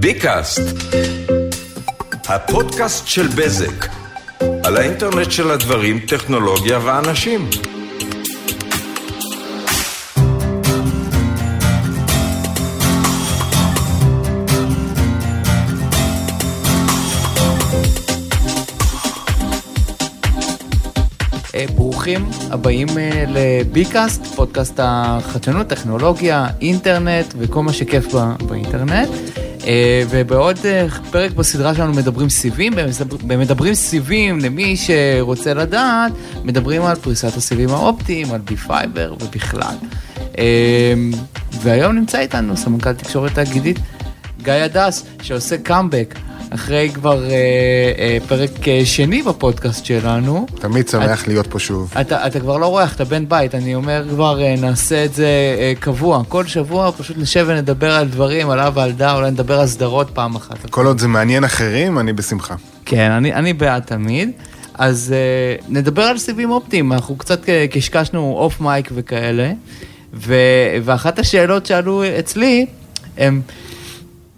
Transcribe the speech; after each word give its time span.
ביקאסט, 0.00 0.60
הפודקאסט 2.28 3.06
של 3.06 3.26
בזק, 3.26 3.86
על 4.64 4.76
האינטרנט 4.76 5.30
של 5.30 5.50
הדברים, 5.50 6.00
טכנולוגיה 6.00 6.78
ואנשים. 6.84 7.50
אה, 21.54 21.64
ברוכים 21.74 22.20
הבאים 22.50 22.88
אה, 22.98 23.24
לביקאסט, 23.28 24.26
פודקאסט 24.26 24.80
החדשנות, 24.82 25.66
טכנולוגיה, 25.66 26.46
אינטרנט 26.60 27.34
וכל 27.38 27.62
מה 27.62 27.72
שכיף 27.72 28.14
ב- 28.14 28.46
באינטרנט. 28.48 29.08
אה, 29.66 30.02
ובעוד 30.10 30.58
אה, 30.64 30.86
פרק 31.10 31.30
בסדרה 31.30 31.74
שלנו 31.74 31.92
מדברים 31.92 32.28
סיבים, 32.28 32.72
במדברים 33.26 33.74
סיבים 33.74 34.38
למי 34.38 34.76
שרוצה 34.76 35.54
לדעת, 35.54 36.12
מדברים 36.44 36.82
על 36.82 36.96
פריסת 36.96 37.36
הסיבים 37.36 37.68
האופטיים, 37.68 38.32
על 38.32 38.40
Bfiber 38.40 39.14
ובכלל. 39.20 39.74
אה, 40.38 40.94
והיום 41.60 41.92
נמצא 41.92 42.18
איתנו 42.18 42.56
סמנכ"ל 42.56 42.92
תקשורת 42.92 43.34
תאגידית 43.34 43.78
גיא 44.42 44.52
הדס, 44.52 45.06
שעושה 45.22 45.58
קאמבק. 45.58 46.14
אחרי 46.50 46.90
כבר 46.94 47.24
אה, 47.24 47.30
אה, 47.98 48.18
פרק 48.28 48.68
אה, 48.68 48.80
שני 48.84 49.22
בפודקאסט 49.22 49.84
שלנו. 49.84 50.46
תמיד 50.54 50.88
שמח 50.88 51.26
להיות 51.28 51.46
פה 51.46 51.58
שוב. 51.58 51.92
אתה, 52.00 52.26
אתה 52.26 52.40
כבר 52.40 52.58
לא 52.58 52.66
אורח, 52.66 52.84
אתה 52.84 53.04
בן 53.04 53.28
בית, 53.28 53.54
אני 53.54 53.74
אומר 53.74 54.04
כבר 54.10 54.42
אה, 54.42 54.54
נעשה 54.58 55.04
את 55.04 55.14
זה 55.14 55.26
אה, 55.58 55.72
קבוע. 55.80 56.22
כל 56.28 56.46
שבוע 56.46 56.92
פשוט 56.98 57.18
נשב 57.18 57.44
ונדבר 57.48 57.92
על 57.92 58.08
דברים, 58.08 58.50
על 58.50 58.60
הא 58.60 58.76
ועל 58.76 58.92
דא, 58.92 59.16
אולי 59.16 59.30
נדבר 59.30 59.60
על 59.60 59.66
סדרות 59.66 60.10
פעם 60.14 60.36
אחת. 60.36 60.70
כל 60.70 60.86
עוד 60.86 60.98
זה 60.98 61.08
מעניין 61.08 61.44
אחרים, 61.44 61.98
אני 61.98 62.12
בשמחה. 62.12 62.54
כן, 62.84 63.10
אני, 63.10 63.34
אני 63.34 63.52
בעד 63.52 63.82
תמיד. 63.82 64.30
אז 64.74 65.14
אה, 65.16 65.56
נדבר 65.68 66.02
על 66.02 66.18
סיבים 66.18 66.50
אופטיים, 66.50 66.92
אנחנו 66.92 67.16
קצת 67.16 67.48
אה, 67.48 67.66
קשקשנו 67.70 68.34
off 68.38 68.60
mic 68.60 68.90
וכאלה, 68.94 69.52
ו, 70.14 70.34
ואחת 70.82 71.18
השאלות 71.18 71.66
שעלו 71.66 72.02
אצלי 72.18 72.66
הם, 73.18 73.40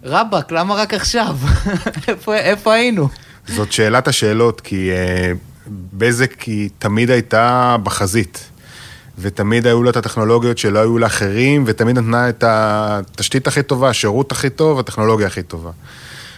רבאק, 0.03 0.51
למה 0.51 0.75
רק 0.75 0.93
עכשיו? 0.93 1.37
איפה, 2.07 2.35
איפה 2.35 2.73
היינו? 2.73 3.09
זאת 3.47 3.71
שאלת 3.71 4.07
השאלות, 4.07 4.61
כי 4.61 4.91
אה, 4.91 5.37
בזק 5.93 6.41
היא 6.41 6.69
תמיד 6.79 7.09
הייתה 7.09 7.75
בחזית. 7.83 8.49
ותמיד 9.17 9.67
היו 9.67 9.83
לה 9.83 9.89
את 9.89 9.95
הטכנולוגיות 9.95 10.57
שלא 10.57 10.79
היו 10.79 10.97
לאחרים, 10.97 11.63
ותמיד 11.67 11.99
נתנה 11.99 12.29
את 12.29 12.43
התשתית 12.47 13.47
הכי 13.47 13.63
טובה, 13.63 13.89
השירות 13.89 14.31
הכי 14.31 14.49
טוב, 14.49 14.79
הטכנולוגיה 14.79 15.27
הכי 15.27 15.43
טובה. 15.43 15.71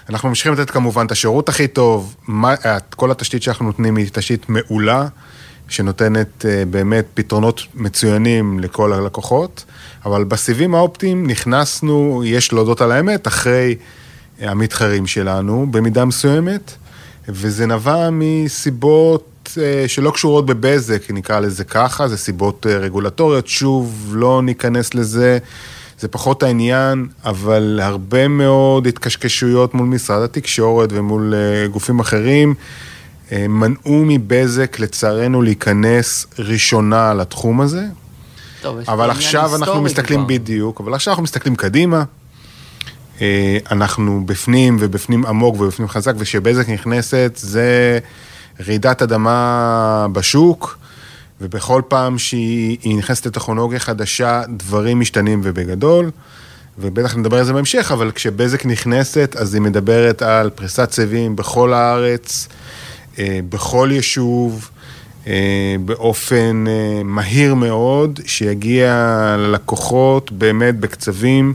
אנחנו 0.09 0.29
ממשיכים 0.29 0.53
לתת 0.53 0.69
כמובן 0.69 1.05
את 1.05 1.11
השירות 1.11 1.49
הכי 1.49 1.67
טוב, 1.67 2.15
מה, 2.27 2.53
כל 2.95 3.11
התשתית 3.11 3.43
שאנחנו 3.43 3.65
נותנים 3.65 3.95
היא 3.95 4.09
תשתית 4.13 4.49
מעולה, 4.49 5.07
שנותנת 5.67 6.45
uh, 6.45 6.65
באמת 6.69 7.05
פתרונות 7.13 7.61
מצוינים 7.75 8.59
לכל 8.59 8.93
הלקוחות, 8.93 9.65
אבל 10.05 10.23
בסיבים 10.23 10.75
האופטיים 10.75 11.27
נכנסנו, 11.27 12.23
יש 12.25 12.53
להודות 12.53 12.81
על 12.81 12.91
האמת, 12.91 13.27
אחרי 13.27 13.75
המתחרים 14.39 15.07
שלנו, 15.07 15.67
במידה 15.71 16.05
מסוימת, 16.05 16.71
וזה 17.29 17.65
נבע 17.65 18.09
מסיבות 18.11 19.49
uh, 19.53 19.57
שלא 19.87 20.11
קשורות 20.11 20.45
בבזק, 20.45 21.11
נקרא 21.11 21.39
לזה 21.39 21.63
ככה, 21.63 22.07
זה 22.07 22.17
סיבות 22.17 22.65
uh, 22.65 22.69
רגולטוריות, 22.69 23.47
שוב, 23.47 24.13
לא 24.17 24.41
ניכנס 24.43 24.93
לזה. 24.93 25.37
זה 25.99 26.07
פחות 26.07 26.43
העניין, 26.43 27.07
אבל 27.25 27.79
הרבה 27.83 28.27
מאוד 28.27 28.87
התקשקשויות 28.87 29.73
מול 29.73 29.87
משרד 29.87 30.21
התקשורת 30.21 30.89
ומול 30.93 31.33
גופים 31.71 31.99
אחרים. 31.99 32.55
מנעו 33.31 34.03
מבזק, 34.05 34.79
לצערנו, 34.79 35.41
להיכנס 35.41 36.25
ראשונה 36.39 37.13
לתחום 37.13 37.61
הזה. 37.61 37.85
טוב, 38.61 38.77
אבל 38.87 39.09
עכשיו 39.09 39.55
אנחנו 39.55 39.81
מסתכלים 39.81 40.19
כבר. 40.19 40.27
בדיוק, 40.29 40.79
אבל 40.79 40.93
עכשיו 40.93 41.11
אנחנו 41.11 41.23
מסתכלים 41.23 41.55
קדימה. 41.55 42.03
אנחנו 43.71 44.23
בפנים 44.25 44.77
ובפנים 44.79 45.25
עמוק 45.25 45.61
ובפנים 45.61 45.87
חזק, 45.87 46.13
וכשבזק 46.17 46.69
נכנסת 46.69 47.31
זה 47.35 47.99
רעידת 48.67 49.01
אדמה 49.01 50.07
בשוק, 50.11 50.77
ובכל 51.41 51.81
פעם 51.87 52.17
שהיא 52.17 52.97
נכנסת 52.97 53.25
לטכנולוגיה 53.25 53.79
חדשה, 53.79 54.41
דברים 54.49 54.99
משתנים 54.99 55.41
ובגדול. 55.43 56.11
ובטח 56.79 57.15
נדבר 57.15 57.37
על 57.37 57.43
זה 57.43 57.53
בהמשך, 57.53 57.91
אבל 57.93 58.11
כשבזק 58.11 58.65
נכנסת, 58.65 59.35
אז 59.39 59.53
היא 59.53 59.61
מדברת 59.61 60.21
על 60.21 60.49
פריסת 60.49 60.91
סיבים 60.91 61.35
בכל 61.35 61.73
הארץ, 61.73 62.47
בכל 63.19 63.89
יישוב, 63.91 64.69
באופן 65.85 66.63
מהיר 67.05 67.55
מאוד, 67.55 68.19
שיגיע 68.25 68.93
ללקוחות 69.39 70.31
באמת 70.31 70.79
בקצבים 70.79 71.53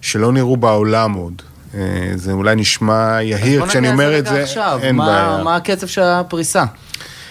שלא 0.00 0.32
נראו 0.32 0.56
בעולם 0.56 1.12
עוד. 1.12 1.42
זה 2.14 2.32
אולי 2.32 2.56
נשמע 2.56 3.18
יהיר 3.22 3.66
כשאני 3.66 3.90
אומר 3.90 4.18
את 4.18 4.26
זה, 4.26 4.42
עכשיו. 4.42 4.78
אין 4.82 4.96
מה, 4.96 5.06
בעיה. 5.06 5.40
מה 5.44 5.56
הקצב 5.56 5.86
של 5.86 6.02
הפריסה? 6.02 6.64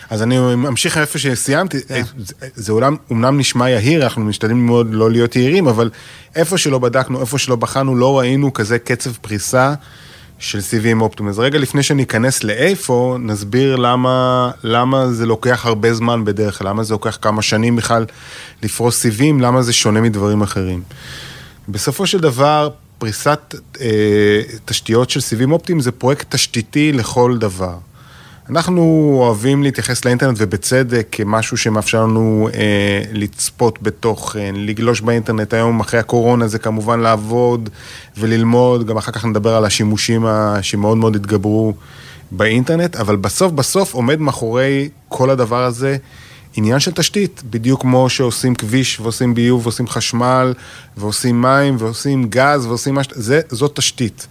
אז 0.09 0.23
אני 0.23 0.39
ממשיך 0.39 0.97
איפה 0.97 1.19
שסיימתי, 1.19 1.77
yeah. 1.77 2.45
זה 2.55 2.71
אולם, 2.71 2.95
אומנם 3.09 3.39
נשמע 3.39 3.69
יהיר, 3.69 4.03
אנחנו 4.03 4.21
משתדלים 4.21 4.65
מאוד 4.65 4.87
לא 4.89 5.11
להיות 5.11 5.35
יהירים, 5.35 5.67
אבל 5.67 5.89
איפה 6.35 6.57
שלא 6.57 6.79
בדקנו, 6.79 7.21
איפה 7.21 7.37
שלא 7.37 7.55
בחנו, 7.55 7.95
לא 7.95 8.19
ראינו 8.19 8.53
כזה 8.53 8.79
קצב 8.79 9.11
פריסה. 9.21 9.73
של 10.39 10.61
סיבים 10.61 11.01
אופטיים. 11.01 11.29
אז 11.29 11.39
רגע 11.39 11.59
לפני 11.59 11.83
שניכנס 11.83 12.43
לאיפה, 12.43 13.17
נסביר 13.19 13.75
למה, 13.75 14.51
למה 14.63 15.11
זה 15.11 15.25
לוקח 15.25 15.65
הרבה 15.65 15.93
זמן 15.93 16.25
בדרך 16.25 16.57
כלל, 16.57 16.67
למה 16.67 16.83
זה 16.83 16.93
לוקח 16.93 17.17
כמה 17.21 17.41
שנים 17.41 17.75
בכלל 17.75 18.05
לפרוס 18.63 19.01
סיבים, 19.01 19.41
למה 19.41 19.61
זה 19.61 19.73
שונה 19.73 20.01
מדברים 20.01 20.41
אחרים. 20.41 20.81
בסופו 21.69 22.07
של 22.07 22.19
דבר, 22.19 22.69
פריסת 22.97 23.55
אה, 23.81 24.41
תשתיות 24.65 25.09
של 25.09 25.19
סיבים 25.19 25.51
אופטיים 25.51 25.79
זה 25.79 25.91
פרויקט 25.91 26.35
תשתיתי 26.35 26.91
לכל 26.91 27.37
דבר. 27.37 27.77
אנחנו 28.49 29.15
אוהבים 29.19 29.63
להתייחס 29.63 30.05
לאינטרנט 30.05 30.37
ובצדק 30.39 31.07
כמשהו 31.11 31.57
שמאפשר 31.57 32.03
לנו 32.03 32.49
אה, 32.53 33.03
לצפות 33.11 33.81
בתוכן, 33.81 34.53
לגלוש 34.57 35.01
באינטרנט. 35.01 35.53
היום 35.53 35.79
אחרי 35.79 35.99
הקורונה 35.99 36.47
זה 36.47 36.59
כמובן 36.59 36.99
לעבוד 36.99 37.69
וללמוד, 38.17 38.87
גם 38.87 38.97
אחר 38.97 39.11
כך 39.11 39.25
נדבר 39.25 39.55
על 39.55 39.65
השימושים 39.65 40.25
שמאוד 40.61 40.97
מאוד 40.97 41.15
התגברו 41.15 41.73
באינטרנט, 42.31 42.95
אבל 42.95 43.15
בסוף 43.15 43.51
בסוף 43.51 43.93
עומד 43.93 44.19
מאחורי 44.19 44.89
כל 45.07 45.29
הדבר 45.29 45.63
הזה 45.63 45.97
עניין 46.55 46.79
של 46.79 46.91
תשתית, 46.91 47.43
בדיוק 47.49 47.81
כמו 47.81 48.09
שעושים 48.09 48.55
כביש 48.55 48.99
ועושים 48.99 49.33
ביוב 49.33 49.61
ועושים 49.63 49.87
חשמל 49.87 50.53
ועושים 50.97 51.41
מים 51.41 51.75
ועושים 51.79 52.29
גז 52.29 52.65
ועושים 52.65 52.95
מה 52.95 53.03
ש... 53.03 53.07
זאת 53.49 53.75
תשתית. 53.75 54.27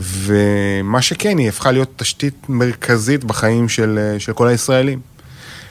ומה 0.00 1.02
שכן, 1.02 1.38
היא 1.38 1.48
הפכה 1.48 1.72
להיות 1.72 1.92
תשתית 1.96 2.34
מרכזית 2.48 3.24
בחיים 3.24 3.68
של, 3.68 4.16
של 4.18 4.32
כל 4.32 4.48
הישראלים. 4.48 5.00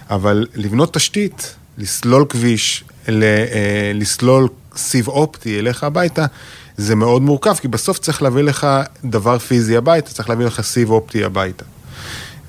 אבל 0.09 0.47
לבנות 0.55 0.93
תשתית, 0.93 1.55
לסלול 1.77 2.25
כביש, 2.29 2.83
לסלול 3.93 4.47
סיב 4.75 5.07
אופטי 5.07 5.59
אליך 5.59 5.83
הביתה, 5.83 6.25
זה 6.77 6.95
מאוד 6.95 7.21
מורכב, 7.21 7.53
כי 7.53 7.67
בסוף 7.67 7.99
צריך 7.99 8.21
להביא 8.21 8.43
לך 8.43 8.67
דבר 9.05 9.39
פיזי 9.39 9.77
הביתה, 9.77 10.11
צריך 10.11 10.29
להביא 10.29 10.45
לך 10.45 10.61
סיב 10.61 10.89
אופטי 10.89 11.23
הביתה. 11.23 11.65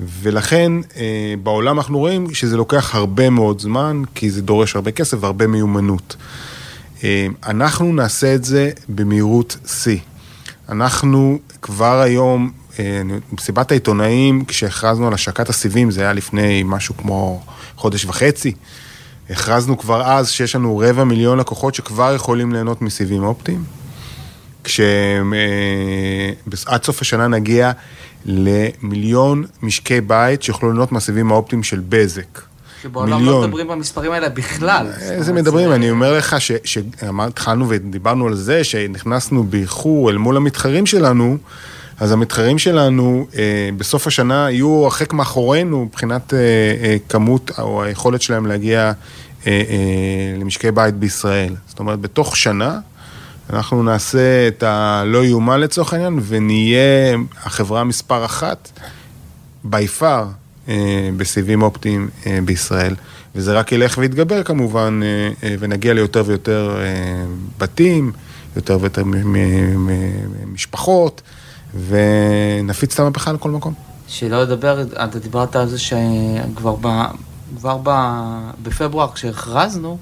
ולכן 0.01 0.73
בעולם 1.43 1.79
אנחנו 1.79 1.99
רואים 1.99 2.35
שזה 2.35 2.57
לוקח 2.57 2.95
הרבה 2.95 3.31
מאוד 3.31 3.61
זמן, 3.61 4.03
כי 4.15 4.31
זה 4.31 4.43
דורש 4.43 4.75
הרבה 4.75 4.91
כסף 4.91 5.17
והרבה 5.21 5.47
מיומנות. 5.47 6.17
אנחנו 7.47 7.93
נעשה 7.93 8.35
את 8.35 8.45
זה 8.45 8.71
במהירות 8.89 9.57
שיא. 9.67 9.99
אנחנו 10.69 11.39
כבר 11.63 12.01
היום, 12.01 12.51
במסיבת 13.33 13.71
העיתונאים, 13.71 14.45
כשהכרזנו 14.45 15.07
על 15.07 15.15
השקת 15.15 15.49
הסיבים, 15.49 15.91
זה 15.91 16.01
היה 16.01 16.13
לפני 16.13 16.63
משהו 16.67 16.97
כמו 16.97 17.43
חודש 17.77 18.05
וחצי, 18.05 18.53
הכרזנו 19.31 19.79
כבר 19.79 20.03
אז 20.03 20.31
שיש 20.31 20.55
לנו 20.57 20.79
רבע 20.79 21.05
מיליון 21.05 21.39
לקוחות 21.39 21.75
שכבר 21.75 22.15
יכולים 22.15 22.53
ליהנות 22.53 22.83
מסיבים 22.83 23.23
אופטיים, 23.25 23.65
כשעד 24.65 24.95
סוף 26.85 27.01
השנה 27.03 27.29
נגיע 27.29 27.73
למיליון 28.25 29.45
משקי 29.63 30.01
בית 30.01 30.43
שיוכלו 30.43 30.71
ליהנות 30.71 30.93
מהסיבים 30.93 31.33
האופטיים 31.33 31.63
של 31.63 31.81
בזק. 31.89 32.48
שבעולם 32.83 33.25
לא 33.25 33.43
מדברים 33.43 33.69
במספרים 33.69 34.13
האלה 34.13 34.29
בכלל. 34.29 34.87
איזה 35.01 35.33
מדברים, 35.33 35.73
אני 35.73 35.91
אומר 35.91 36.19
לך 36.19 36.37
שהתחלנו 36.65 37.69
ודיברנו 37.69 38.27
על 38.27 38.35
זה, 38.35 38.65
שנכנסנו 38.65 39.45
באיחור 39.45 40.11
אל 40.11 40.17
מול 40.17 40.37
המתחרים 40.37 40.87
שלנו, 40.87 41.37
אז 42.01 42.13
המתחרים 42.13 42.59
שלנו 42.59 43.27
בסוף 43.77 44.07
השנה 44.07 44.51
יהיו 44.51 44.85
הרחק 44.85 45.13
מאחורינו 45.13 45.85
מבחינת 45.85 46.35
כמות 47.09 47.51
או 47.59 47.83
היכולת 47.83 48.23
שלהם 48.23 48.47
להגיע 48.47 48.93
למשקי 50.39 50.71
בית 50.71 50.95
בישראל. 50.95 51.55
זאת 51.67 51.79
אומרת, 51.79 52.01
בתוך 52.01 52.37
שנה 52.37 52.79
אנחנו 53.51 53.83
נעשה 53.83 54.49
את 54.49 54.63
הלא 54.63 55.25
יאומן 55.25 55.61
לצורך 55.61 55.93
העניין, 55.93 56.21
ונהיה 56.23 57.17
החברה 57.45 57.85
מספר 57.85 58.25
אחת, 58.25 58.71
by 59.71 60.01
far, 60.01 60.03
אה, 60.03 60.25
בסיבים 61.17 61.63
אופטיים 61.63 62.09
אה, 62.27 62.39
בישראל. 62.45 62.95
וזה 63.35 63.59
רק 63.59 63.73
ילך 63.73 63.99
ויתגבר 63.99 64.43
כמובן, 64.43 65.01
אה, 65.03 65.55
ונגיע 65.59 65.95
ליותר 65.95 66.23
ויותר 66.27 66.77
בתים, 67.59 68.13
יותר 68.57 68.79
ויותר 68.81 69.03
משפחות, 70.47 71.23
ונפיץ 71.89 72.95
את 72.95 73.01
המהפכה 73.01 73.33
לכל 73.33 73.51
מקום. 73.51 73.75
שלא 74.09 74.43
לדבר, 74.43 74.83
אתה 75.05 75.19
דיברת 75.19 75.57
על 75.57 75.69
זה 75.69 75.79
שכבר 75.79 76.77
ב, 76.81 76.89
כבר 77.59 77.79
ב, 77.83 77.91
בפברואר 78.63 79.13
כשהכרזנו, 79.15 79.99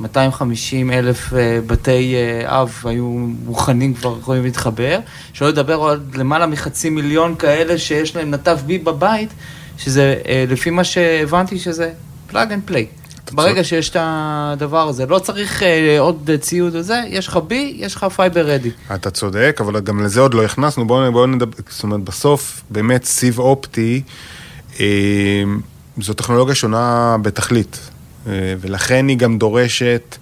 250 0.00 0.90
אלף 0.90 1.34
אה, 1.34 1.58
בתי 1.66 2.14
אה, 2.14 2.60
אב 2.60 2.82
היו 2.84 3.04
מוכנים 3.44 3.94
כבר, 3.94 4.16
יכולים 4.20 4.44
להתחבר, 4.44 4.98
שלא 5.32 5.48
לדבר 5.48 5.74
עוד 5.74 6.14
למעלה 6.14 6.46
מחצי 6.46 6.90
מיליון 6.90 7.34
כאלה 7.34 7.78
שיש 7.78 8.16
להם 8.16 8.30
נתב 8.30 8.58
Be 8.66 8.78
בבית, 8.78 9.30
שזה 9.78 10.16
אה, 10.28 10.44
לפי 10.48 10.70
מה 10.70 10.84
שהבנתי 10.84 11.58
שזה 11.58 11.92
plug 12.26 12.52
and 12.52 12.62
play. 12.64 12.86
ברגע 13.32 13.64
שיש 13.64 13.90
את 13.90 13.96
הדבר 14.00 14.88
הזה, 14.88 15.06
לא 15.06 15.18
צריך 15.18 15.62
עוד 15.98 16.30
ציוד 16.40 16.74
וזה, 16.76 17.02
יש 17.08 17.28
לך 17.28 17.36
Be, 17.36 17.76
יש 17.76 17.94
לך 17.94 18.06
fiber 18.16 18.46
ready. 18.46 18.70
אתה 18.94 19.10
צודק, 19.10 19.58
אבל 19.60 19.80
גם 19.80 20.04
לזה 20.04 20.20
עוד 20.20 20.34
לא 20.34 20.44
הכנסנו, 20.44 20.86
בואו 20.86 21.12
בוא 21.12 21.26
נדבר, 21.26 21.56
זאת 21.68 21.82
אומרת, 21.82 22.00
בסוף 22.00 22.62
באמת 22.70 23.04
סיב 23.04 23.38
אופטי, 23.38 24.02
זו 25.98 26.14
טכנולוגיה 26.16 26.54
שונה 26.54 27.16
בתכלית. 27.22 27.90
אה, 28.26 28.54
ולכן 28.60 29.08
היא 29.08 29.16
גם 29.16 29.38
דורשת 29.38 30.16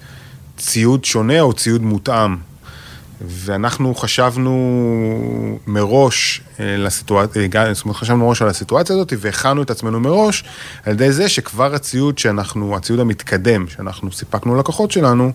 ציוד 0.57 1.05
שונה 1.05 1.41
או 1.41 1.53
ציוד 1.53 1.83
מותאם. 1.83 2.37
ואנחנו 3.27 3.95
חשבנו 3.95 5.59
מראש 5.67 6.41
אה, 6.61 6.77
לסיטואציה, 6.77 7.43
אה, 7.43 7.75
זאת 7.75 7.85
אומרת 7.85 7.97
חשבנו 7.97 8.19
מראש 8.27 8.43
על 8.43 8.49
הסיטואציה 8.49 8.97
הזאת 8.97 9.13
והכנו 9.19 9.63
את 9.63 9.71
עצמנו 9.71 10.01
מראש 10.01 10.45
על 10.85 10.93
ידי 10.93 11.13
זה 11.13 11.29
שכבר 11.29 11.75
הציוד 11.75 12.19
שאנחנו, 12.19 12.77
הציוד 12.77 13.01
המתקדם 13.01 13.69
שאנחנו 13.69 14.13
סיפקנו 14.13 14.55
ללקוחות 14.55 14.91
שלנו, 14.91 15.33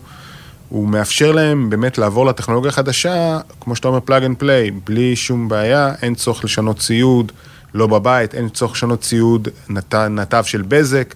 הוא 0.69 0.87
מאפשר 0.87 1.31
להם 1.31 1.69
באמת 1.69 1.97
לעבור 1.97 2.25
לטכנולוגיה 2.25 2.69
החדשה, 2.69 3.39
כמו 3.59 3.75
שאתה 3.75 3.87
אומר 3.87 3.99
plug 3.99 4.23
and 4.23 4.37
play, 4.37 4.71
בלי 4.71 5.15
שום 5.15 5.49
בעיה, 5.49 5.93
אין 6.01 6.15
צורך 6.15 6.45
לשנות 6.45 6.79
ציוד, 6.79 7.31
לא 7.73 7.87
בבית, 7.87 8.35
אין 8.35 8.49
צורך 8.49 8.71
לשנות 8.71 9.01
ציוד, 9.01 9.47
נתב 10.09 10.43
של 10.47 10.61
בזק. 10.61 11.15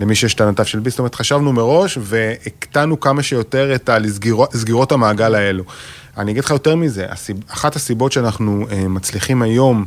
למי 0.00 0.14
שיש 0.14 0.34
את 0.34 0.40
הנתב 0.40 0.64
של 0.64 0.78
בי, 0.78 0.90
זאת 0.90 0.98
אומרת, 0.98 1.14
חשבנו 1.14 1.52
מראש 1.52 1.98
והקטנו 2.00 3.00
כמה 3.00 3.22
שיותר 3.22 3.74
את 3.74 3.90
סגירות 4.54 4.92
המעגל 4.92 5.34
האלו. 5.34 5.64
אני 6.18 6.32
אגיד 6.32 6.44
לך 6.44 6.50
יותר 6.50 6.76
מזה, 6.76 7.06
אחת 7.48 7.76
הסיבות 7.76 8.12
שאנחנו 8.12 8.66
אה, 8.70 8.88
מצליחים 8.88 9.42
היום 9.42 9.84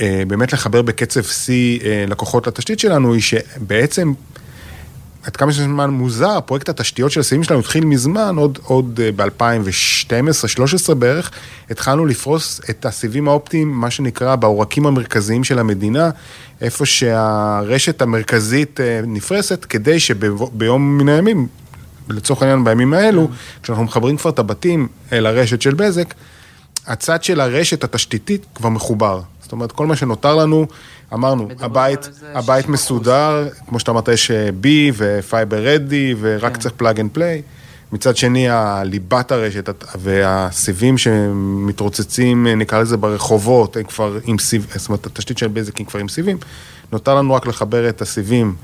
אה, 0.00 0.22
באמת 0.28 0.52
לחבר 0.52 0.82
בקצב 0.82 1.22
שיא 1.22 1.80
אה, 1.84 2.04
לקוחות 2.08 2.46
לתשתית 2.46 2.78
שלנו, 2.78 3.12
היא 3.12 3.22
שבעצם 3.22 4.12
עד 5.26 5.36
כמה 5.36 5.52
שזמן 5.52 5.90
מוזר, 5.90 6.40
פרויקט 6.40 6.68
התשתיות 6.68 7.12
של 7.12 7.20
הסיבים 7.20 7.44
שלנו 7.44 7.60
התחיל 7.60 7.84
מזמן, 7.84 8.36
עוד, 8.36 8.58
עוד 8.64 9.00
אה, 9.02 9.10
ב-2012-2013 9.16 10.94
בערך, 10.94 11.30
התחלנו 11.70 12.06
לפרוס 12.06 12.60
את 12.70 12.86
הסיבים 12.86 13.28
האופטיים, 13.28 13.72
מה 13.72 13.90
שנקרא, 13.90 14.36
בעורקים 14.36 14.86
המרכזיים 14.86 15.44
של 15.44 15.58
המדינה, 15.58 16.10
איפה 16.60 16.86
שהרשת 16.86 18.02
המרכזית 18.02 18.80
אה, 18.80 19.00
נפרסת, 19.06 19.64
כדי 19.64 20.00
שביום 20.00 20.98
מן 20.98 21.08
הימים, 21.08 21.46
לצורך 22.08 22.42
העניין 22.42 22.64
בימים 22.64 22.94
האלו, 22.94 23.28
כשאנחנו 23.62 23.84
מחברים 23.84 24.16
כבר 24.16 24.30
את 24.30 24.38
הבתים 24.38 24.88
אל 25.12 25.26
הרשת 25.26 25.62
של 25.62 25.74
בזק, 25.74 26.14
הצד 26.86 27.24
של 27.24 27.40
הרשת 27.40 27.84
התשתיתית 27.84 28.46
כבר 28.54 28.68
מחובר. 28.68 29.20
זאת 29.42 29.52
אומרת, 29.52 29.72
כל 29.72 29.86
מה 29.86 29.96
שנותר 29.96 30.34
לנו, 30.34 30.66
אמרנו, 31.14 31.48
הבית, 31.60 32.10
הבית 32.34 32.68
מסודר, 32.68 33.48
כמו 33.68 33.80
שאתה 33.80 33.90
אמרת, 33.90 34.08
יש 34.08 34.30
Be 34.60 34.92
ו 34.96 35.06
fiber 35.06 35.56
ready, 35.56 36.14
ורק 36.20 36.54
כן. 36.54 36.60
צריך 36.60 36.74
plug 36.76 37.00
and 37.00 37.10
play. 37.12 37.42
מצד 37.92 38.16
שני, 38.16 38.48
ליבת 38.84 39.32
הרשת 39.32 39.84
והסיבים 39.98 40.98
שמתרוצצים, 40.98 42.46
נקרא 42.46 42.80
לזה 42.80 42.96
ברחובות, 42.96 43.76
הם 43.76 43.84
כבר 43.84 44.18
עם 44.24 44.38
סיב, 44.38 44.66
זאת 44.76 44.88
אומרת, 44.88 45.06
התשתית 45.06 45.38
של 45.38 45.48
בזק 45.48 45.76
היא 45.76 45.86
כבר 45.86 46.00
עם 46.00 46.08
סיבים. 46.08 46.38
נותר 46.92 47.14
לנו 47.14 47.34
רק 47.34 47.46
לחבר 47.46 47.88
את 47.88 48.02
הסיבים 48.02 48.54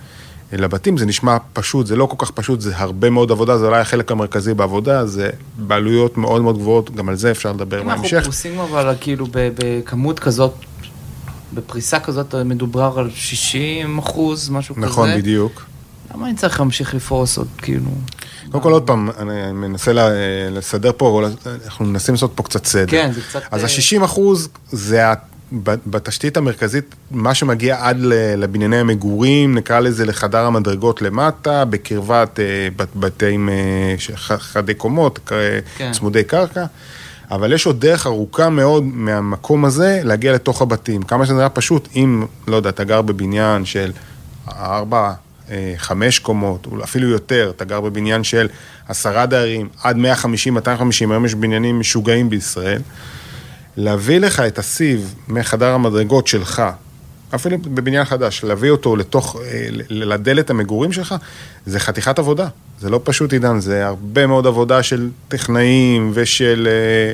לבתים, 0.52 0.98
זה 0.98 1.06
נשמע 1.06 1.36
פשוט, 1.52 1.86
זה 1.86 1.96
לא 1.96 2.06
כל 2.06 2.26
כך 2.26 2.30
פשוט, 2.30 2.60
זה 2.60 2.76
הרבה 2.76 3.10
מאוד 3.10 3.30
עבודה, 3.30 3.58
זה 3.58 3.66
אולי 3.66 3.80
החלק 3.80 4.12
המרכזי 4.12 4.54
בעבודה, 4.54 5.06
זה 5.06 5.30
בעלויות 5.58 6.16
מאוד 6.18 6.42
מאוד 6.42 6.58
גבוהות, 6.58 6.90
גם 6.90 7.08
על 7.08 7.16
זה 7.16 7.30
אפשר 7.30 7.52
לדבר 7.52 7.82
בהמשך. 7.82 8.12
אם 8.12 8.16
אנחנו 8.16 8.22
פרוסים 8.22 8.58
אבל 8.58 8.94
כאילו 9.00 9.26
בכמות 9.32 10.18
כזאת 10.18 10.54
בפריסה 11.54 12.00
כזאת 12.00 12.34
מדובר 12.34 12.94
על 12.96 13.10
60 13.14 13.98
אחוז, 13.98 14.50
משהו 14.50 14.74
נכון, 14.78 14.88
כזה. 14.88 14.92
נכון, 14.92 15.18
בדיוק. 15.18 15.62
למה 16.14 16.26
אני 16.26 16.36
צריך 16.36 16.60
להמשיך 16.60 16.94
לפרוס 16.94 17.38
עוד 17.38 17.48
כאילו? 17.58 17.90
קודם 18.50 18.62
כל 18.62 18.72
עוד 18.72 18.82
פעם, 18.82 19.10
אני 19.18 19.52
מנסה 19.52 19.92
לסדר 20.50 20.90
פה, 20.96 21.22
אנחנו 21.66 21.84
מנסים 21.84 22.14
לעשות 22.14 22.32
פה 22.34 22.42
קצת 22.42 22.66
סדר. 22.66 22.90
כן, 22.90 23.12
זה 23.14 23.20
קצת... 23.20 23.40
אז 23.50 23.64
ה-60 23.64 24.00
אה, 24.00 24.04
אחוז 24.04 24.48
זה 24.70 25.02
בתשתית 25.86 26.36
המרכזית, 26.36 26.94
מה 27.10 27.34
שמגיע 27.34 27.76
עד 27.80 27.96
לבנייני 28.36 28.76
המגורים, 28.76 29.54
נקרא 29.54 29.80
לזה 29.80 30.06
לחדר 30.06 30.44
המדרגות 30.44 31.02
למטה, 31.02 31.64
בקרבת 31.64 32.40
אה, 32.40 32.44
בתים 32.96 33.48
אה, 33.48 33.94
חדי 34.38 34.74
קומות, 34.74 35.18
כן. 35.76 35.92
צמודי 35.92 36.24
קרקע. 36.24 36.64
אבל 37.30 37.52
יש 37.52 37.66
עוד 37.66 37.80
דרך 37.80 38.06
ארוכה 38.06 38.50
מאוד 38.50 38.84
מהמקום 38.84 39.64
הזה 39.64 40.00
להגיע 40.04 40.32
לתוך 40.32 40.62
הבתים. 40.62 41.02
כמה 41.02 41.26
שזה 41.26 41.40
היה 41.40 41.48
פשוט, 41.48 41.88
אם, 41.96 42.24
לא 42.48 42.56
יודע, 42.56 42.68
אתה 42.68 42.84
גר 42.84 43.02
בבניין 43.02 43.64
של 43.64 43.92
ארבע, 44.48 45.12
אה, 45.50 45.74
חמש 45.76 46.18
קומות, 46.18 46.66
אפילו 46.84 47.08
יותר, 47.08 47.52
אתה 47.56 47.64
גר 47.64 47.80
בבניין 47.80 48.24
של 48.24 48.48
עשרה 48.88 49.26
דיירים, 49.26 49.68
עד 49.82 49.96
150, 49.96 50.54
250, 50.54 51.12
היום 51.12 51.24
יש 51.24 51.34
בניינים 51.34 51.80
משוגעים 51.80 52.30
בישראל, 52.30 52.82
להביא 53.76 54.18
לך 54.18 54.40
את 54.40 54.58
הסיב 54.58 55.14
מחדר 55.28 55.74
המדרגות 55.74 56.26
שלך, 56.26 56.62
אפילו 57.34 57.58
בבניין 57.58 58.04
חדש, 58.04 58.44
להביא 58.44 58.70
אותו 58.70 58.96
לתוך, 58.96 59.36
אה, 59.44 59.66
לדלת 59.90 60.50
המגורים 60.50 60.92
שלך, 60.92 61.14
זה 61.66 61.80
חתיכת 61.80 62.18
עבודה. 62.18 62.48
זה 62.80 62.90
לא 62.90 63.00
פשוט, 63.04 63.32
עידן, 63.32 63.60
זה 63.60 63.86
הרבה 63.86 64.26
מאוד 64.26 64.46
עבודה 64.46 64.82
של 64.82 65.08
טכנאים 65.28 66.10
ושל 66.14 66.68
אה, 66.70 67.12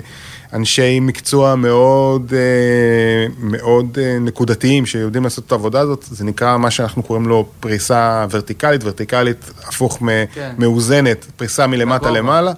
אנשי 0.53 1.01
מקצוע 1.01 1.55
מאוד, 1.55 2.33
אה, 2.33 3.35
מאוד 3.39 3.99
נקודתיים 4.21 4.87
שיודעים 4.87 5.25
לעשות 5.25 5.47
את 5.47 5.53
העבודה 5.53 5.81
הזאת. 5.81 6.05
זה 6.11 6.25
נקרא 6.25 6.57
מה 6.57 6.71
שאנחנו 6.71 7.03
קוראים 7.03 7.27
לו 7.27 7.49
פריסה 7.61 8.27
ורטיקלית, 8.31 8.85
ורטיקלית 8.85 9.51
הפוך 9.69 10.03
כן. 10.35 10.53
מאוזנת, 10.59 11.27
פריסה 11.37 11.67
מלמטה 11.67 12.11
למעלה. 12.11 12.53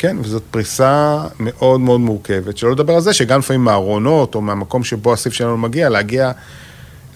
כן, 0.00 0.16
וזאת 0.20 0.42
פריסה 0.50 1.18
מאוד 1.40 1.80
מאוד 1.80 2.00
מורכבת, 2.00 2.56
שלא 2.56 2.70
לדבר 2.70 2.94
על 2.94 3.00
זה 3.00 3.12
שגם 3.12 3.38
לפעמים 3.38 3.64
מהארונות 3.64 4.34
או 4.34 4.40
מהמקום 4.40 4.84
שבו 4.84 5.12
הסיב 5.12 5.32
שלנו 5.32 5.58
מגיע, 5.58 5.88
להגיע 5.88 6.32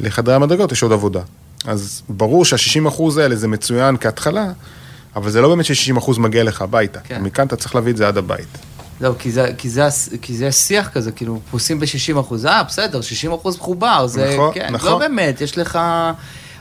לחדרי 0.01 0.35
המדרגות 0.35 0.73
יש 0.73 0.83
עוד 0.83 0.93
עבודה. 0.93 1.21
אז 1.67 2.03
ברור 2.09 2.45
שה-60% 2.45 3.21
האלה 3.21 3.37
זה 3.37 3.49
מצוין 3.49 3.97
כהתחלה, 4.01 4.53
אבל 5.17 5.31
זה 5.31 5.41
לא 5.41 5.49
באמת 5.49 5.65
ש-60% 5.65 6.21
מגיע 6.21 6.45
לך 6.45 6.63
הביתה. 6.63 7.01
כן. 7.01 7.23
מכאן 7.23 7.47
אתה 7.47 7.57
צריך 7.57 7.75
להביא 7.75 7.93
את 7.93 7.97
זה 7.97 8.09
עד 8.09 8.19
הבית. 8.19 8.59
לא, 9.01 9.15
כי 9.19 9.31
זה, 9.31 9.53
כי 9.59 9.71
זה, 9.71 9.89
כי 10.23 10.37
זה 10.37 10.53
שיח 10.53 10.89
כזה, 10.89 11.13
כאילו, 11.13 11.41
פרוסים 11.51 11.81
ב-60 11.81 12.21
אחוז, 12.21 12.47
אה, 12.47 12.63
בסדר, 12.63 13.01
60 13.01 13.33
אחוז 13.33 13.57
מחובר, 13.57 14.07
זה, 14.07 14.33
נכון, 14.35 14.51
כן, 14.55 14.69
נכון. 14.73 14.91
לא 14.91 14.99
באמת, 14.99 15.41
יש 15.41 15.59
לך 15.59 15.79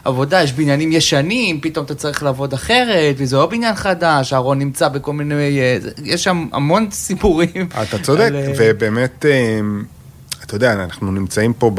עבודה, 0.04 0.44
יש 0.44 0.54
בניינים 0.54 0.92
ישנים, 0.92 1.62
פתאום 1.62 1.86
אתה 1.86 1.96
צריך 1.96 2.24
לעבוד 2.24 2.54
אחרת, 2.54 3.16
וזה 3.18 3.36
לא 3.36 3.46
בניין 3.46 3.76
חדש, 3.76 4.34
אהרון 4.34 4.60
נמצא 4.60 4.88
בכל 4.88 5.14
מיני, 5.14 5.60
אה, 5.60 5.78
יש 6.04 6.24
שם 6.24 6.48
המון 6.52 6.88
סיפורים. 7.08 7.68
אתה 7.82 8.00
צודק, 8.00 8.22
על... 8.22 8.36
אה, 8.36 8.54
ובאמת... 8.58 9.26
אה, 9.26 9.60
אתה 10.44 10.56
יודע, 10.56 10.74
אנחנו 10.74 11.12
נמצאים 11.12 11.54
פה 11.54 11.72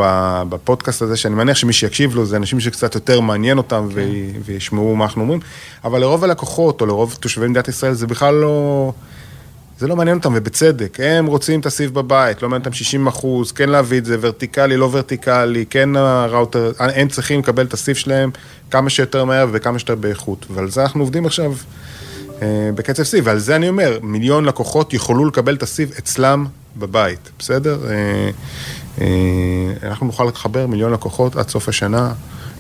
בפודקאסט 0.49 1.03
הזה, 1.03 1.17
שאני 1.17 1.35
מניח 1.35 1.57
שמי 1.57 1.73
שיקשיב 1.73 2.15
לו 2.15 2.27
זה 2.27 2.37
אנשים 2.37 2.61
שקצת 2.61 2.95
יותר 2.95 3.21
מעניין 3.21 3.59
אותם 3.59 3.89
כן. 3.95 4.01
וישמעו 4.45 4.97
מה 4.97 5.05
אנחנו 5.05 5.23
אומרים, 5.23 5.41
אבל 5.85 6.01
לרוב 6.01 6.25
הלקוחות 6.25 6.81
או 6.81 6.87
לרוב 6.87 7.17
תושבי 7.21 7.47
מדינת 7.49 7.69
ישראל 7.69 7.93
זה 7.93 8.07
בכלל 8.07 8.35
לא... 8.35 8.93
זה 9.79 9.87
לא 9.87 9.97
מעניין 9.97 10.17
אותם, 10.17 10.33
ובצדק. 10.35 10.99
הם 11.03 11.27
רוצים 11.27 11.61
את 11.61 11.67
הסיב 11.67 11.95
בבית, 11.95 12.43
לא 12.43 12.49
מעניין 12.49 12.61
אותם 12.61 12.73
60 12.73 13.07
אחוז, 13.07 13.53
כן 13.53 13.69
להביא 13.69 13.99
את 13.99 14.05
זה, 14.05 14.17
ורטיקלי, 14.21 14.77
לא 14.77 14.89
ורטיקלי, 14.93 15.65
כן 15.71 15.97
הראוטר, 15.97 16.73
הם 16.79 17.09
צריכים 17.09 17.41
לקבל 17.41 17.67
את 17.67 17.73
הסיב 17.73 17.97
שלהם 17.97 18.31
כמה 18.71 18.91
שיותר 18.91 19.25
מהר 19.25 19.47
וכמה 19.53 19.79
שיותר 19.79 19.95
באיכות. 19.95 20.47
ועל 20.51 20.71
זה 20.71 20.83
אנחנו 20.83 21.01
עובדים 21.01 21.27
עכשיו 21.27 21.53
אה, 22.43 22.71
בקצב 22.75 23.03
סיב, 23.03 23.27
ועל 23.27 23.39
זה 23.39 23.57
אני 23.57 23.69
אומר, 23.69 23.99
מיליון 24.03 24.45
לקוחות 24.45 24.93
יוכלו 24.93 25.25
לקבל 25.25 25.55
את 25.55 25.63
הסיב 25.63 25.93
אצלם 25.99 26.47
בבית, 26.77 27.31
בסדר? 27.39 27.79
אה, 27.91 28.31
אה, 29.01 29.89
אנחנו 29.89 30.07
נוכל 30.07 30.25
לחבר 30.25 30.67
מיליון 30.67 30.93
לקוחות 30.93 31.37
עד 31.37 31.49
סוף 31.49 31.69
השנה 31.69 32.13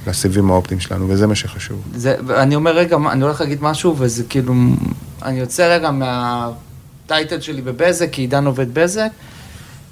לסיבים 0.06 0.50
האופטיים 0.50 0.80
שלנו, 0.80 1.08
וזה 1.08 1.26
מה 1.26 1.34
שחשוב. 1.34 1.82
זה, 1.94 2.16
אני 2.36 2.54
אומר 2.54 2.76
רגע, 2.76 2.96
אני 3.12 3.22
הולך 3.22 3.40
להגיד 3.40 3.62
משהו, 3.62 3.94
וזה 3.98 4.24
כאילו, 4.24 4.54
אני 5.22 5.40
יוצא 5.40 5.76
רגע 5.76 5.90
מה... 5.90 6.50
הטייטל 7.04 7.40
שלי 7.40 7.62
בבזק, 7.62 8.08
כי 8.12 8.22
עידן 8.22 8.46
עובד 8.46 8.74
בזק. 8.74 9.10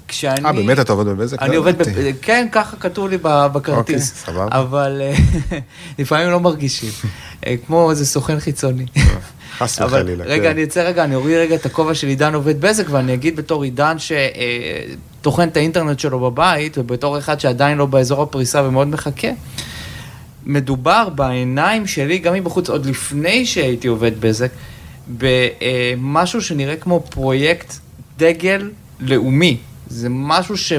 כשאני... 0.07 0.45
אה, 0.45 0.53
באמת 0.53 0.79
אתה 0.79 0.93
עובד 0.93 1.05
בבזק? 1.05 1.41
אני 1.41 1.55
לא 1.55 1.59
עובד, 1.59 1.73
ידעתי. 1.73 2.13
ב... 2.13 2.15
כן, 2.21 2.47
ככה 2.51 2.77
כתוב 2.77 3.09
לי 3.09 3.17
בכרטיס. 3.23 3.69
אוקיי, 3.77 3.99
סבבה. 3.99 4.47
אבל 4.51 5.01
אה, 5.01 5.13
לפעמים 5.99 6.29
לא 6.29 6.39
מרגישים, 6.39 6.89
אה, 7.47 7.55
כמו 7.65 7.91
איזה 7.91 8.05
סוכן 8.05 8.39
חיצוני. 8.39 8.85
חס 9.57 9.81
אבל 9.81 10.01
וחלילה. 10.01 10.23
רגע, 10.23 10.43
כן. 10.43 10.49
אני 10.49 10.63
אצא 10.63 10.81
רגע, 10.81 11.03
אני 11.03 11.15
אוריד 11.15 11.37
רגע 11.37 11.55
את 11.55 11.65
הכובע 11.65 11.93
של 11.93 12.07
עידן 12.07 12.33
עובד 12.33 12.61
בזק, 12.61 12.85
ואני 12.89 13.13
אגיד 13.13 13.35
בתור 13.35 13.63
עידן 13.63 13.95
שטוחן 13.99 15.47
את 15.47 15.57
האינטרנט 15.57 15.99
שלו 15.99 16.19
בבית, 16.19 16.77
ובתור 16.77 17.17
אחד 17.17 17.39
שעדיין 17.39 17.77
לא 17.77 17.85
באזור 17.85 18.23
הפריסה 18.23 18.63
ומאוד 18.63 18.87
מחכה, 18.87 19.27
מדובר 20.45 21.09
בעיניים 21.09 21.87
שלי, 21.87 22.17
גם 22.17 22.33
מבחוץ, 22.33 22.69
עוד 22.69 22.85
לפני 22.85 23.45
שהייתי 23.45 23.87
עובד 23.87 24.11
בזק, 24.19 24.49
במשהו 25.07 26.41
שנראה 26.41 26.75
כמו 26.75 27.03
פרויקט 27.09 27.73
דגל 28.17 28.71
לאומי. 28.99 29.57
זה 29.87 30.07
משהו 30.09 30.57
ש, 30.57 30.73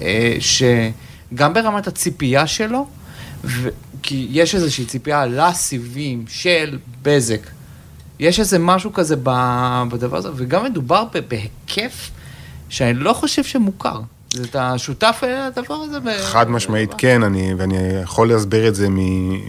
אה, 0.00 0.36
שגם 0.40 1.54
ברמת 1.54 1.86
הציפייה 1.86 2.46
שלו, 2.46 2.86
ו... 3.44 3.68
כי 4.02 4.26
יש 4.30 4.54
איזושהי 4.54 4.84
ציפייה 4.84 5.26
לסיבים 5.26 6.24
של 6.28 6.78
בזק. 7.02 7.40
יש 8.18 8.40
איזה 8.40 8.58
משהו 8.58 8.92
כזה 8.92 9.16
בדבר 9.90 10.16
הזה, 10.16 10.28
וגם 10.36 10.64
מדובר 10.64 11.04
בהיקף 11.28 12.10
שאני 12.68 12.94
לא 12.94 13.12
חושב 13.12 13.44
שמוכר. 13.44 14.00
זה 14.32 14.44
אתה 14.44 14.78
שותף 14.78 15.20
אה, 15.22 15.48
לדבר 15.48 15.74
הזה? 15.74 15.98
חד 16.24 16.50
משמעית 16.50 16.94
כן, 16.98 17.22
אני, 17.22 17.54
ואני 17.54 17.76
יכול 18.02 18.28
להסביר 18.28 18.68
את 18.68 18.74
זה 18.74 18.86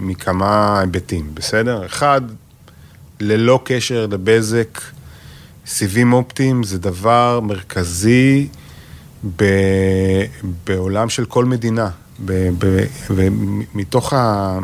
מכמה 0.02 0.80
היבטים, 0.80 1.32
בסדר? 1.34 1.86
אחד, 1.86 2.22
ללא 3.20 3.60
קשר 3.64 4.08
לבזק, 4.12 4.82
סיבים 5.66 6.14
אופטיים 6.14 6.64
זה 6.64 6.80
דבר 6.80 7.40
מרכזי 7.44 8.48
ב, 9.36 9.44
בעולם 10.68 11.10
של 11.10 11.26
כל 11.26 11.46
מדינה. 11.46 11.90
ב, 12.26 12.50
ב, 12.60 12.86
ומתוך 13.10 14.14
ה, 14.14 14.60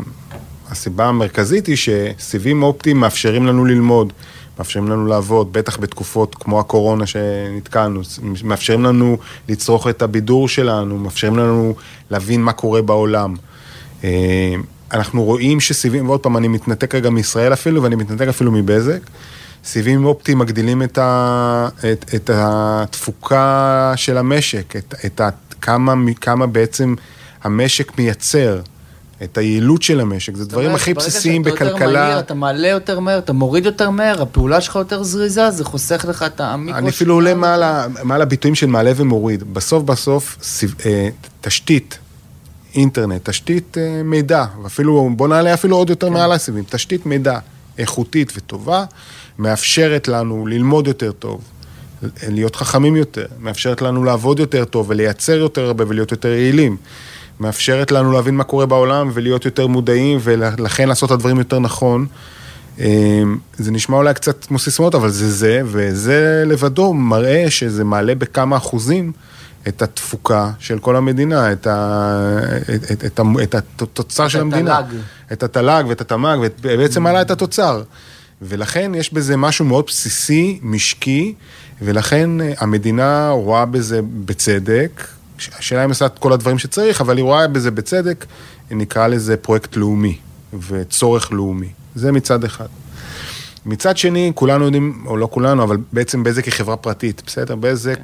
הסיבה 0.70 1.06
המרכזית 1.06 1.66
היא 1.66 1.76
שסיבים 1.76 2.62
אופטיים 2.62 3.00
מאפשרים 3.00 3.46
לנו 3.46 3.64
ללמוד, 3.64 4.12
מאפשרים 4.58 4.88
לנו 4.88 5.06
לעבוד, 5.06 5.52
בטח 5.52 5.78
בתקופות 5.78 6.34
כמו 6.34 6.60
הקורונה 6.60 7.06
שנתקלנו, 7.06 8.00
מאפשרים 8.44 8.84
לנו 8.84 9.18
לצרוך 9.48 9.88
את 9.88 10.02
הבידור 10.02 10.48
שלנו, 10.48 10.98
מאפשרים 10.98 11.36
לנו 11.36 11.74
להבין 12.10 12.42
מה 12.42 12.52
קורה 12.52 12.82
בעולם. 12.82 13.34
אנחנו 14.92 15.24
רואים 15.24 15.60
שסיבים, 15.60 16.08
ועוד 16.08 16.20
פעם, 16.20 16.36
אני 16.36 16.48
מתנתק 16.48 16.94
רגע 16.94 17.10
מישראל 17.10 17.52
אפילו, 17.52 17.82
ואני 17.82 17.96
מתנתק 17.96 18.28
אפילו 18.28 18.52
מבזק. 18.52 19.00
סיבים 19.64 20.04
אופטיים 20.04 20.38
מגדילים 20.38 20.82
את, 20.82 20.98
ה, 20.98 21.68
את, 21.92 22.04
את 22.14 22.30
התפוקה 22.34 23.92
של 23.96 24.18
המשק, 24.18 24.76
את, 24.76 24.94
את 25.06 25.20
ה, 25.20 25.28
כמה, 25.60 25.94
כמה 26.20 26.46
בעצם 26.46 26.94
המשק 27.42 27.98
מייצר, 27.98 28.60
את 29.22 29.38
היעילות 29.38 29.82
של 29.82 30.00
המשק, 30.00 30.36
זה 30.36 30.44
דברים 30.44 30.74
הכי 30.74 30.94
בסיסיים 30.94 31.42
ברגע 31.42 31.56
שאתה 31.56 31.64
יותר 31.64 31.76
בכלכלה. 31.76 32.06
מהיר, 32.06 32.18
אתה 32.18 32.34
מעלה 32.34 32.68
יותר 32.68 33.00
מהר, 33.00 33.18
אתה 33.18 33.32
מוריד 33.32 33.66
יותר 33.66 33.90
מהר, 33.90 34.22
הפעולה 34.22 34.60
שלך 34.60 34.76
יותר 34.76 35.02
זריזה, 35.02 35.50
זה 35.50 35.64
חוסך 35.64 36.04
לך 36.08 36.22
את 36.22 36.40
המיקרו... 36.40 36.78
אני 36.78 36.88
אפילו 36.88 37.14
עולה 37.14 37.34
מעל 38.04 38.22
הביטויים 38.22 38.54
של 38.54 38.66
מעלה 38.66 38.92
ומוריד. 38.96 39.54
בסוף 39.54 39.82
בסוף, 39.82 40.36
סיב, 40.42 40.74
אה, 40.86 41.08
תשתית, 41.40 41.98
אינטרנט, 42.76 43.28
תשתית 43.30 43.78
אה, 43.78 44.02
מידע, 44.04 44.44
ואפילו, 44.62 45.10
בוא 45.16 45.28
נעלה 45.28 45.54
אפילו 45.54 45.76
עוד 45.76 45.90
יותר 45.90 46.10
מעל 46.10 46.32
הסיבים, 46.32 46.64
תשתית 46.70 47.06
מידע 47.06 47.38
איכותית 47.78 48.32
וטובה, 48.36 48.84
מאפשרת 49.38 50.08
לנו 50.08 50.46
ללמוד 50.46 50.86
יותר 50.86 51.12
טוב, 51.12 51.40
להיות 52.28 52.56
חכמים 52.56 52.96
יותר, 52.96 53.26
מאפשרת 53.40 53.82
לנו 53.82 54.04
לעבוד 54.04 54.38
יותר 54.38 54.64
טוב 54.64 54.90
ולייצר 54.90 55.32
יותר 55.32 55.66
הרבה 55.66 55.84
ולהיות 55.88 56.10
יותר 56.10 56.28
יעילים. 56.28 56.76
מאפשרת 57.40 57.92
לנו 57.92 58.12
להבין 58.12 58.36
מה 58.36 58.44
קורה 58.44 58.66
בעולם 58.66 59.10
ולהיות 59.14 59.44
יותר 59.44 59.66
מודעים 59.66 60.18
ולכן 60.22 60.88
לעשות 60.88 61.08
את 61.08 61.14
הדברים 61.14 61.38
יותר 61.38 61.58
נכון. 61.58 62.06
אמ, 62.78 63.38
זה 63.56 63.70
נשמע 63.70 63.96
אולי 63.96 64.14
קצת 64.14 64.44
כמו 64.44 64.58
סיסמאות, 64.58 64.94
אבל 64.94 65.10
זה 65.10 65.30
זה, 65.30 65.62
וזה 65.64 66.42
לבדו 66.46 66.94
מראה 66.94 67.50
שזה 67.50 67.84
מעלה 67.84 68.14
בכמה 68.14 68.56
אחוזים 68.56 69.12
את 69.68 69.82
התפוקה 69.82 70.50
של 70.58 70.78
כל 70.78 70.96
המדינה, 70.96 71.52
את, 71.52 71.66
ה, 71.66 72.38
את, 72.74 72.92
את, 72.92 73.04
את, 73.04 73.20
את 73.42 73.54
התוצר 73.82 74.28
של 74.28 74.40
המדינה. 74.40 74.78
התל"ג. 74.78 74.96
את 75.32 75.42
התל"ג 75.42 75.84
ואת 75.88 76.00
התמ"ג, 76.00 76.38
ובעצם 76.62 77.02
מעלה 77.02 77.22
את 77.22 77.30
התוצר. 77.30 77.82
ולכן 78.42 78.92
יש 78.94 79.12
בזה 79.12 79.36
משהו 79.36 79.64
מאוד 79.64 79.84
בסיסי, 79.86 80.58
משקי, 80.62 81.34
ולכן 81.82 82.40
אה, 82.40 82.52
המדינה 82.58 83.30
רואה 83.30 83.66
בזה 83.66 84.00
בצדק. 84.24 85.04
השאלה 85.58 85.84
אם 85.84 85.88
עושה 85.88 86.06
את 86.06 86.18
כל 86.18 86.32
הדברים 86.32 86.58
שצריך, 86.58 87.00
אבל 87.00 87.16
היא 87.16 87.24
רואה 87.24 87.48
בזה 87.48 87.70
בצדק, 87.70 88.26
נקרא 88.70 89.06
לזה 89.06 89.36
פרויקט 89.36 89.76
לאומי 89.76 90.18
וצורך 90.68 91.32
לאומי. 91.32 91.68
זה 91.94 92.12
מצד 92.12 92.44
אחד. 92.44 92.66
מצד 93.66 93.96
שני, 93.96 94.32
כולנו 94.34 94.64
יודעים, 94.64 95.04
או 95.06 95.16
לא 95.16 95.28
כולנו, 95.32 95.62
אבל 95.62 95.76
בעצם 95.92 96.24
בזק 96.24 96.44
היא 96.44 96.52
חברה 96.52 96.76
פרטית, 96.76 97.22
בסדר? 97.26 97.54
בזק 97.54 98.00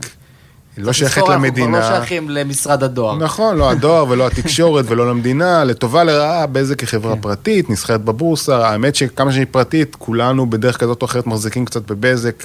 לא 0.76 0.93
שייכת 0.93 1.23
למדינה. 1.29 1.67
אנחנו 1.67 1.83
כבר 1.83 1.91
לא 1.91 1.99
שייכים 1.99 2.31
למשרד 2.31 2.83
הדואר. 2.83 3.17
נכון, 3.19 3.57
לא 3.57 3.71
הדואר 3.71 4.09
ולא 4.09 4.26
התקשורת 4.26 4.85
ולא 4.88 5.11
למדינה, 5.11 5.64
לטובה 5.64 6.05
לרעה, 6.05 6.47
בזק 6.47 6.81
היא 6.81 6.88
חברה 6.88 7.17
פרטית, 7.17 7.71
נסחרת 7.71 8.05
בבורסה, 8.05 8.69
האמת 8.69 8.95
שכמה 8.95 9.33
שהיא 9.33 9.47
פרטית, 9.50 9.95
כולנו 9.95 10.50
בדרך 10.50 10.81
כזאת 10.81 11.02
או 11.02 11.07
אחרת 11.07 11.26
מחזיקים 11.26 11.64
קצת 11.64 11.91
בבזק, 11.91 12.45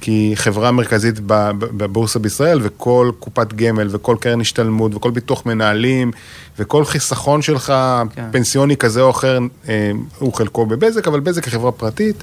כי 0.00 0.10
היא 0.10 0.36
חברה 0.36 0.70
מרכזית 0.70 1.20
בבורסה 1.20 2.18
בישראל, 2.18 2.58
וכל 2.62 3.10
קופת 3.20 3.52
גמל 3.52 3.88
וכל 3.90 4.16
קרן 4.20 4.40
השתלמות 4.40 4.94
וכל 4.94 5.10
ביטוח 5.10 5.46
מנהלים, 5.46 6.10
וכל 6.58 6.84
חיסכון 6.84 7.42
שלך, 7.42 7.72
כן. 8.14 8.24
פנסיוני 8.32 8.76
כזה 8.76 9.00
או 9.00 9.10
אחר, 9.10 9.38
אה, 9.68 9.90
הוא 10.18 10.34
חלקו 10.34 10.66
בבזק, 10.66 11.08
אבל 11.08 11.20
בזק 11.20 11.44
היא 11.44 11.52
חברה 11.52 11.72
פרטית, 11.72 12.22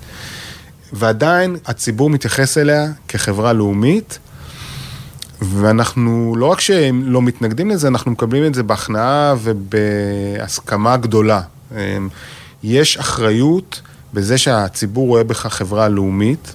ועדיין 0.94 1.58
הציבור 1.66 2.10
מתייחס 2.10 2.58
אליה 2.58 2.86
כחברה 3.08 3.54
לאומית. 3.54 4.20
ואנחנו 5.42 6.36
לא 6.38 6.46
רק 6.46 6.60
שהם 6.60 7.04
לא 7.06 7.22
מתנגדים 7.22 7.70
לזה, 7.70 7.88
אנחנו 7.88 8.12
מקבלים 8.12 8.46
את 8.46 8.54
זה 8.54 8.64
בהכנעה 8.64 9.36
ובהסכמה 9.42 10.98
גדולה. 10.98 11.42
אמ, 11.72 12.10
יש 12.64 12.98
אחריות 12.98 13.82
בזה 14.14 14.38
שהציבור 14.38 15.08
רואה 15.08 15.24
בך 15.24 15.48
חברה 15.48 15.90
לאומית, 15.90 16.54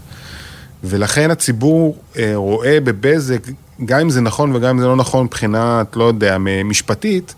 ולכן 0.85 1.31
הציבור 1.31 1.99
אה, 2.19 2.33
רואה 2.35 2.79
בבזק, 2.81 3.41
גם 3.85 4.01
אם 4.01 4.11
זה 4.11 4.21
נכון 4.21 4.57
וגם 4.57 4.69
אם 4.71 4.81
זה 4.81 4.87
לא 4.87 4.97
נכון 4.97 5.25
מבחינת, 5.25 5.97
לא 5.97 6.05
יודע, 6.05 6.37
משפטית, 6.65 7.35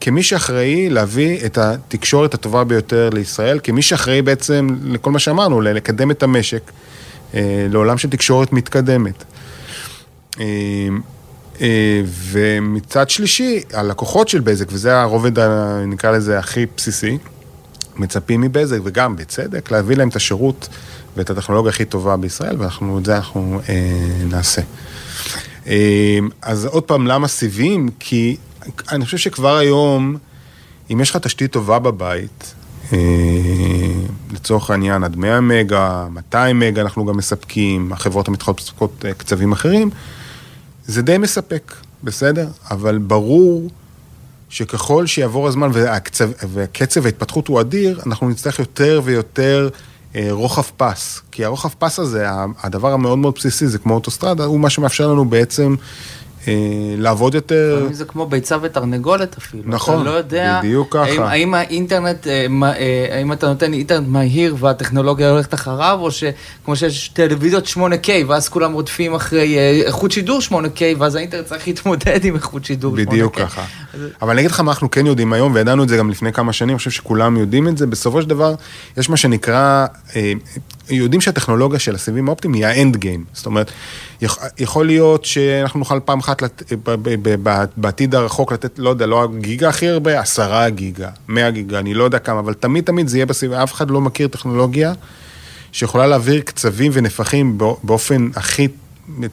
כמי 0.00 0.22
שאחראי 0.22 0.88
להביא 0.90 1.46
את 1.46 1.58
התקשורת 1.58 2.34
הטובה 2.34 2.64
ביותר 2.64 3.10
לישראל, 3.12 3.58
כמי 3.62 3.82
שאחראי 3.82 4.22
בעצם 4.22 4.68
לכל 4.84 5.10
מה 5.10 5.18
שאמרנו, 5.18 5.60
לקדם 5.60 6.10
את 6.10 6.22
המשק 6.22 6.72
אה, 7.34 7.66
לעולם 7.70 7.98
של 7.98 8.10
תקשורת 8.10 8.52
מתקדמת. 8.52 9.24
אה, 10.40 10.44
אה, 11.60 12.02
ומצד 12.04 13.10
שלישי, 13.10 13.62
הלקוחות 13.72 14.28
של 14.28 14.40
בזק, 14.40 14.66
וזה 14.72 15.00
הרובד, 15.00 15.38
נקרא 15.86 16.10
לזה, 16.10 16.38
הכי 16.38 16.66
בסיסי, 16.76 17.18
מצפים 17.96 18.40
מבזק, 18.40 18.78
וגם 18.84 19.16
בצדק, 19.16 19.70
להביא 19.70 19.96
להם 19.96 20.08
את 20.08 20.16
השירות 20.16 20.68
ואת 21.16 21.30
הטכנולוגיה 21.30 21.70
הכי 21.70 21.84
טובה 21.84 22.16
בישראל, 22.16 22.56
ואנחנו, 22.58 22.98
את 22.98 23.04
זה 23.04 23.16
אנחנו 23.16 23.60
אה, 23.68 23.74
נעשה. 24.30 24.62
אה, 25.66 26.18
אז 26.42 26.64
עוד 26.64 26.82
פעם, 26.82 27.06
למה 27.06 27.28
סיבים? 27.28 27.88
כי 27.98 28.36
אני 28.92 29.04
חושב 29.04 29.18
שכבר 29.18 29.56
היום, 29.56 30.16
אם 30.90 31.00
יש 31.00 31.10
לך 31.10 31.16
תשתית 31.16 31.52
טובה 31.52 31.78
בבית, 31.78 32.54
אה, 32.92 32.98
לצורך 34.32 34.70
העניין 34.70 35.04
עד 35.04 35.16
100 35.16 35.40
מגה, 35.40 36.06
200 36.10 36.58
מגה 36.58 36.82
אנחנו 36.82 37.06
גם 37.06 37.16
מספקים, 37.16 37.92
החברות 37.92 38.28
המתחרות 38.28 38.60
מספקות 38.60 39.04
אה, 39.04 39.14
קצבים 39.14 39.52
אחרים, 39.52 39.90
זה 40.86 41.02
די 41.02 41.18
מספק, 41.18 41.74
בסדר? 42.04 42.48
אבל 42.70 42.98
ברור 42.98 43.70
שככל 44.48 45.06
שיעבור 45.06 45.48
הזמן 45.48 45.70
והקצב, 45.72 46.30
וקצב 46.52 47.06
ההתפתחות 47.06 47.48
הוא 47.48 47.60
אדיר, 47.60 48.00
אנחנו 48.06 48.30
נצטרך 48.30 48.58
יותר 48.58 49.00
ויותר 49.04 49.68
אה, 50.16 50.28
רוחב 50.30 50.62
פס. 50.76 51.22
כי 51.30 51.44
הרוחב 51.44 51.68
פס 51.78 51.98
הזה, 51.98 52.26
הדבר 52.62 52.92
המאוד 52.92 53.18
מאוד 53.18 53.34
בסיסי, 53.34 53.66
זה 53.66 53.78
כמו 53.78 53.94
אוטוסטרדה, 53.94 54.44
הוא 54.44 54.60
מה 54.60 54.70
שמאפשר 54.70 55.08
לנו 55.08 55.24
בעצם 55.24 55.74
לעבוד 56.98 57.34
יותר... 57.34 57.88
זה 57.92 58.04
כמו 58.04 58.26
ביצה 58.26 58.56
ותרנגולת 58.62 59.36
אפילו. 59.38 59.62
נכון, 59.66 59.94
אתה 59.94 60.04
לא 60.04 60.10
יודע... 60.10 60.60
בדיוק 60.62 60.88
ככה. 60.90 61.02
האם, 61.02 61.22
האם 61.22 61.54
האינטרנט, 61.54 62.26
אה, 62.26 62.46
אה, 62.62 63.16
האם 63.16 63.32
אתה 63.32 63.48
נותן 63.48 63.72
אינטרנט 63.72 64.08
מהיר 64.08 64.56
והטכנולוגיה 64.58 65.30
הולכת 65.30 65.54
אחריו, 65.54 65.98
או 66.00 66.10
שכמו 66.10 66.76
שיש 66.76 67.08
טלוויזיות 67.08 67.66
8K, 67.66 68.08
ואז 68.26 68.48
כולם 68.48 68.72
רודפים 68.72 69.14
אחרי 69.14 69.58
אה, 69.58 69.82
איכות 69.86 70.12
שידור 70.12 70.40
8K, 70.48 70.80
ואז 70.98 71.14
האינטרנט 71.14 71.46
צריך 71.46 71.66
להתמודד 71.66 72.24
עם 72.24 72.34
איכות 72.34 72.64
שידור 72.64 72.94
8K. 72.94 72.96
בדיוק 72.96 73.38
ככה. 73.38 73.64
אבל 74.22 74.30
אני 74.30 74.40
אגיד 74.40 74.50
לך 74.50 74.60
מה 74.60 74.72
אנחנו 74.72 74.90
כן 74.90 75.06
יודעים 75.06 75.32
היום, 75.32 75.54
וידענו 75.54 75.82
את 75.82 75.88
זה 75.88 75.96
גם 75.96 76.10
לפני 76.10 76.32
כמה 76.32 76.52
שנים, 76.52 76.70
אני 76.70 76.78
חושב 76.78 76.90
שכולם 76.90 77.36
יודעים 77.36 77.68
את 77.68 77.78
זה, 77.78 77.86
בסופו 77.86 78.22
של 78.22 78.28
דבר, 78.28 78.54
יש 78.96 79.10
מה 79.10 79.16
שנקרא, 79.16 79.86
אה, 80.16 80.32
יודעים 80.90 81.20
שהטכנולוגיה 81.20 81.78
של 81.78 81.94
הסיבים 81.94 82.28
האופטיים 82.28 82.54
היא 82.54 82.66
האנד 82.66 82.96
גיים. 82.96 83.24
זאת 83.32 83.46
אומרת, 83.46 83.72
יכול 84.58 84.86
להיות 84.86 85.24
שאנחנו 85.24 85.78
נוכל 85.78 86.00
פעם 86.04 86.18
אחת 86.18 86.42
לת... 86.42 86.72
בעתיד 87.76 88.14
הרחוק 88.14 88.52
לתת, 88.52 88.78
לא 88.78 88.90
יודע, 88.90 89.06
לא 89.06 89.24
הגיגה 89.24 89.68
הכי 89.68 89.88
הרבה, 89.88 90.20
עשרה 90.20 90.70
גיגה, 90.70 91.08
מאה 91.28 91.50
גיגה, 91.50 91.78
אני 91.78 91.94
לא 91.94 92.04
יודע 92.04 92.18
כמה, 92.18 92.40
אבל 92.40 92.54
תמיד 92.54 92.84
תמיד 92.84 93.08
זה 93.08 93.16
יהיה 93.16 93.26
בסיבים, 93.26 93.58
אף 93.58 93.72
אחד 93.72 93.90
לא 93.90 94.00
מכיר 94.00 94.28
טכנולוגיה 94.28 94.92
שיכולה 95.72 96.06
להעביר 96.06 96.40
קצבים 96.40 96.92
ונפחים 96.94 97.58
באופן 97.82 98.28
הכי 98.34 98.68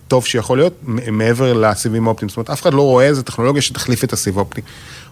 טוב 0.08 0.25
שיכול 0.25 0.58
להיות, 0.58 0.74
מעבר 1.12 1.53
לסיבים 1.53 2.08
האופטיים. 2.08 2.29
זאת 2.29 2.38
אומרת, 2.38 2.50
אף 2.50 2.62
אחד 2.62 2.74
לא 2.74 2.82
רואה 2.82 3.06
איזה 3.06 3.24
טכנולוגיה 3.24 3.62
שתחליף 3.62 4.03
את 4.03 4.13
הסיב 4.13 4.38
האופטי. 4.38 4.62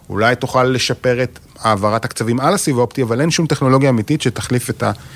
אולי 0.09 0.35
תוכל 0.35 0.63
לשפר 0.63 1.23
את 1.23 1.39
העברת 1.59 2.05
הקצבים 2.05 2.39
על 2.39 2.53
הסיב 2.53 2.77
האופטי, 2.77 3.03
אבל 3.03 3.21
אין 3.21 3.31
שום 3.31 3.47
טכנולוגיה 3.47 3.89
אמיתית 3.89 4.21
שתחליף 4.21 4.69
את 4.69 4.83
האופטיים. 4.83 5.07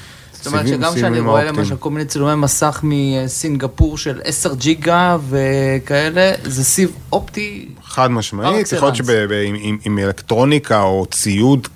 זאת 0.42 0.54
אומרת 0.54 0.68
שגם 0.68 0.94
כשאני 0.96 1.20
רואה 1.20 1.44
למשל 1.44 1.76
כל 1.76 1.90
מיני 1.90 2.06
צילומי 2.06 2.36
מסך 2.36 2.80
מסינגפור 2.84 3.98
של 3.98 4.22
10 4.24 4.54
ג'יגה 4.54 5.18
וכאלה, 5.30 6.32
זה 6.44 6.64
סיב 6.64 6.92
אופטי. 7.12 7.68
חד 7.84 8.12
משמעית, 8.12 8.72
יכול 8.72 8.88
להיות 8.88 8.96
שעם 8.96 10.00
אלקטרוניקה 10.00 10.82
או 10.82 11.06
ציוד 11.12 11.68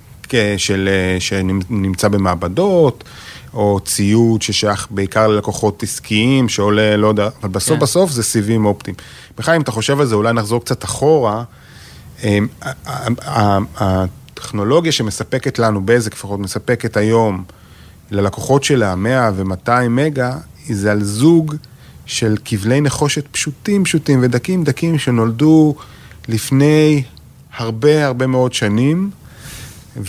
של, 0.58 0.90
שנמצא 1.20 2.08
במעבדות. 2.08 3.04
או 3.54 3.80
ציוד 3.86 4.42
ששייך 4.42 4.88
בעיקר 4.90 5.28
ללקוחות 5.28 5.84
עסקיים, 5.84 6.50
שעולה, 6.50 6.98
לא 6.98 7.08
יודע, 7.08 7.30
אבל 7.42 7.50
בסוף 7.50 7.74
כן. 7.74 7.80
בסוף 7.80 8.12
זה 8.12 8.24
סיבים 8.24 8.66
אופטיים. 8.66 8.96
בכלל, 9.38 9.56
אם 9.56 9.62
אתה 9.62 9.72
חושב 9.72 10.00
על 10.00 10.06
זה, 10.06 10.16
אולי 10.16 10.34
נחזור 10.34 10.62
קצת 10.62 10.84
אחורה. 10.84 11.44
אמ, 12.24 12.48
הטכנולוגיה 13.76 14.92
שמספקת 14.92 15.60
לנו, 15.60 15.86
בזק 15.86 16.14
לפחות, 16.14 16.40
מספקת 16.40 16.98
היום 16.98 17.44
ללקוחות 18.12 18.64
שלה 18.64 18.96
100 18.96 19.32
ו-200 19.36 19.90
מגה, 19.90 20.38
זה 20.70 20.92
על 20.92 21.04
זוג 21.04 21.56
של 22.06 22.38
כבלי 22.46 22.82
נחושת 22.82 23.28
פשוטים 23.32 23.84
פשוטים 23.84 24.20
ודקים 24.22 24.64
דקים 24.64 24.98
שנולדו 24.98 25.76
לפני 26.28 27.04
הרבה 27.58 28.06
הרבה 28.06 28.28
מאוד 28.28 28.54
שנים. 28.54 29.10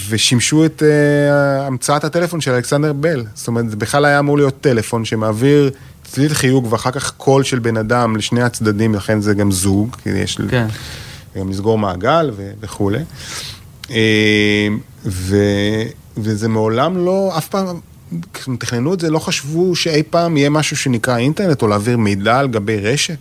ושימשו 0.09 0.65
את 0.65 0.83
uh, 0.83 1.33
המצאת 1.67 2.05
הטלפון 2.05 2.41
של 2.41 2.51
אלכסנדר 2.51 2.93
בל. 2.93 3.25
זאת 3.35 3.49
אומרת, 3.49 3.71
זה 3.71 3.77
בכלל 3.77 4.05
היה 4.05 4.19
אמור 4.19 4.37
להיות 4.37 4.61
טלפון 4.61 5.05
שמעביר 5.05 5.71
צליל 6.05 6.35
חיוג 6.35 6.73
ואחר 6.73 6.91
כך 6.91 7.13
קול 7.17 7.43
של 7.43 7.59
בן 7.59 7.77
אדם 7.77 8.17
לשני 8.17 8.43
הצדדים, 8.43 8.95
לכן 8.95 9.21
זה 9.21 9.35
גם 9.35 9.53
זוג, 9.53 9.97
כי 10.03 10.11
יש 10.11 10.39
כן. 10.51 10.67
גם 11.39 11.51
לסגור 11.51 11.79
מעגל 11.79 12.31
ו- 12.37 12.51
וכולי. 12.61 12.99
Uh, 13.83 13.91
ו, 15.05 15.37
וזה 16.17 16.49
מעולם 16.49 17.05
לא, 17.05 17.35
אף 17.39 17.49
פעם, 17.49 17.81
כשהם 18.33 18.57
תכננו 18.57 18.95
את 18.95 19.01
זה, 19.01 19.11
לא 19.11 19.19
חשבו 19.19 19.77
שאי 19.77 20.03
פעם 20.11 20.37
יהיה 20.37 20.51
משהו 20.51 20.77
שנקרא 20.77 21.17
אינטרנט 21.17 21.63
או 21.63 21.69
להעביר 21.69 21.97
מידע 21.97 22.39
על 22.39 22.49
גבי 22.49 22.81
רשת. 22.81 23.19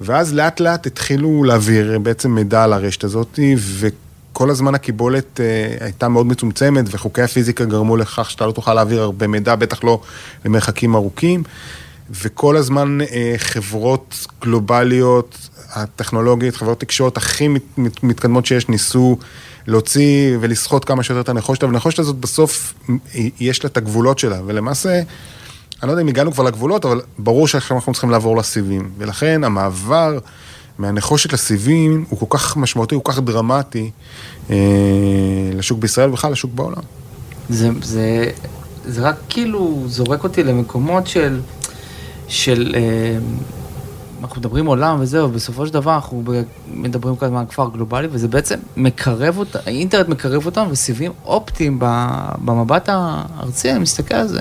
ואז 0.00 0.34
לאט 0.34 0.60
לאט 0.60 0.86
התחילו 0.86 1.44
להעביר 1.44 1.98
בעצם 1.98 2.30
מידע 2.34 2.64
על 2.64 2.72
הרשת 2.72 3.04
הזאת, 3.04 3.38
ו... 3.56 3.88
כל 4.32 4.50
הזמן 4.50 4.74
הקיבולת 4.74 5.40
uh, 5.40 5.84
הייתה 5.84 6.08
מאוד 6.08 6.26
מצומצמת, 6.26 6.84
וחוקי 6.90 7.22
הפיזיקה 7.22 7.64
גרמו 7.64 7.96
לכך 7.96 8.30
שאתה 8.30 8.46
לא 8.46 8.52
תוכל 8.52 8.74
להעביר 8.74 9.02
הרבה 9.02 9.26
מידע, 9.26 9.54
בטח 9.54 9.84
לא 9.84 10.00
למרחקים 10.44 10.94
ארוכים, 10.94 11.42
וכל 12.10 12.56
הזמן 12.56 12.98
uh, 13.00 13.12
חברות 13.36 14.26
גלובליות, 14.42 15.48
הטכנולוגית, 15.72 16.56
חברות 16.56 16.80
תקשורת 16.80 17.16
הכי 17.16 17.48
מת, 17.48 17.62
מת, 17.78 18.02
מתקדמות 18.02 18.46
שיש, 18.46 18.68
ניסו 18.68 19.18
להוציא 19.66 20.36
ולסחוט 20.40 20.84
כמה 20.84 21.02
שיותר 21.02 21.20
את 21.20 21.28
הנחושת, 21.28 21.64
אבל 21.64 21.74
הנחושת 21.74 21.98
הזאת 21.98 22.16
בסוף, 22.16 22.74
יש 23.40 23.64
לה 23.64 23.70
את 23.70 23.76
הגבולות 23.76 24.18
שלה, 24.18 24.40
ולמעשה... 24.46 25.02
אני 25.82 25.88
לא 25.88 25.92
יודע 25.92 26.02
אם 26.02 26.08
הגענו 26.08 26.32
כבר 26.32 26.44
לגבולות, 26.44 26.84
אבל 26.84 27.00
ברור 27.18 27.48
שעכשיו 27.48 27.76
אנחנו 27.76 27.92
צריכים 27.92 28.10
לעבור 28.10 28.36
לסיבים. 28.36 28.90
ולכן 28.98 29.44
המעבר 29.44 30.18
מהנחושת 30.78 31.32
לסיבים 31.32 32.04
הוא 32.08 32.18
כל 32.18 32.38
כך 32.38 32.56
משמעותי, 32.56 32.94
הוא 32.94 33.04
כל 33.04 33.12
כך 33.12 33.18
דרמטי 33.18 33.90
אה, 34.50 34.56
לשוק 35.54 35.78
בישראל 35.78 36.08
ובכלל 36.10 36.32
לשוק 36.32 36.52
בעולם. 36.54 36.82
זה, 37.48 37.68
זה, 37.82 38.30
זה 38.84 39.02
רק 39.02 39.16
כאילו 39.28 39.82
זורק 39.86 40.24
אותי 40.24 40.42
למקומות 40.42 41.06
של, 41.06 41.40
של 42.28 42.74
אה, 42.74 43.18
אנחנו 44.22 44.40
מדברים 44.40 44.66
עולם 44.66 45.00
וזהו, 45.00 45.28
בסופו 45.28 45.66
של 45.66 45.72
דבר 45.72 45.94
אנחנו 45.94 46.24
מדברים 46.68 47.16
כאן 47.16 47.36
על 47.36 47.46
כפר 47.46 47.68
גלובלי, 47.72 48.08
וזה 48.10 48.28
בעצם 48.28 48.58
מקרב 48.76 49.38
אותם, 49.38 49.58
האינטרנט 49.66 50.08
מקרב 50.08 50.46
אותם, 50.46 50.66
וסיבים 50.70 51.12
אופטיים 51.24 51.78
במבט 52.44 52.88
הארצי, 52.88 53.70
אני 53.70 53.78
מסתכל 53.78 54.14
על 54.14 54.28
זה, 54.28 54.40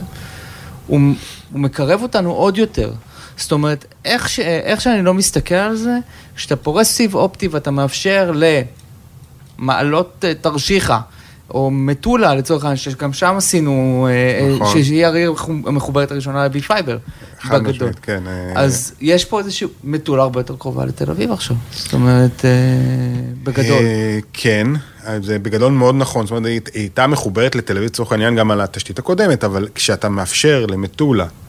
הוא, 0.87 0.99
הוא 1.51 1.59
מקרב 1.59 2.01
אותנו 2.01 2.31
עוד 2.31 2.57
יותר. 2.57 2.93
זאת 3.37 3.51
אומרת, 3.51 3.85
איך, 4.05 4.29
ש, 4.29 4.39
איך 4.39 4.81
שאני 4.81 5.01
לא 5.01 5.13
מסתכל 5.13 5.55
על 5.55 5.75
זה, 5.75 5.97
כשאתה 6.35 6.55
פורס 6.55 6.87
סיב 6.87 7.15
אופטי 7.15 7.47
ואתה 7.47 7.71
מאפשר 7.71 8.31
למעלות 9.59 10.25
אה, 10.27 10.33
תרשיחא, 10.33 10.99
או 11.53 11.71
מטולה 11.71 12.35
לצורך 12.35 12.63
העניין, 12.63 12.77
שגם 12.77 13.13
שם 13.13 13.35
עשינו, 13.37 14.07
אה, 14.09 14.11
אה, 14.13 14.55
נכון. 14.55 14.83
שהיא 14.83 15.05
העיר 15.05 15.33
המחוברת 15.65 16.11
הראשונה 16.11 16.45
ל 16.45 16.51
Be 16.51 16.61
Fiber, 16.61 16.97
בגדול. 17.51 17.89
כן. 18.01 18.23
אז 18.55 18.93
יש 19.01 19.25
פה 19.25 19.39
איזושהי 19.39 19.67
מטולה 19.83 20.23
הרבה 20.23 20.39
יותר 20.39 20.55
קרובה 20.59 20.85
לתל 20.85 21.09
אביב 21.11 21.31
עכשיו, 21.31 21.55
זאת 21.71 21.93
אומרת, 21.93 22.45
בגדול. 23.43 23.83
כן, 24.33 24.67
זה 25.21 25.39
בגדול 25.39 25.71
מאוד 25.71 25.95
נכון, 25.95 26.25
זאת 26.25 26.31
אומרת, 26.31 26.45
היא 26.45 26.81
הייתה 26.81 27.07
מחוברת 27.07 27.55
לתל 27.55 27.77
אביב 27.77 27.85
לצורך 27.85 28.11
העניין 28.11 28.35
גם 28.35 28.51
על 28.51 28.61
התשתית 28.61 28.99
הקודמת, 28.99 29.43
אבל 29.43 29.67
כשאתה 29.75 30.09
מאפשר 30.09 30.65
למטולה, 30.65 31.23
אה, 31.23 31.40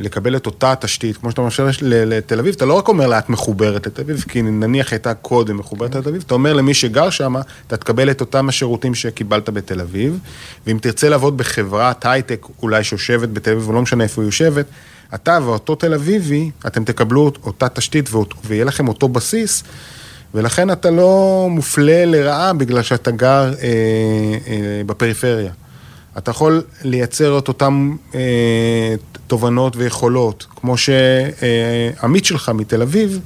לקבל 0.00 0.36
את 0.36 0.46
אותה 0.46 0.74
תשתית, 0.80 1.16
כמו 1.16 1.30
שאתה 1.30 1.42
מאפשר 1.42 1.68
לתל 1.82 2.38
אביב, 2.38 2.54
אתה 2.54 2.64
לא 2.64 2.74
רק 2.74 2.88
אומר 2.88 3.06
לה, 3.06 3.18
את 3.18 3.28
מחוברת 3.28 3.86
לתל 3.86 4.02
אביב, 4.02 4.24
כי 4.28 4.42
נניח 4.42 4.92
הייתה 4.92 5.14
קודם 5.14 5.56
מחוברת 5.56 5.94
לתל 5.94 6.08
אביב, 6.08 6.22
אתה 6.26 6.34
אומר 6.34 6.52
למי 6.52 6.74
שגר 6.74 7.10
שם, 7.10 7.34
אתה 7.66 7.76
תקבל 7.76 8.10
את 8.10 8.20
אותם 8.20 8.48
השירותים 8.48 8.94
שקיבלת 8.94 9.50
בתל 9.50 9.80
אביב, 9.80 10.18
ואם 10.66 10.78
תרצה 10.82 11.08
לעבוד 11.08 11.36
בחברת 11.36 12.06
הייטק, 12.06 12.46
אולי 12.62 12.84
שיושבת 12.84 13.28
בתל 13.28 13.50
אביב, 13.50 13.68
ולא 13.68 13.82
משנה 13.82 14.04
איפה 14.04 14.22
היא 14.22 14.28
יושבת, 14.28 14.66
אתה 15.14 15.38
ואותו 15.44 15.74
תל 15.74 15.94
אביבי, 15.94 16.50
אתם 16.66 16.84
תקבלו 16.84 17.32
אותה 17.44 17.68
תשתית 17.68 18.10
ויהיה 18.44 18.64
לכם 18.64 18.88
אותו 18.88 19.08
בסיס, 19.08 19.62
ולכן 20.34 20.70
אתה 20.70 20.90
לא 20.90 21.46
מופלה 21.50 22.04
לרעה 22.04 22.52
בגלל 22.52 22.82
שאתה 22.82 23.10
גר 23.10 23.52
אה, 23.62 23.68
אה, 24.48 24.82
בפריפריה. 24.86 25.52
אתה 26.18 26.30
יכול 26.30 26.62
לייצר 26.82 27.38
את 27.38 27.48
אותן 27.48 27.90
אה, 28.14 28.94
תובנות 29.26 29.76
ויכולות, 29.76 30.46
כמו 30.56 30.74
שעמית 30.76 32.24
שלך 32.24 32.48
מתל 32.48 32.82
אביב 32.82 33.20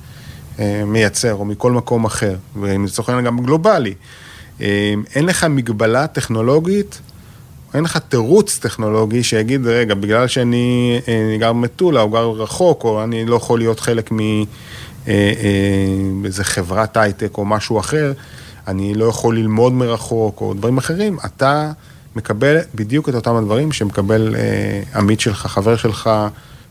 אה, 0.59 0.83
מייצר, 0.87 1.35
או 1.35 1.45
מכל 1.45 1.73
מקום 1.73 2.05
אחר, 2.05 2.37
ולצורך 2.61 3.09
העניין 3.09 3.27
גם 3.27 3.41
גלובלי. 3.41 3.95
אה, 4.61 4.95
אין 5.15 5.27
לך 5.27 5.45
מגבלה 5.45 6.07
טכנולוגית, 6.07 7.01
אין 7.75 7.85
לך 7.85 7.97
תירוץ 7.97 8.59
טכנולוגי 8.59 9.23
שיגיד, 9.23 9.67
רגע, 9.67 9.95
בגלל 9.95 10.29
שאני 10.29 11.01
אה, 11.09 11.37
גר 11.39 11.53
במטולה, 11.53 12.01
או 12.01 12.11
גר 12.11 12.31
רחוק, 12.31 12.85
או 12.85 13.05
אני 13.05 13.25
לא 13.25 13.37
יכול 13.37 13.59
להיות 13.59 13.81
חלק 13.81 14.11
מאיזה 15.07 16.45
חברת 16.45 16.97
הייטק 16.97 17.39
או 17.39 17.45
משהו 17.45 17.81
אחר, 17.81 18.13
אני 18.69 18.95
לא 18.95 19.05
יכול 19.05 19.37
ללמוד 19.39 19.73
מרחוק, 19.73 20.41
או 20.41 20.55
דברים 20.55 20.79
אחרים, 20.79 21.19
אתה... 21.25 21.73
מקבל 22.17 22.57
בדיוק 22.75 23.09
את 23.09 23.15
אותם 23.15 23.37
הדברים 23.37 23.73
שמקבל 23.73 24.37
אה, 24.37 24.83
עמית 24.95 25.21
שלך, 25.21 25.47
חבר 25.47 25.77
שלך, 25.77 26.11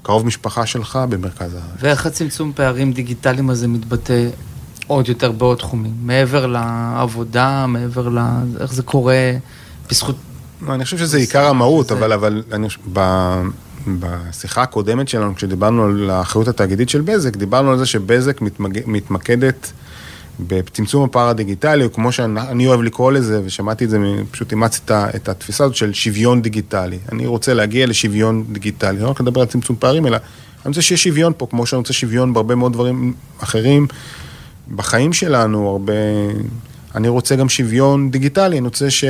קרוב 0.03 0.25
משפחה 0.25 0.65
שלך 0.65 0.99
במרכז 1.09 1.53
הארץ. 1.53 1.63
ואיך 1.79 2.05
הצמצום 2.05 2.51
פערים 2.55 2.93
דיגיטליים 2.93 3.49
הזה 3.49 3.67
מתבטא 3.67 4.27
עוד 4.87 5.09
יותר 5.09 5.31
בעוד 5.31 5.57
תחומים? 5.57 5.93
מעבר 6.01 6.45
לעבודה, 6.45 7.65
מעבר 7.67 8.09
ל... 8.09 8.19
איך 8.59 8.73
זה 8.73 8.83
קורה 8.83 9.31
בזכות... 9.89 10.15
לא, 10.61 10.73
אני 10.73 10.83
חושב 10.83 10.97
שזה 10.97 11.17
עיקר 11.17 11.45
המהות, 11.45 11.87
זה... 11.87 11.93
אבל, 11.93 12.13
אבל 12.13 12.43
אני, 12.51 12.67
ב, 12.93 12.99
בשיחה 13.87 14.61
הקודמת 14.61 15.07
שלנו, 15.07 15.35
כשדיברנו 15.35 15.83
על 15.83 16.09
האחריות 16.09 16.47
התאגידית 16.47 16.89
של 16.89 17.01
בזק, 17.01 17.37
דיברנו 17.37 17.71
על 17.71 17.77
זה 17.77 17.85
שבזק 17.85 18.41
מתמג... 18.41 18.79
מתמקדת 18.85 19.71
בצמצום 20.47 21.03
הפער 21.03 21.27
הדיגיטלי, 21.27 21.83
או 21.83 21.93
כמו 21.93 22.11
שאני 22.11 22.67
אוהב 22.67 22.81
לקרוא 22.81 23.11
לזה, 23.11 23.41
ושמעתי 23.45 23.85
את 23.85 23.89
זה, 23.89 23.97
פשוט 24.31 24.51
אימצתי 24.51 24.93
את 25.15 25.29
התפיסה 25.29 25.63
הזאת 25.63 25.75
של 25.75 25.93
שוויון 25.93 26.41
דיגיטלי. 26.41 26.99
אני 27.11 27.27
רוצה 27.27 27.53
להגיע 27.53 27.87
לשוויון 27.87 28.45
דיגיטלי, 28.51 28.99
לא 28.99 29.09
רק 29.09 29.21
לדבר 29.21 29.41
על 29.41 29.47
צמצום 29.47 29.75
פערים, 29.79 30.05
אלא 30.05 30.17
אני 30.65 30.69
רוצה 30.69 30.81
שיהיה 30.81 30.97
שוויון 30.97 31.33
פה, 31.37 31.47
כמו 31.49 31.65
שאני 31.65 31.77
רוצה 31.77 31.93
שוויון 31.93 32.33
בהרבה 32.33 32.55
מאוד 32.55 32.73
דברים 32.73 33.13
אחרים 33.39 33.87
בחיים 34.75 35.13
שלנו, 35.13 35.69
הרבה... 35.69 35.93
אני 36.95 37.07
רוצה 37.07 37.35
גם 37.35 37.49
שוויון 37.49 38.11
דיגיטלי, 38.11 38.57
אני 38.57 38.65
רוצה 38.65 38.89
ש... 38.89 39.03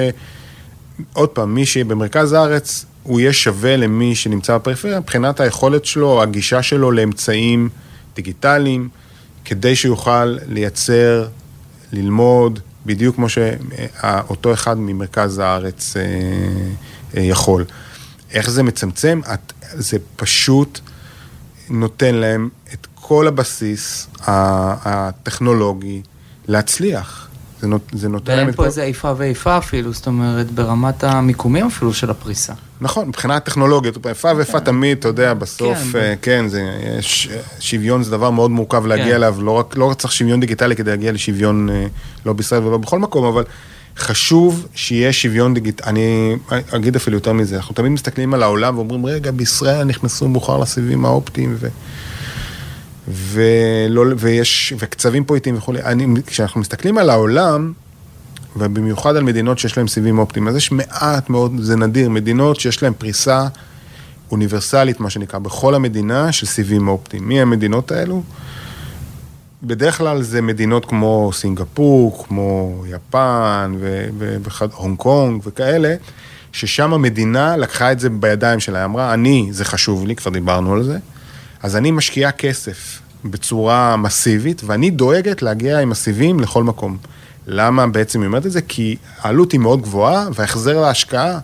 עוד 1.13 1.29
פעם, 1.29 1.53
מי 1.53 1.65
שבמרכז 1.65 2.33
הארץ, 2.33 2.85
הוא 3.03 3.19
יהיה 3.19 3.33
שווה 3.33 3.77
למי 3.77 4.15
שנמצא 4.15 4.57
בפריפריה, 4.57 4.99
מבחינת 4.99 5.39
היכולת 5.39 5.85
שלו, 5.85 6.21
הגישה 6.21 6.63
שלו 6.63 6.91
לאמצעים 6.91 7.69
דיגיטליים. 8.15 8.89
כדי 9.49 9.75
שיוכל 9.75 10.37
לייצר, 10.47 11.27
ללמוד, 11.91 12.59
בדיוק 12.85 13.15
כמו 13.15 13.27
שאותו 13.29 14.53
אחד 14.53 14.77
ממרכז 14.77 15.39
הארץ 15.39 15.97
אה, 15.97 16.03
אה, 17.17 17.21
יכול. 17.21 17.65
איך 18.31 18.49
זה 18.49 18.63
מצמצם? 18.63 19.21
זה 19.73 19.97
פשוט 20.15 20.79
נותן 21.69 22.15
להם 22.15 22.49
את 22.73 22.87
כל 22.95 23.27
הבסיס 23.27 24.07
הטכנולוגי 24.25 26.01
להצליח. 26.47 27.28
זה, 27.61 27.67
נות, 27.67 27.81
זה 27.91 28.09
נותן 28.09 28.31
ואין 28.31 28.51
פה 28.51 28.57
כל... 28.57 28.65
איזה 28.65 28.83
איפה 28.83 29.13
ואיפה 29.17 29.57
אפילו, 29.57 29.93
זאת 29.93 30.07
אומרת, 30.07 30.51
ברמת 30.51 31.03
המיקומים 31.03 31.67
אפילו 31.67 31.93
של 31.93 32.09
הפריסה. 32.09 32.53
נכון, 32.81 33.07
מבחינה 33.07 33.39
טכנולוגית, 33.39 34.05
איפה 34.05 34.31
ואיפה 34.37 34.59
תמיד, 34.59 34.97
אתה 34.97 35.07
יודע, 35.07 35.33
בסוף, 35.33 35.77
כן, 35.77 35.91
כן, 35.91 36.15
כן 36.21 36.47
זה, 36.47 36.61
יש, 36.97 37.29
שוויון 37.59 38.03
זה 38.03 38.11
דבר 38.11 38.29
מאוד 38.29 38.51
מורכב 38.51 38.85
להגיע 38.85 39.05
כן. 39.05 39.15
אליו, 39.15 39.35
לא 39.41 39.51
רק, 39.51 39.77
לא 39.77 39.85
רק 39.85 39.97
צריך 39.97 40.13
שוויון 40.13 40.39
דיגיטלי 40.39 40.75
כדי 40.75 40.91
להגיע 40.91 41.11
לשוויון, 41.11 41.69
אה, 41.69 41.85
לא 42.25 42.33
בישראל 42.33 42.63
ולא 42.63 42.77
בכל 42.77 42.99
מקום, 42.99 43.25
אבל 43.25 43.43
חשוב 43.97 44.67
שיהיה 44.75 45.13
שוויון 45.13 45.53
דיגיטלי, 45.53 45.89
אני 45.91 46.35
אגיד 46.71 46.95
אפילו 46.95 47.17
יותר 47.17 47.33
מזה, 47.33 47.55
אנחנו 47.55 47.75
תמיד 47.75 47.91
מסתכלים 47.91 48.33
על 48.33 48.43
העולם 48.43 48.77
ואומרים, 48.77 49.05
רגע, 49.05 49.31
בישראל 49.31 49.83
נכנסו 49.83 50.27
מאוחר 50.27 50.57
לסיבים 50.57 51.05
האופטיים, 51.05 51.55
ו... 51.59 51.67
ולא, 53.09 54.05
ויש, 54.17 54.73
וקצבים 54.79 55.23
פה 55.23 55.35
איטיים 55.35 55.57
וכולי. 55.57 55.81
אני, 55.81 56.07
כשאנחנו 56.27 56.61
מסתכלים 56.61 56.97
על 56.97 57.09
העולם, 57.09 57.73
ובמיוחד 58.55 59.15
על 59.15 59.23
מדינות 59.23 59.59
שיש 59.59 59.77
להן 59.77 59.87
סיבים 59.87 60.19
אופטיים, 60.19 60.47
אז 60.47 60.55
יש 60.55 60.71
מעט 60.71 61.29
מאוד, 61.29 61.51
זה 61.59 61.75
נדיר, 61.75 62.09
מדינות 62.09 62.59
שיש 62.59 62.83
להן 62.83 62.93
פריסה 62.97 63.47
אוניברסלית, 64.31 64.99
מה 64.99 65.09
שנקרא, 65.09 65.39
בכל 65.39 65.75
המדינה 65.75 66.31
של 66.31 66.45
סיבים 66.45 66.87
אופטיים. 66.87 67.27
מי 67.27 67.41
המדינות 67.41 67.91
האלו? 67.91 68.23
בדרך 69.63 69.97
כלל 69.97 70.21
זה 70.21 70.41
מדינות 70.41 70.85
כמו 70.85 71.31
סינגפור, 71.33 72.25
כמו 72.27 72.83
יפן 72.87 73.75
והונג 74.17 74.97
קונג 74.97 75.41
וכאלה, 75.45 75.95
ששם 76.51 76.93
המדינה 76.93 77.57
לקחה 77.57 77.91
את 77.91 77.99
זה 77.99 78.09
בידיים 78.09 78.59
שלה, 78.59 78.85
אמרה, 78.85 79.13
אני, 79.13 79.47
זה 79.51 79.65
חשוב 79.65 80.05
לי, 80.05 80.15
כבר 80.15 80.31
דיברנו 80.31 80.73
על 80.73 80.83
זה, 80.83 80.97
אז 81.63 81.75
אני 81.75 81.91
משקיעה 81.91 82.31
כסף 82.31 83.01
בצורה 83.25 83.97
מסיבית, 83.97 84.61
ואני 84.65 84.89
דואגת 84.89 85.41
להגיע 85.41 85.79
עם 85.79 85.91
הסיבים 85.91 86.39
לכל 86.39 86.63
מקום. 86.63 86.97
למה 87.47 87.87
בעצם 87.87 88.21
היא 88.21 88.27
אומרת 88.27 88.45
את 88.45 88.51
זה? 88.51 88.61
כי 88.61 88.95
העלות 89.19 89.51
היא 89.51 89.59
מאוד 89.59 89.81
גבוהה, 89.81 90.27
וההחזר 90.35 90.81
להשקעה 90.81 91.39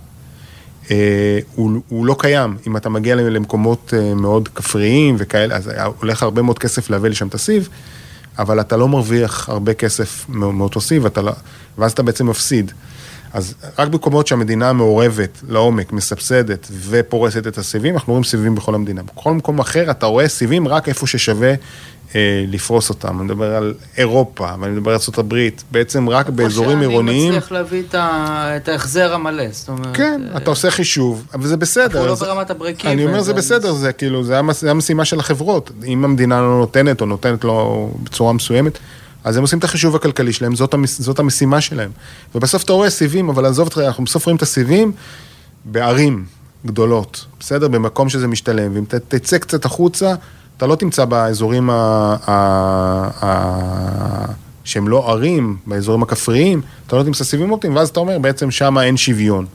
אה, 0.91 1.39
הוא, 1.55 1.81
הוא 1.89 2.05
לא 2.05 2.15
קיים. 2.19 2.57
אם 2.67 2.77
אתה 2.77 2.89
מגיע 2.89 3.15
למקומות 3.15 3.93
אה, 3.97 4.13
מאוד 4.13 4.47
כפריים 4.47 5.15
וכאלה, 5.17 5.55
אז 5.55 5.71
הולך 5.99 6.23
הרבה 6.23 6.41
מאוד 6.41 6.59
כסף 6.59 6.89
להביא 6.89 7.09
לשם 7.09 7.27
את 7.27 7.33
הסיב, 7.33 7.69
אבל 8.39 8.59
אתה 8.59 8.77
לא 8.77 8.87
מרוויח 8.87 9.49
הרבה 9.49 9.73
כסף 9.73 10.25
מאותו 10.29 10.81
סיב, 10.81 11.05
לא, 11.17 11.31
ואז 11.77 11.91
אתה 11.91 12.03
בעצם 12.03 12.29
מפסיד. 12.29 12.71
אז 13.35 13.53
רק 13.79 13.87
במקומות 13.87 14.27
שהמדינה 14.27 14.73
מעורבת 14.73 15.41
לעומק, 15.47 15.93
מסבסדת 15.93 16.67
ופורסת 16.89 17.47
את 17.47 17.57
הסיבים, 17.57 17.95
אנחנו 17.95 18.13
רואים 18.13 18.23
סיבים 18.23 18.55
בכל 18.55 18.75
המדינה. 18.75 19.01
בכל 19.03 19.33
מקום 19.33 19.59
אחר 19.59 19.91
אתה 19.91 20.05
רואה 20.05 20.27
סיבים 20.27 20.67
רק 20.67 20.89
איפה 20.89 21.07
ששווה 21.07 21.53
אה, 22.15 22.45
לפרוס 22.47 22.89
אותם. 22.89 23.19
אני 23.19 23.25
מדבר 23.25 23.55
על 23.55 23.73
אירופה, 23.97 24.49
ואני 24.59 24.71
מדבר 24.71 24.91
על 24.91 24.97
ארה"ב, 25.17 25.35
בעצם 25.71 26.09
רק 26.09 26.29
באזורים 26.29 26.81
עירוניים. 26.81 27.29
אני 27.29 27.37
מצליח 27.37 27.51
להביא 27.51 27.83
את, 27.89 27.95
ה... 27.95 28.53
את 28.57 28.67
ההחזר 28.67 29.13
המלא, 29.13 29.43
זאת 29.51 29.69
אומרת... 29.69 29.95
כן, 29.97 30.21
אה... 30.31 30.37
אתה 30.37 30.49
עושה 30.49 30.71
חישוב, 30.71 31.25
וזה 31.39 31.57
בסדר. 31.57 31.85
אפילו 31.85 32.05
לא 32.05 32.11
אז... 32.11 32.19
ברמת 32.19 32.49
הברקים. 32.49 32.91
אני 32.91 33.05
אומר, 33.05 33.21
זה 33.21 33.33
בסדר, 33.33 33.73
זה 33.73 33.93
כאילו, 33.93 34.23
זה 34.23 34.39
המש... 34.39 34.63
המשימה 34.63 35.05
של 35.05 35.19
החברות. 35.19 35.71
אם 35.85 36.05
המדינה 36.05 36.41
לא 36.41 36.57
נותנת, 36.59 37.01
או 37.01 37.05
נותנת 37.05 37.43
לו 37.43 37.89
בצורה 38.03 38.33
מסוימת, 38.33 38.79
אז 39.25 39.37
הם 39.37 39.41
עושים 39.41 39.59
את 39.59 39.63
החישוב 39.63 39.95
הכלכלי 39.95 40.33
שלהם, 40.33 40.55
זאת, 40.55 40.73
המש... 40.73 40.89
זאת 41.01 41.19
המשימה 41.19 41.61
שלהם. 41.61 41.91
ובסוף 42.35 42.63
אתה 42.63 42.73
רואה 42.73 42.89
סיבים, 42.89 43.29
אבל 43.29 43.45
עזוב 43.45 43.67
אותך, 43.67 43.77
אנחנו 43.77 44.03
בסוף 44.03 44.25
רואים 44.25 44.37
את 44.37 44.41
הסיבים 44.41 44.91
בערים 45.65 46.25
גדולות, 46.65 47.25
בסדר? 47.39 47.67
במקום 47.67 48.09
שזה 48.09 48.27
משתלם. 48.27 48.71
ואם 48.75 48.85
ת... 48.85 48.95
תצא 48.95 49.37
קצת 49.37 49.65
החוצה, 49.65 50.15
אתה 50.57 50.67
לא 50.67 50.75
תמצא 50.75 51.05
באזורים 51.05 51.69
ה... 51.69 51.73
ה... 52.27 52.31
ה... 53.25 54.25
שהם 54.63 54.87
לא 54.87 55.11
ערים, 55.11 55.57
באזורים 55.67 56.03
הכפריים, 56.03 56.61
אתה 56.87 56.95
לא 56.95 57.03
תמצא 57.03 57.23
סיבים 57.23 57.51
אופטיים, 57.51 57.75
ואז 57.75 57.89
אתה 57.89 57.99
אומר, 57.99 58.19
בעצם 58.19 58.51
שם 58.51 58.77
אין 58.77 58.97
שוויון. 58.97 59.45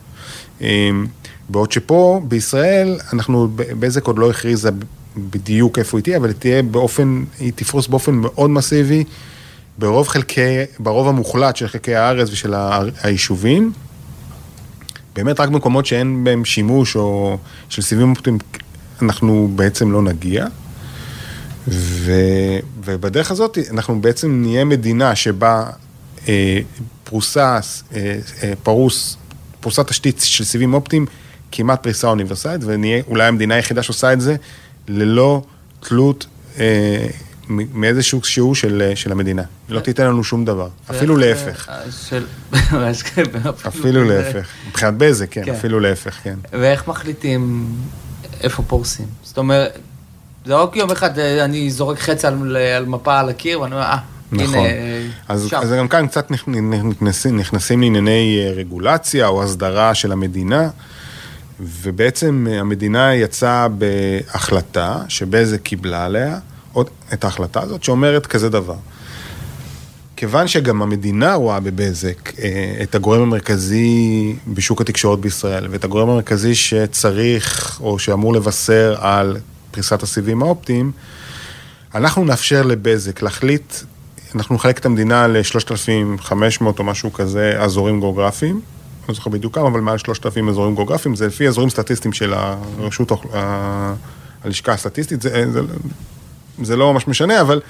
בעוד 1.49 1.73
שפה, 1.73 2.21
בישראל, 2.29 2.99
אנחנו, 3.13 3.49
בזק 3.57 4.07
עוד 4.07 4.19
לא 4.19 4.31
הכריזה 4.31 4.71
בדיוק 5.17 5.79
איפה 5.79 5.99
היא 5.99 6.03
תהיה, 6.03 6.17
אבל 6.17 6.29
היא 6.29 6.37
תהיה 6.39 6.63
באופן, 6.63 7.25
היא 7.39 7.53
תפרוס 7.57 7.87
באופן 7.87 8.15
מאוד 8.15 8.51
מסיבי, 8.51 9.05
ברוב 9.81 10.09
חלקי, 10.09 10.65
ברוב 10.79 11.09
המוחלט 11.09 11.57
של 11.57 11.69
חלקי 11.69 11.95
הארץ 11.95 12.31
ושל 12.31 12.55
היישובים. 13.03 13.73
באמת 15.15 15.41
רק 15.41 15.49
במקומות 15.49 15.87
שאין 15.87 16.25
בהם 16.25 16.45
שימוש 16.45 16.97
או 16.97 17.39
של 17.69 17.83
סיבים 17.83 18.11
אופטיים, 18.11 18.39
אנחנו 19.03 19.51
בעצם 19.55 19.93
לא 19.93 20.03
נגיע. 20.03 20.47
ו, 21.69 22.13
ובדרך 22.85 23.31
הזאת 23.31 23.59
אנחנו 23.71 24.01
בעצם 24.01 24.43
נהיה 24.43 24.65
מדינה 24.65 25.15
שבה 25.15 25.67
אה, 26.29 26.59
פרוסה, 27.05 27.59
אה, 27.95 28.19
אה, 28.43 28.53
פרוס, 28.63 29.17
פרוסת 29.61 29.87
תשתית 29.89 30.21
של 30.21 30.45
סיבים 30.45 30.75
אופטיים 30.75 31.07
כמעט 31.53 31.83
פריסה 31.83 32.09
אוניברסלית, 32.09 32.61
ונהיה 32.65 33.03
אולי 33.09 33.27
המדינה 33.27 33.55
היחידה 33.55 33.83
שעושה 33.83 34.13
את 34.13 34.21
זה 34.21 34.37
ללא 34.89 35.43
תלות 35.81 36.27
אה, 36.59 37.07
מאיזשהו 37.51 38.25
שיעור 38.25 38.55
של, 38.55 38.93
של 38.95 39.13
המדינה. 39.13 39.43
היא 39.69 39.75
לא 39.75 39.81
תיתן 39.81 40.07
לנו 40.07 40.25
שום 40.25 40.45
דבר, 40.45 40.69
אפילו 40.91 41.17
להפך. 41.17 41.69
אפילו 43.69 44.05
להפך. 44.05 44.49
מבחינת 44.69 44.95
בזק, 44.95 45.31
כן, 45.31 45.51
אפילו 45.51 45.81
להפך, 45.81 46.19
כן. 46.23 46.35
ואיך 46.53 46.89
מחליטים 46.89 47.73
איפה 48.41 48.63
פורסים? 48.63 49.07
זאת 49.23 49.39
אומרת... 49.39 49.79
זה 50.45 50.53
לא 50.53 50.71
יום 50.75 50.91
אחד 50.91 51.19
אני 51.19 51.71
זורק 51.71 51.99
חץ 51.99 52.25
על, 52.25 52.57
על 52.77 52.85
מפה 52.85 53.19
על 53.19 53.29
הקיר 53.29 53.61
ואני 53.61 53.75
אומר, 53.75 53.85
אה, 53.85 53.99
נכון. 54.33 54.59
הנה, 54.59 54.69
אז, 55.29 55.49
שם. 55.49 55.57
אז 55.57 55.73
גם 55.73 55.89
כאן 55.89 56.07
קצת 56.07 56.31
נכנסים, 56.31 57.39
נכנסים 57.39 57.81
לענייני 57.81 58.53
רגולציה 58.57 59.27
או 59.27 59.43
הסדרה 59.43 59.95
של 59.95 60.13
המדינה, 60.13 60.69
ובעצם 61.61 62.47
המדינה 62.51 63.15
יצאה 63.15 63.67
בהחלטה 63.69 64.99
שבזק 65.09 65.63
קיבלה 65.63 66.05
עליה 66.05 66.39
את 67.13 67.25
ההחלטה 67.25 67.63
הזאת, 67.63 67.83
שאומרת 67.83 68.27
כזה 68.27 68.49
דבר. 68.49 68.77
כיוון 70.17 70.49
שגם 70.49 70.83
המדינה 70.83 71.35
רואה 71.35 71.61
בבזק 71.61 72.33
את 72.83 72.95
הגורם 72.95 73.21
המרכזי 73.21 74.37
בשוק 74.55 74.81
התקשורת 74.81 75.19
בישראל, 75.19 75.67
ואת 75.71 75.85
הגורם 75.85 76.09
המרכזי 76.09 76.55
שצריך 76.55 77.79
או 77.81 77.99
שאמור 77.99 78.35
לבשר 78.35 78.95
על 78.99 79.37
פריסת 79.71 80.03
הסיבים 80.03 80.43
האופטיים, 80.43 80.93
אנחנו 81.95 82.25
נאפשר 82.25 82.63
לבזק 82.63 83.23
להחליט, 83.23 83.75
אנחנו 84.35 84.55
נחלק 84.55 84.79
את 84.79 84.87
המדינה 84.87 85.27
ל-3,500 85.27 86.65
או 86.79 86.85
משהו 86.85 87.13
כזה 87.13 87.55
אזורים 87.59 88.01
גיאוגרפיים, 88.01 88.61
לא 89.09 89.15
זוכר 89.15 89.31
בדיוק 89.31 89.55
כמה, 89.55 89.69
אבל 89.69 89.81
מעל 89.81 89.99
3,000 89.99 90.49
אזורים 90.49 90.75
גיאוגרפיים, 90.75 91.17
זה 91.17 91.27
לפי 91.27 91.49
אזורים 91.49 91.71
סטטיסטיים 91.71 92.13
של 92.13 92.35
הרשות, 92.35 93.13
הלשכה 94.45 94.73
הסטטיסטית, 94.73 95.23
זה, 95.23 95.53
זה, 95.53 95.61
זה 96.63 96.77
לא 96.77 96.93
ממש 96.93 97.09
משנה, 97.09 97.41
אבל 97.41 97.61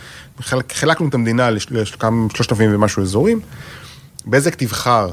חילקנו 0.72 1.08
את 1.08 1.14
המדינה 1.14 1.50
ל-3,000 1.50 2.54
ומשהו 2.60 3.02
אזורים. 3.02 3.40
בזק 4.26 4.54
תבחר 4.54 5.10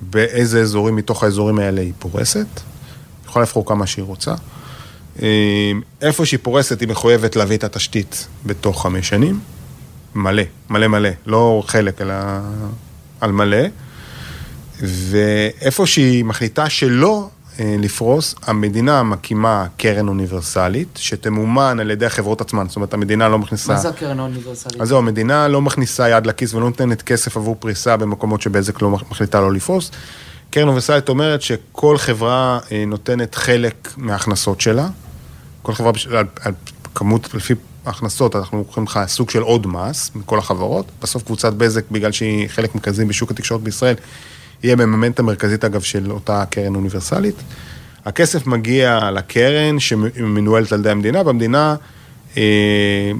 באיזה 0.00 0.60
אזורים 0.60 0.96
מתוך 0.96 1.24
האזורים 1.24 1.58
האלה 1.58 1.80
היא 1.80 1.92
פורסת, 1.98 2.46
היא 2.56 3.26
יכולה 3.26 3.42
לבחור 3.42 3.66
כמה 3.66 3.86
שהיא 3.86 4.04
רוצה. 4.04 4.34
איפה 6.02 6.26
שהיא 6.26 6.40
פורסת, 6.42 6.80
היא 6.80 6.88
מחויבת 6.88 7.36
להביא 7.36 7.56
את 7.56 7.64
התשתית 7.64 8.26
בתוך 8.46 8.82
חמש 8.82 9.08
שנים. 9.08 9.40
מלא, 10.14 10.42
מלא 10.70 10.88
מלא, 10.88 11.08
לא 11.26 11.62
חלק, 11.66 12.00
אלא 12.00 12.14
על 13.20 13.32
מלא. 13.32 13.66
ואיפה 14.80 15.86
שהיא 15.86 16.24
מחליטה 16.24 16.70
שלא 16.70 17.28
לפרוס, 17.58 18.34
המדינה 18.42 19.02
מקימה 19.02 19.66
קרן 19.76 20.08
אוניברסלית, 20.08 20.88
שתמומן 20.96 21.80
על 21.80 21.90
ידי 21.90 22.06
החברות 22.06 22.40
עצמן. 22.40 22.66
זאת 22.68 22.76
אומרת, 22.76 22.94
המדינה 22.94 23.28
לא 23.28 23.38
מכניסה... 23.38 23.72
מה 23.72 23.78
זה 23.78 23.88
הקרן 23.88 24.18
האוניברסלית? 24.18 24.80
אז 24.80 24.88
זהו, 24.88 24.98
המדינה 24.98 25.48
לא 25.48 25.62
מכניסה 25.62 26.08
יד 26.08 26.26
לכיס 26.26 26.54
ולא 26.54 26.64
נותנת 26.64 27.02
כסף 27.02 27.36
עבור 27.36 27.56
פריסה 27.58 27.96
במקומות 27.96 28.42
שבזק 28.42 28.82
לא 28.82 28.90
מחליטה 28.90 29.40
לא 29.40 29.52
לפרוס. 29.52 29.90
קרן 30.50 30.62
אוניברסלית 30.62 31.08
אומרת 31.08 31.42
שכל 31.42 31.98
חברה 31.98 32.58
נותנת 32.86 33.34
חלק 33.34 33.92
מההכנסות 33.96 34.60
שלה. 34.60 34.88
כל 35.62 35.72
חברה, 35.72 35.92
על, 36.10 36.26
על 36.40 36.52
כמות, 36.94 37.34
לפי 37.34 37.54
הכנסות, 37.86 38.36
אנחנו 38.36 38.58
לוקחים 38.58 38.84
לך 38.84 39.00
סוג 39.06 39.30
של 39.30 39.42
עוד 39.42 39.66
מס 39.66 40.10
מכל 40.14 40.38
החברות. 40.38 40.86
בסוף 41.02 41.22
קבוצת 41.22 41.52
בזק, 41.52 41.90
בגלל 41.90 42.12
שהיא 42.12 42.48
חלק 42.48 42.74
מרכזי 42.74 43.04
בשוק 43.04 43.30
התקשורת 43.30 43.60
בישראל, 43.60 43.94
היא 44.64 44.72
המממנת 44.72 45.18
המרכזית, 45.18 45.64
אגב, 45.64 45.80
של 45.80 46.10
אותה 46.10 46.44
קרן 46.50 46.74
אוניברסלית. 46.74 47.34
הכסף 48.04 48.46
מגיע 48.46 49.10
לקרן 49.10 49.80
שמנוהלת 49.80 50.72
על 50.72 50.80
ידי 50.80 50.90
המדינה, 50.90 51.22
והמדינה, 51.26 51.74
אה, 52.36 52.42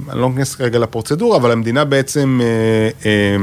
אני 0.09 0.19
לא 0.19 0.29
נכנס 0.29 0.55
כרגע 0.55 0.79
לפרוצדורה, 0.79 1.37
אבל 1.37 1.51
המדינה 1.51 1.85
בעצם 1.85 2.39
אה, 2.43 2.89
אה, 3.05 3.35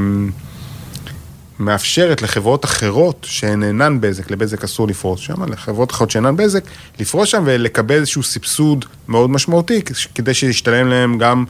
מאפשרת 1.59 2.21
לחברות 2.21 2.65
אחרות 2.65 3.25
שהן 3.29 3.63
אינן 3.63 3.97
בזק, 4.01 4.31
לבזק 4.31 4.63
אסור 4.63 4.87
לפרוס 4.87 5.19
שם, 5.19 5.43
לחברות 5.43 5.91
אחרות 5.91 6.11
שאינן 6.11 6.35
בזק, 6.37 6.63
לפרוס 6.99 7.29
שם 7.29 7.43
ולקבל 7.45 7.95
איזשהו 7.95 8.23
סבסוד 8.23 8.85
מאוד 9.07 9.29
משמעותי, 9.29 9.81
כדי 10.15 10.33
שישתלם 10.33 10.87
להם 10.87 11.17
גם 11.17 11.45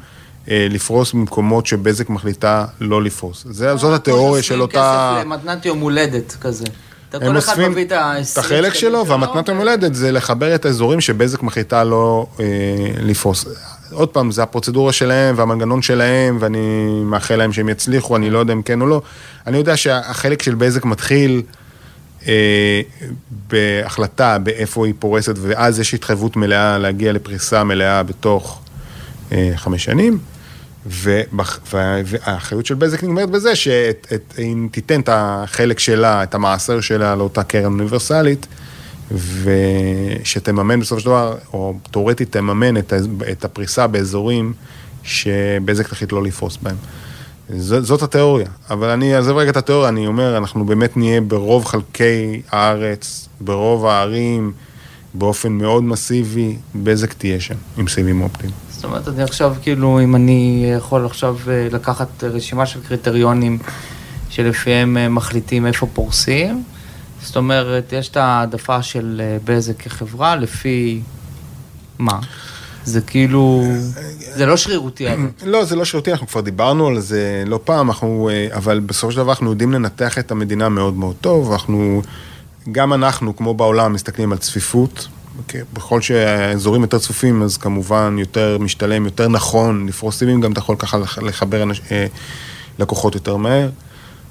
לפרוס 0.48 1.14
במקומות 1.14 1.66
שבזק 1.66 2.10
מחליטה 2.10 2.66
לא 2.82 3.04
לפרוס. 3.04 3.46
זה, 3.50 3.76
זאת 3.76 3.94
התיאוריה 3.94 4.44
של 4.44 4.62
אותה... 4.62 5.14
כסף 5.18 5.26
למתנת 5.26 5.66
יום 5.66 5.80
הולדת 5.80 6.38
כזה. 6.42 6.66
אתה 7.10 7.26
הם 7.26 7.32
כל 7.32 7.38
אחד 7.38 7.52
אוספים 7.52 7.72
מביא 7.72 7.86
את 7.86 7.92
ה... 7.92 8.14
את 8.34 8.38
החלק 8.38 8.74
שלו, 8.74 9.08
והמתנת 9.08 9.48
יום 9.48 9.58
הולדת 9.58 9.96
זה 9.96 10.12
לחבר 10.12 10.56
את 10.56 10.66
האזורים 10.66 11.02
שבזק 11.02 11.44
מחליטה 11.44 11.84
לא 11.84 12.26
אה, 12.40 12.46
לפרוס. 13.00 13.46
עוד 13.92 14.10
פעם, 14.10 14.32
זה 14.32 14.44
הפרוצדורה 14.44 14.92
שלהם 14.92 15.36
והמנגנון 15.38 15.82
שלהם, 15.82 16.38
ואני 16.40 16.88
מאחל 17.06 17.36
להם 17.36 17.54
שהם 17.54 17.70
יצליחו, 17.70 18.16
אני 18.16 18.30
לא 18.30 18.40
יודע 18.40 18.54
אם 18.54 18.62
כן 18.62 18.82
או 18.82 18.88
לא. 18.88 19.02
אני 19.48 19.58
יודע 19.58 19.78
שהחלק 19.78 20.42
של 20.42 20.56
בזק 20.56 20.86
מתחיל 20.86 21.42
אה, 22.28 22.82
בהחלטה 23.48 24.38
באיפה 24.38 24.86
היא 24.86 24.94
פורסת, 25.00 25.36
ואז 25.42 25.80
יש 25.80 25.94
התחייבות 25.94 26.36
מלאה 26.36 26.78
להגיע 26.78 27.14
לפריסה 27.14 27.64
מלאה 27.64 28.04
בתוך 28.04 28.62
אה, 29.32 29.52
חמש 29.56 29.84
שנים. 29.84 30.20
והאחריות 30.86 32.66
של 32.66 32.76
בזק 32.76 33.04
נגמרת 33.04 33.30
בזה 33.30 33.56
שאם 33.56 34.68
תיתן 34.72 35.00
את 35.00 35.10
החלק 35.12 35.80
שלה, 35.80 36.24
את 36.24 36.36
המעשר 36.36 36.82
שלה 36.82 37.16
לאותה 37.16 37.44
קרן 37.44 37.66
אוניברסלית, 37.66 38.48
ושתממן 39.12 40.80
בסופו 40.80 41.02
של 41.02 41.06
דבר, 41.06 41.38
או 41.54 41.76
תאורטית 41.92 42.32
תממן 42.32 42.78
את, 42.78 42.94
את 43.32 43.46
הפריסה 43.46 43.88
באזורים 43.88 44.54
שבזק 45.04 45.88
תחליט 45.88 46.12
לא 46.12 46.24
לפרוס 46.24 46.58
בהם. 46.62 46.76
ז, 47.50 47.74
זאת 47.74 48.02
התיאוריה, 48.02 48.48
אבל 48.70 48.90
אני 48.90 49.16
אעזב 49.16 49.36
רגע 49.38 49.50
את 49.50 49.58
התיאוריה, 49.58 49.90
אני 49.90 50.08
אומר, 50.08 50.38
אנחנו 50.38 50.66
באמת 50.66 50.98
נהיה 50.98 51.22
ברוב 51.22 51.66
חלקי 51.66 52.42
הארץ, 52.52 53.30
ברוב 53.42 53.86
הערים, 53.86 54.52
באופן 55.14 55.52
מאוד 55.52 55.84
מסיבי, 55.84 56.56
בזק 56.76 57.14
תהיה 57.14 57.40
שם, 57.40 57.56
עם 57.78 57.88
סיבים 57.88 58.22
אופטיים. 58.22 58.52
זאת 58.84 58.90
אומרת, 58.92 59.08
אני 59.08 59.24
עכשיו, 59.24 59.56
כאילו, 59.62 60.00
אם 60.04 60.16
אני 60.16 60.66
יכול 60.78 61.06
עכשיו 61.06 61.38
אה, 61.48 61.68
לקחת 61.72 62.24
רשימה 62.24 62.66
של 62.66 62.80
קריטריונים 62.88 63.60
שלפיהם 64.30 64.98
אה, 64.98 65.10
מחליטים 65.10 65.66
איפה 65.66 65.88
פורסים, 65.94 66.64
זאת 67.22 67.36
אומרת, 67.36 67.94
יש 67.94 68.10
את 68.10 68.18
העדפה 68.18 68.82
של 68.82 69.22
אה, 69.24 69.38
בזק 69.46 69.82
כחברה 69.82 70.36
לפי 70.36 71.02
מה? 72.00 72.20
זה 72.86 73.02
כאילו, 73.02 73.64
זה 74.36 74.46
לא 74.46 74.58
שרירותי. 74.58 75.06
לא, 75.46 75.66
זה 75.66 75.76
לא 75.76 75.86
שירותי, 75.86 76.12
אנחנו 76.12 76.28
כבר 76.28 76.42
דיברנו 76.42 76.88
על 76.88 77.00
זה 77.00 77.44
לא 77.46 77.60
פעם, 77.64 77.90
אנחנו, 77.90 78.30
אה, 78.32 78.48
אבל 78.56 78.80
בסופו 78.80 79.12
של 79.12 79.18
דבר 79.18 79.32
אנחנו 79.32 79.50
יודעים 79.50 79.74
לנתח 79.74 80.18
את 80.18 80.32
המדינה 80.32 80.70
מאוד 80.70 80.94
מאוד 80.94 81.16
טוב, 81.22 81.52
אנחנו, 81.52 82.02
גם 82.72 82.94
אנחנו, 82.94 83.36
כמו 83.36 83.54
בעולם, 83.54 83.94
מסתכלים 83.94 84.32
על 84.32 84.38
צפיפות. 84.38 85.08
בכל 85.74 86.02
שהאזורים 86.02 86.82
יותר 86.82 87.00
צפופים, 87.00 87.44
אז 87.44 87.58
כמובן 87.58 88.16
יותר 88.20 88.58
משתלם, 88.60 89.06
יותר 89.06 89.28
נכון 89.28 89.86
לפרוס 89.88 90.18
סיבים, 90.20 90.42
גם 90.42 90.52
אתה 90.52 90.60
יכול 90.60 90.76
ככה 90.80 90.98
לח- 90.98 91.18
לחבר 91.18 91.64
אנש, 91.64 91.82
אה, 91.92 92.06
לקוחות 92.80 93.16
יותר 93.16 93.38
מהר. 93.38 93.70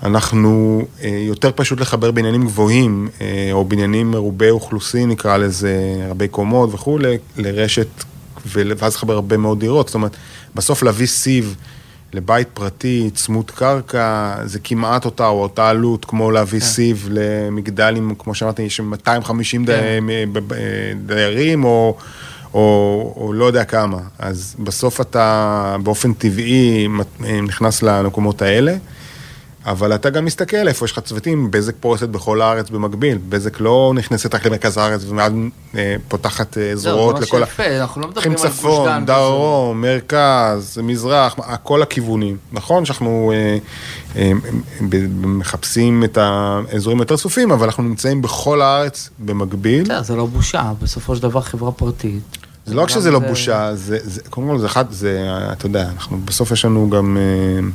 אנחנו, 0.02 0.82
אה, 1.02 1.08
יותר 1.08 1.50
פשוט 1.54 1.80
לחבר 1.80 2.10
בניינים 2.10 2.44
גבוהים, 2.44 3.08
אה, 3.20 3.48
או 3.52 3.64
בניינים 3.64 4.10
מרובי 4.10 4.50
אוכלוסין, 4.50 5.08
נקרא 5.08 5.36
לזה, 5.36 5.76
רבי 6.10 6.28
קומות 6.28 6.74
וכולי, 6.74 7.18
לרשת, 7.36 7.86
ואז 8.46 8.94
לחבר 8.96 9.14
הרבה 9.14 9.36
מאוד 9.36 9.60
דירות. 9.60 9.86
זאת 9.88 9.94
אומרת, 9.94 10.16
בסוף 10.54 10.82
להביא 10.82 11.06
סיב 11.06 11.56
לבית 12.12 12.48
פרטי, 12.54 13.10
צמוד 13.14 13.50
קרקע, 13.50 14.34
זה 14.44 14.58
כמעט 14.58 15.04
אותה 15.04 15.26
או 15.26 15.42
אותה 15.42 15.68
עלות, 15.68 16.04
כמו 16.04 16.30
להביא 16.30 16.60
כן. 16.60 16.66
סיב 16.66 17.08
למגדל 17.10 17.94
עם, 17.96 18.14
כמו 18.18 18.34
שאמרתי, 18.34 18.62
יש 18.62 18.80
250 18.80 19.64
די- 19.64 19.72
כן. 19.72 20.04
ב- 20.32 20.38
ב- 20.46 20.54
דיירים, 21.06 21.64
או, 21.64 21.96
או, 22.54 23.14
או 23.16 23.32
לא 23.32 23.44
יודע 23.44 23.64
כמה. 23.64 23.98
אז 24.18 24.56
בסוף 24.58 25.00
אתה 25.00 25.36
באופן 25.82 26.12
טבעי 26.12 26.86
מת- 26.88 27.20
נכנס 27.42 27.82
למקומות 27.82 28.42
האלה. 28.42 28.74
אבל 29.66 29.94
אתה 29.94 30.10
גם 30.10 30.24
מסתכל 30.24 30.68
איפה 30.68 30.84
יש 30.84 30.92
לך 30.92 30.98
צוותים, 30.98 31.50
בזק 31.50 31.74
פורסת 31.80 32.08
בכל 32.08 32.42
הארץ 32.42 32.70
במקביל, 32.70 33.18
בזק 33.28 33.60
לא 33.60 33.92
נכנסת 33.94 34.34
רק 34.34 34.46
למרכז 34.46 34.76
הארץ 34.76 35.04
ומיד 35.08 35.32
אה, 35.74 35.96
פותחת 36.08 36.58
אה, 36.58 36.76
זרועות 36.76 37.16
זה 37.16 37.22
לכל 37.22 37.38
ממש 37.38 37.48
יפה, 37.48 37.66
אנחנו 37.80 38.00
לא 38.00 38.08
מדברים 38.08 38.32
על 38.32 38.36
גוש 38.36 38.46
דן. 38.46 38.52
צפון, 38.52 39.06
דרום, 39.06 39.80
מרכז, 39.80 40.78
מזרח, 40.82 41.36
כל 41.62 41.82
הכיוונים. 41.82 42.36
נכון 42.52 42.84
שאנחנו 42.84 43.32
אה, 43.34 43.58
אה, 44.16 44.32
ב- 44.88 45.26
מחפשים 45.26 46.04
את 46.04 46.18
האזורים 46.20 46.98
יותר 46.98 47.16
צפופים, 47.16 47.50
אבל 47.50 47.64
אנחנו 47.66 47.82
נמצאים 47.82 48.22
בכל 48.22 48.62
הארץ 48.62 49.10
במקביל. 49.18 49.84
בסדר, 49.84 50.02
זה 50.02 50.16
לא 50.16 50.26
בושה, 50.26 50.72
בסופו 50.82 51.16
של 51.16 51.22
דבר 51.22 51.40
חברה 51.40 51.72
פרטית. 51.72 52.22
זה 52.66 52.74
לא 52.74 52.82
רק 52.82 52.88
שזה 52.88 53.10
לא 53.10 53.18
בושה, 53.18 53.70
זה, 53.74 53.98
זה, 54.02 54.20
קודם 54.30 54.48
כל 54.48 54.58
זה 54.58 54.66
אחד, 54.66 54.84
זה, 54.90 55.28
אתה 55.52 55.66
יודע, 55.66 55.88
אנחנו 55.88 56.18
בסוף 56.24 56.50
יש 56.50 56.64
לנו 56.64 56.90
גם, 56.90 57.16
אה, 57.16 57.68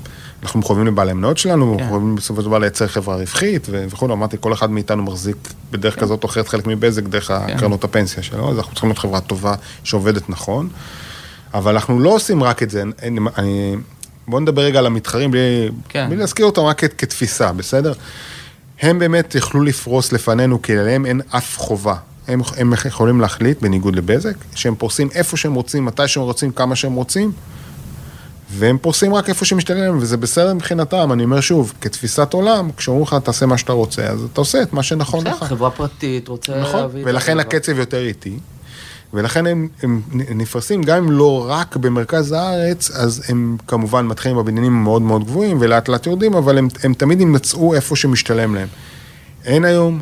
אנחנו 0.43 0.59
מחויבים 0.59 0.87
לבעלי 0.87 1.11
המניות 1.11 1.37
שלנו, 1.37 1.75
כן. 1.77 1.85
מחויבים 1.85 2.15
בסופו 2.15 2.41
של 2.41 2.47
דבר 2.47 2.57
לייצר 2.59 2.87
חברה 2.87 3.15
רווחית 3.15 3.67
ו- 3.71 3.85
וכו', 3.89 4.05
אמרתי, 4.05 4.37
כל 4.39 4.53
אחד 4.53 4.71
מאיתנו 4.71 5.03
מחזיק 5.03 5.37
בדרך 5.71 5.99
כזאת 5.99 6.23
או 6.23 6.29
אחרת 6.29 6.47
חלק 6.47 6.67
מבזק 6.67 7.03
דרך 7.03 7.27
כן. 7.27 7.33
הקרנות 7.33 7.83
הפנסיה 7.83 8.23
שלו, 8.23 8.51
אז 8.51 8.57
אנחנו 8.57 8.71
צריכים 8.71 8.89
להיות 8.89 8.99
חברה 8.99 9.21
טובה 9.21 9.55
שעובדת 9.83 10.29
נכון, 10.29 10.69
אבל 11.53 11.73
אנחנו 11.73 11.99
לא 11.99 12.09
עושים 12.09 12.43
רק 12.43 12.63
את 12.63 12.69
זה, 12.69 12.83
אין, 13.01 13.17
אני, 13.37 13.75
בואו 14.27 14.41
נדבר 14.41 14.61
רגע 14.61 14.79
על 14.79 14.85
המתחרים, 14.85 15.31
בלי, 15.31 15.69
כן. 15.89 16.05
בלי 16.09 16.17
להזכיר 16.17 16.45
אותם 16.45 16.61
רק 16.61 16.83
כ- 16.83 16.97
כתפיסה, 16.97 17.51
בסדר? 17.51 17.93
הם 18.81 18.99
באמת 18.99 19.35
יכלו 19.35 19.61
לפרוס 19.61 20.11
לפנינו, 20.11 20.61
כי 20.61 20.77
עליהם 20.77 21.05
אין 21.05 21.21
אף 21.29 21.57
חובה. 21.57 21.95
הם, 22.27 22.41
הם 22.57 22.73
יכולים 22.85 23.21
להחליט, 23.21 23.61
בניגוד 23.61 23.95
לבזק, 23.95 24.35
שהם 24.55 24.75
פורסים 24.75 25.09
איפה 25.15 25.37
שהם 25.37 25.53
רוצים, 25.53 25.85
מתי 25.85 26.07
שהם 26.07 26.23
רוצים, 26.23 26.51
כמה 26.51 26.75
שהם 26.75 26.93
רוצים, 26.93 27.31
והם 28.49 28.77
פורסים 28.81 29.13
רק 29.13 29.29
איפה 29.29 29.45
שמשתלם 29.45 29.77
להם, 29.77 29.97
וזה 30.01 30.17
בסדר 30.17 30.53
מבחינתם. 30.53 31.11
אני 31.11 31.23
אומר 31.23 31.39
שוב, 31.41 31.73
כתפיסת 31.81 32.33
עולם, 32.33 32.71
כשאומרים 32.77 33.03
לך, 33.03 33.15
תעשה 33.23 33.45
מה 33.45 33.57
שאתה 33.57 33.73
רוצה, 33.73 34.03
אז 34.05 34.23
אתה 34.33 34.41
עושה 34.41 34.61
את 34.61 34.73
מה 34.73 34.83
שנכון 34.83 35.23
בסדר, 35.23 35.35
לך. 35.35 35.43
חברה 35.43 35.71
פרטית, 35.71 36.27
רוצה 36.27 36.61
נכון, 36.61 36.79
להביא... 36.79 37.01
את 37.01 37.07
ולכן. 37.07 37.39
הקצב 37.39 37.79
יותר 37.79 38.05
איטי. 38.05 38.37
ולכן 39.13 39.45
הם, 39.47 39.67
הם 39.83 40.01
נפרסים, 40.13 40.83
גם 40.83 40.97
אם 40.97 41.11
לא 41.11 41.45
רק 41.49 41.75
במרכז 41.75 42.31
הארץ, 42.31 42.91
אז 42.91 43.23
הם 43.29 43.57
כמובן 43.67 44.07
מתחילים 44.07 44.37
בבניינים 44.37 44.83
מאוד 44.83 45.01
מאוד 45.01 45.23
גבוהים 45.23 45.57
ולאט 45.61 45.89
לאט 45.89 46.05
יורדים, 46.05 46.33
אבל 46.33 46.57
הם, 46.57 46.67
הם 46.83 46.93
תמיד 46.93 47.21
ימצאו 47.21 47.73
איפה 47.73 47.95
שמשתלם 47.95 48.55
להם. 48.55 48.67
אין 49.45 49.65
היום 49.65 50.01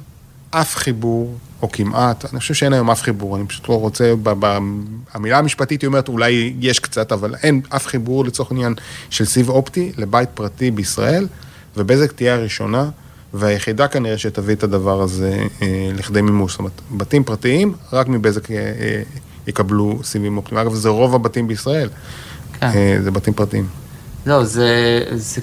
אף 0.51 0.75
חיבור, 0.75 1.35
או 1.61 1.71
כמעט, 1.71 2.25
אני 2.33 2.39
חושב 2.39 2.53
שאין 2.53 2.73
היום 2.73 2.91
אף 2.91 3.01
חיבור, 3.01 3.35
אני 3.35 3.47
פשוט 3.47 3.69
לא 3.69 3.79
רוצה, 3.79 4.13
ב, 4.23 4.29
ב, 4.39 4.57
המילה 5.13 5.37
המשפטית 5.37 5.81
היא 5.81 5.87
אומרת, 5.87 6.07
אולי 6.07 6.53
יש 6.59 6.79
קצת, 6.79 7.11
אבל 7.11 7.35
אין 7.43 7.61
אף 7.69 7.87
חיבור 7.87 8.25
לצורך 8.25 8.51
העניין 8.51 8.73
של 9.09 9.25
סיב 9.25 9.49
אופטי 9.49 9.91
לבית 9.97 10.29
פרטי 10.33 10.71
בישראל, 10.71 11.27
ובזק 11.77 12.11
תהיה 12.11 12.33
הראשונה. 12.33 12.89
והיחידה 13.37 13.87
כנראה 13.87 14.17
שתביא 14.17 14.55
את 14.55 14.63
הדבר 14.63 15.01
הזה 15.01 15.43
אה, 15.61 15.89
לכדי 15.93 16.21
מימוש. 16.21 16.51
זאת 16.51 16.59
אומרת, 16.59 16.81
בתים 16.91 17.23
פרטיים, 17.23 17.73
רק 17.93 18.07
מבזק 18.07 18.51
אה, 18.51 18.57
אה, 18.57 19.01
יקבלו 19.47 19.99
סיבים 20.03 20.37
אופטיים. 20.37 20.57
אגב, 20.57 20.73
זה 20.73 20.89
רוב 20.89 21.15
הבתים 21.15 21.47
בישראל, 21.47 21.89
כן. 22.53 22.67
אה, 22.67 22.97
זה 23.03 23.11
בתים 23.11 23.33
פרטיים. 23.33 23.67
לא, 24.25 24.43
זה... 24.43 25.01
זה 25.11 25.41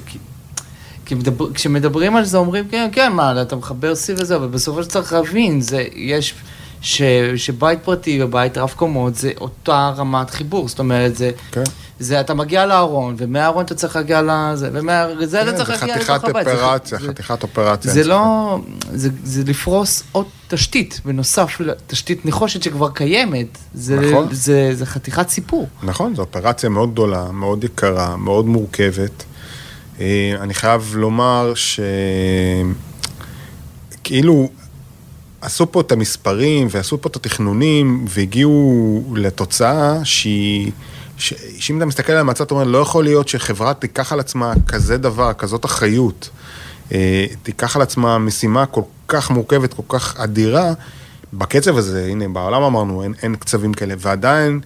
כי- 1.06 1.14
מדבר, 1.14 1.52
כשמדברים 1.52 2.16
על 2.16 2.24
זה 2.24 2.38
אומרים, 2.38 2.68
כן, 2.68 2.88
כן, 2.92 3.12
מה, 3.12 3.42
אתה 3.42 3.56
מחבר 3.56 3.94
סיב 3.94 4.16
וזה, 4.20 4.36
אבל 4.36 4.46
בסופו 4.48 4.82
של 4.82 4.88
צריך 4.88 5.12
להבין, 5.12 5.60
זה, 5.60 5.84
יש, 5.94 6.34
ש, 6.80 7.02
שבית 7.36 7.78
פרטי 7.84 8.22
ובית 8.22 8.58
רב 8.58 8.72
קומות 8.76 9.14
זה 9.14 9.30
אותה 9.40 9.92
רמת 9.96 10.30
חיבור, 10.30 10.68
זאת 10.68 10.78
אומרת, 10.78 11.16
זה, 11.16 11.30
כן. 11.52 11.62
זה 11.98 12.20
אתה 12.20 12.34
מגיע 12.34 12.66
לארון, 12.66 13.14
ומהארון 13.18 13.64
אתה 13.64 13.74
צריך 13.74 13.96
להגיע 13.96 14.22
לזה, 14.26 14.70
ומזה 14.72 15.42
אתה 15.42 15.50
כן, 15.50 15.56
צריך 15.56 15.80
זה 15.80 15.86
להגיע 15.86 15.96
לתוך 16.16 16.24
הבית. 16.24 16.44
זה- 16.46 16.52
אופרציה, 16.64 16.98
זה- 16.98 17.08
חתיכת 17.08 17.42
אופרציה. 17.42 17.92
זה 17.92 18.00
אין 18.00 18.08
לא, 18.08 18.58
זה, 18.94 19.08
זה 19.24 19.42
לפרוס 19.46 20.02
עוד 20.12 20.26
תשתית, 20.48 21.00
בנוסף 21.04 21.60
לתשתית 21.60 22.26
נחושת 22.26 22.62
שכבר 22.62 22.90
קיימת, 22.90 23.58
זה, 23.74 23.96
נכון. 24.00 24.28
זה, 24.30 24.70
זה 24.74 24.86
חתיכת 24.86 25.28
סיפור. 25.28 25.68
נכון, 25.82 26.14
זו 26.14 26.22
אופרציה 26.22 26.68
מאוד 26.68 26.92
גדולה, 26.92 27.24
מאוד 27.32 27.64
יקרה, 27.64 28.16
מאוד 28.16 28.46
מורכבת. 28.46 29.24
אה, 30.00 30.34
אני 30.40 30.54
חייב 30.54 30.92
לומר 30.96 31.52
שכאילו 34.00 34.48
עשו 35.40 35.72
פה 35.72 35.80
את 35.80 35.92
המספרים 35.92 36.68
ועשו 36.70 37.00
פה 37.00 37.08
את 37.08 37.16
התכנונים 37.16 38.04
והגיעו 38.08 39.04
לתוצאה 39.16 40.04
שהיא, 40.04 40.72
ש- 41.18 41.34
שאם 41.58 41.76
אתה 41.76 41.86
מסתכל 41.86 42.12
על 42.12 42.18
המצב, 42.18 42.44
אתה 42.44 42.54
אומר, 42.54 42.64
לא 42.64 42.78
יכול 42.78 43.04
להיות 43.04 43.28
שחברה 43.28 43.74
תיקח 43.74 44.12
על 44.12 44.20
עצמה 44.20 44.52
כזה 44.68 44.98
דבר, 44.98 45.32
כזאת 45.32 45.64
אחריות, 45.64 46.30
אה, 46.92 47.26
תיקח 47.42 47.76
על 47.76 47.82
עצמה 47.82 48.18
משימה 48.18 48.66
כל 48.66 48.82
כך 49.08 49.30
מורכבת, 49.30 49.74
כל 49.74 49.82
כך 49.88 50.20
אדירה, 50.20 50.72
בקצב 51.32 51.76
הזה, 51.76 52.06
הנה, 52.10 52.28
בעולם 52.28 52.62
אמרנו, 52.62 53.02
אין, 53.02 53.14
אין 53.22 53.36
קצבים 53.36 53.74
כאלה, 53.74 53.94
ועדיין... 53.98 54.60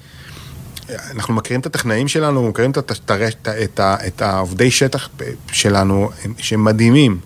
אנחנו 1.11 1.35
מכירים 1.35 1.61
את 1.61 1.67
הטכנאים 1.67 2.09
שלנו, 2.09 2.49
מכירים 2.49 2.71
את, 2.71 2.79
את, 2.79 3.11
את, 3.65 3.81
ה- 3.81 3.97
את 4.07 4.23
העובדי 4.23 4.71
שטח 4.71 5.09
שלנו, 5.53 6.11
הם- 6.25 6.35
שהם 6.39 6.65
מדהימים. 6.65 7.19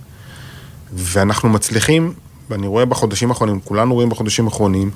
ואנחנו 0.93 1.49
מצליחים, 1.49 2.13
ואני 2.51 2.67
רואה 2.67 2.85
בחודשים 2.85 3.29
האחרונים, 3.31 3.61
כולנו 3.65 3.95
רואים 3.95 4.09
בחודשים 4.09 4.45
האחרונים, 4.45 4.91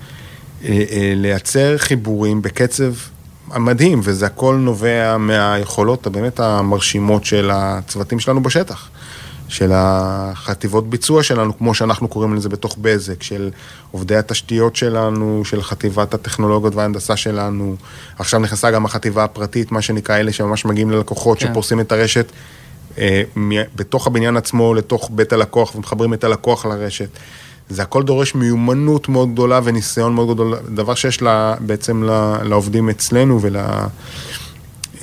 אה, 0.64 0.68
אה, 0.90 1.12
לייצר 1.16 1.78
חיבורים 1.78 2.42
בקצב 2.42 2.92
מדהים, 3.56 4.00
וזה 4.02 4.26
הכל 4.26 4.56
נובע 4.56 5.16
מהיכולות 5.18 6.06
הבאמת 6.06 6.40
המרשימות 6.40 7.24
של 7.24 7.50
הצוותים 7.52 8.20
שלנו 8.20 8.42
בשטח. 8.42 8.88
של 9.48 9.70
החטיבות 9.74 10.90
ביצוע 10.90 11.22
שלנו, 11.22 11.58
כמו 11.58 11.74
שאנחנו 11.74 12.08
קוראים 12.08 12.34
לזה 12.34 12.48
בתוך 12.48 12.76
בזק, 12.80 13.22
של 13.22 13.50
עובדי 13.90 14.16
התשתיות 14.16 14.76
שלנו, 14.76 15.42
של 15.44 15.62
חטיבת 15.62 16.14
הטכנולוגיות 16.14 16.74
וההנדסה 16.74 17.16
שלנו. 17.16 17.76
עכשיו 18.18 18.40
נכנסה 18.40 18.70
גם 18.70 18.84
החטיבה 18.84 19.24
הפרטית, 19.24 19.72
מה 19.72 19.82
שנקרא 19.82 20.16
אלה 20.16 20.32
שממש 20.32 20.64
מגיעים 20.64 20.90
ללקוחות, 20.90 21.38
כן. 21.38 21.46
שפורסים 21.50 21.80
את 21.80 21.92
הרשת 21.92 22.32
אה, 22.98 23.22
בתוך 23.76 24.06
הבניין 24.06 24.36
עצמו, 24.36 24.74
לתוך 24.74 25.10
בית 25.12 25.32
הלקוח, 25.32 25.74
ומחברים 25.74 26.14
את 26.14 26.24
הלקוח 26.24 26.66
לרשת. 26.66 27.08
זה 27.68 27.82
הכל 27.82 28.02
דורש 28.02 28.34
מיומנות 28.34 29.08
מאוד 29.08 29.32
גדולה 29.32 29.60
וניסיון 29.64 30.14
מאוד 30.14 30.34
גדול, 30.34 30.56
דבר 30.68 30.94
שיש 30.94 31.22
לה, 31.22 31.54
בעצם 31.60 32.02
לעובדים 32.42 32.90
אצלנו 32.90 33.42
ול... 33.42 33.56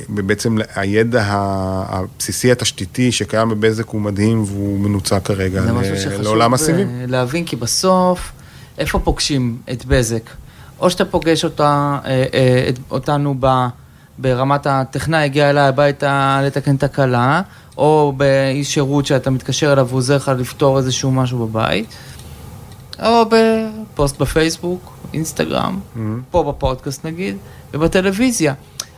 ובעצם 0.10 0.58
הידע 0.76 1.24
הבסיסי 1.28 2.52
התשתיתי 2.52 3.12
שקיים 3.12 3.50
בבזק 3.50 3.88
הוא 3.88 4.02
מדהים 4.02 4.44
והוא 4.44 4.80
מנוצע 4.80 5.20
כרגע 5.20 5.62
לעולם 6.22 6.54
הסיבים. 6.54 6.88
זה 6.88 6.94
משהו 6.94 6.98
שחשוב 6.98 7.12
להבין, 7.12 7.46
כי 7.46 7.56
בסוף, 7.56 8.32
איפה 8.78 9.00
פוגשים 9.00 9.58
את 9.72 9.86
בזק? 9.86 10.30
או 10.80 10.90
שאתה 10.90 11.06
פוגש 11.06 11.44
אותה, 11.44 12.00
אה, 12.06 12.26
אה, 12.34 12.70
אותנו 12.92 13.36
ב, 13.40 13.48
ברמת 14.18 14.68
הטכנאי 14.68 15.24
הגיע 15.24 15.50
אליי 15.50 15.68
הביתה 15.68 16.42
לתקן 16.44 16.78
תקלה, 16.78 17.42
או 17.78 18.14
באיש 18.18 18.74
שירות 18.74 19.06
שאתה 19.06 19.30
מתקשר 19.30 19.74
אליו 19.74 19.88
ועוזר 19.90 20.16
לך 20.16 20.32
לפתור 20.38 20.78
איזשהו 20.78 21.12
משהו 21.12 21.48
בבית, 21.48 21.86
או 23.04 23.26
בפוסט 23.30 24.18
בפייסבוק, 24.18 24.94
אינסטגרם, 25.14 25.80
mm-hmm. 25.80 26.00
פה 26.32 26.44
בפודקאסט 26.44 27.06
נגיד, 27.06 27.38
ובטלוויזיה. 27.74 28.54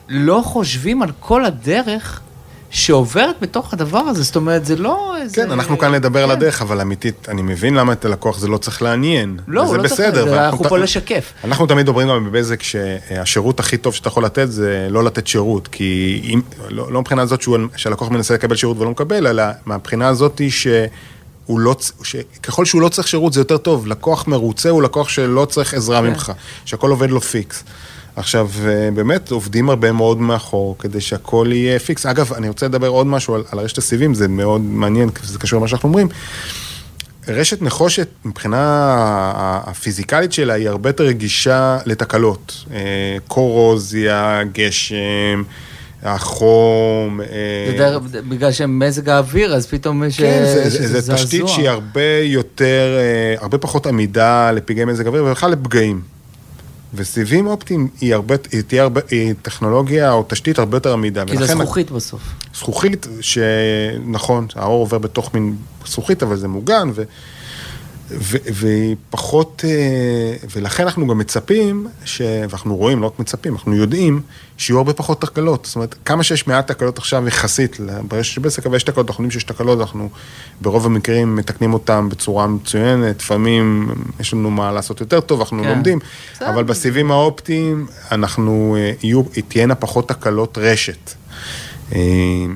לא 0.09 0.41
חושבים 0.45 1.01
על 1.01 1.11
כל 1.19 1.45
הדרך 1.45 2.21
שעוברת 2.69 3.35
בתוך 3.41 3.73
הדבר 3.73 3.97
הזה, 3.99 4.23
זאת 4.23 4.35
אומרת, 4.35 4.65
זה 4.65 4.75
לא 4.75 5.15
איזה... 5.21 5.35
כן, 5.35 5.51
אנחנו 5.51 5.77
כאן 5.77 5.91
לדבר 5.91 6.19
כן. 6.19 6.23
על 6.23 6.31
הדרך, 6.31 6.61
אבל 6.61 6.81
אמיתית, 6.81 7.29
אני 7.29 7.41
מבין 7.41 7.73
למה 7.73 7.93
את 7.93 8.05
הלקוח 8.05 8.39
זה 8.39 8.47
לא 8.47 8.57
צריך 8.57 8.81
לעניין. 8.81 9.37
לא, 9.47 9.61
הוא 9.61 9.75
לא 9.75 9.83
בסדר, 9.83 10.11
צריך, 10.11 10.29
זה, 10.29 10.45
אנחנו 10.45 10.69
פה 10.69 10.77
לשקף. 10.77 11.33
אנחנו 11.43 11.67
תמיד 11.67 11.87
אומרים 11.87 12.07
גם 12.07 12.25
בבזק 12.25 12.63
שהשירות 12.63 13.59
הכי 13.59 13.77
טוב 13.77 13.93
שאתה 13.93 14.07
יכול 14.07 14.25
לתת 14.25 14.51
זה 14.51 14.87
לא 14.89 15.03
לתת 15.03 15.27
שירות, 15.27 15.67
כי 15.67 16.21
אם, 16.23 16.41
לא, 16.69 16.91
לא 16.91 17.01
מבחינה 17.01 17.21
הזאת 17.21 17.43
שהלקוח 17.75 18.11
מנסה 18.11 18.33
לקבל 18.33 18.55
שירות 18.55 18.77
ולא 18.79 18.91
מקבל, 18.91 19.27
אלא 19.27 19.43
מהבחינה 19.65 20.07
הזאת 20.07 20.41
ש... 20.49 20.67
הוא 21.45 21.59
לא, 21.59 21.75
שככל 22.03 22.65
שהוא 22.65 22.81
לא 22.81 22.89
צריך 22.89 23.07
שירות 23.07 23.33
זה 23.33 23.41
יותר 23.41 23.57
טוב, 23.57 23.87
לקוח 23.87 24.27
מרוצה 24.27 24.69
הוא 24.69 24.83
לקוח 24.83 25.09
שלא 25.09 25.45
צריך 25.45 25.73
עזרה 25.73 26.01
כן. 26.01 26.07
ממך, 26.07 26.31
שהכל 26.65 26.89
עובד 26.89 27.09
לו 27.09 27.21
פיקס. 27.21 27.63
עכשיו, 28.15 28.49
אה, 28.65 28.89
באמת 28.91 29.31
עובדים 29.31 29.69
הרבה 29.69 29.91
מאוד 29.91 30.17
מאחור 30.21 30.75
כדי 30.79 31.01
שהכל 31.01 31.47
יהיה 31.51 31.79
פיקס. 31.79 32.05
אגב, 32.05 32.33
אני 32.33 32.47
רוצה 32.47 32.65
לדבר 32.65 32.87
עוד 32.87 33.07
משהו 33.07 33.35
על, 33.35 33.43
על 33.51 33.59
רשת 33.59 33.77
הסיבים, 33.77 34.13
זה 34.13 34.27
מאוד 34.27 34.61
מעניין, 34.61 35.09
זה 35.23 35.39
קשור 35.39 35.59
למה 35.59 35.67
שאנחנו 35.67 35.89
אומרים. 35.89 36.07
רשת 37.27 37.61
נחושת, 37.61 38.07
מבחינה 38.25 38.57
הפיזיקלית 39.65 40.33
שלה, 40.33 40.53
היא 40.53 40.69
הרבה 40.69 40.89
יותר 40.89 41.03
רגישה 41.03 41.77
לתקלות. 41.85 42.65
אה, 42.73 43.17
קורוזיה, 43.27 44.41
גשם, 44.51 45.43
החום. 46.03 47.21
אה, 47.21 47.27
זה 47.71 47.77
דרך, 47.77 48.01
בגלל 48.29 48.51
שמזג 48.51 49.09
האוויר, 49.09 49.55
אז 49.55 49.67
פתאום 49.67 50.03
יש 50.03 50.17
כן, 50.17 50.43
זה, 50.45 50.69
זה, 50.69 51.01
זה 51.01 51.13
תשתית 51.13 51.47
שהיא 51.47 51.69
הרבה 51.69 52.19
יותר, 52.23 52.97
הרבה 53.37 53.57
פחות 53.57 53.87
עמידה 53.87 54.51
לפגעי 54.51 54.85
מזג 54.85 55.05
האוויר, 55.05 55.25
ובכלל 55.25 55.51
לפגעים. 55.51 56.13
וסיבים 56.93 57.47
אופטיים 57.47 57.87
היא, 58.01 58.13
הרבה, 58.13 58.35
היא 58.51 58.61
תהיה 58.61 58.83
הרבה, 58.83 59.01
היא 59.09 59.33
טכנולוגיה 59.41 60.11
או 60.11 60.25
תשתית 60.27 60.59
הרבה 60.59 60.77
יותר 60.77 60.93
עמידה. 60.93 61.23
כי 61.25 61.37
זה 61.37 61.45
זכוכית 61.45 61.91
בסוף. 61.91 62.21
זכוכית, 62.55 63.07
שנכון, 63.21 64.47
האור 64.55 64.79
עובר 64.79 64.97
בתוך 64.97 65.33
מין 65.33 65.55
זכוכית, 65.87 66.23
אבל 66.23 66.35
זה 66.35 66.47
מוגן, 66.47 66.89
ו... 66.93 67.03
והיא 68.53 68.95
פחות, 69.09 69.65
אה, 69.67 70.35
ולכן 70.55 70.83
אנחנו 70.83 71.07
גם 71.07 71.17
מצפים, 71.17 71.87
ש... 72.05 72.21
ואנחנו 72.49 72.75
רואים, 72.75 73.01
לא 73.01 73.07
רק 73.07 73.19
מצפים, 73.19 73.53
אנחנו 73.53 73.75
יודעים 73.75 74.21
שיהיו 74.57 74.77
הרבה 74.77 74.93
פחות 74.93 75.21
תקלות. 75.21 75.65
זאת 75.65 75.75
אומרת, 75.75 75.95
כמה 76.05 76.23
שיש 76.23 76.47
מעט 76.47 76.71
תקלות 76.71 76.97
עכשיו 76.97 77.27
יחסית 77.27 77.77
ברשת 78.07 78.33
של 78.33 78.41
בזק, 78.41 78.65
אבל 78.65 78.75
יש 78.75 78.83
תקלות, 78.83 79.09
אנחנו 79.09 79.23
יודעים 79.23 79.31
שיש 79.31 79.43
תקלות, 79.43 79.79
אנחנו 79.79 80.09
ברוב 80.61 80.85
המקרים 80.85 81.35
מתקנים 81.35 81.73
אותן 81.73 82.09
בצורה 82.09 82.47
מצוינת, 82.47 83.19
לפעמים 83.19 83.89
יש 84.19 84.33
לנו 84.33 84.51
מה 84.51 84.71
לעשות 84.71 84.99
יותר 84.99 85.19
טוב, 85.19 85.39
אנחנו 85.39 85.63
כן. 85.63 85.69
לומדים, 85.69 85.99
אבל 86.41 86.63
בסיבים 86.63 87.11
האופטיים 87.11 87.87
אנחנו, 88.11 88.75
אה, 88.79 88.91
יהיו, 89.03 89.23
תהיינה 89.47 89.75
פחות 89.75 90.09
תקלות 90.09 90.57
רשת. 90.57 91.13
אה, 91.91 91.99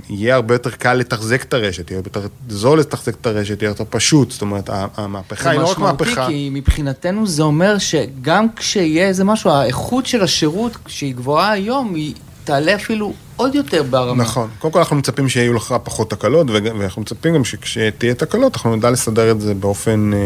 יהיה 0.10 0.36
הרבה 0.36 0.56
יותר 0.56 0.70
קל 0.70 0.94
לתחזק 0.94 1.44
את 1.44 1.54
הרשת, 1.54 1.92
יהיה 1.92 2.02
יותר 2.06 2.28
זול 2.50 2.80
לתחזק 2.80 3.16
את 3.22 3.28
הרשת, 3.28 3.62
יהיה 3.62 3.70
יותר 3.70 3.84
פשוט, 3.90 4.32
זאת 4.32 4.42
אומרת, 4.42 4.70
המהפכה 4.98 5.50
היא 5.50 5.60
לא 5.60 5.72
רק 5.72 5.78
מהפכה. 5.78 6.06
זה 6.06 6.12
משמעותי, 6.12 6.34
כי 6.34 6.50
מבחינתנו 6.54 7.28
זה 7.28 7.44
אומר 7.44 7.78
שגם 7.78 8.48
כשיהיה 8.56 9.08
איזה 9.08 9.24
משהו, 9.24 9.50
האיכות 9.52 10.06
של 10.06 10.24
השירות, 10.24 10.78
שהיא 10.88 11.16
גבוהה 11.16 11.52
היום, 11.52 11.96
היא 11.96 12.13
תעלה 12.44 12.76
אפילו 12.76 13.13
עוד 13.36 13.56
יותר 13.56 13.84
ברמה. 13.84 14.24
נכון, 14.24 14.50
קודם 14.60 14.74
כל 14.74 14.80
אנחנו 14.80 14.96
מצפים 14.96 15.30
שיהיו 15.30 15.54
לך 15.54 15.76
פחות 15.84 16.10
תקלות, 16.10 16.48
ואנחנו 16.50 17.02
מצפים 17.02 17.34
גם 17.34 17.46
שכשתהיה 17.46 18.13
תקלות, 18.13 18.54
אנחנו 18.54 18.76
נדע 18.76 18.90
לסדר 18.90 19.32
את 19.32 19.42
זה 19.42 19.54
באופן 19.54 20.12
אה, 20.13 20.20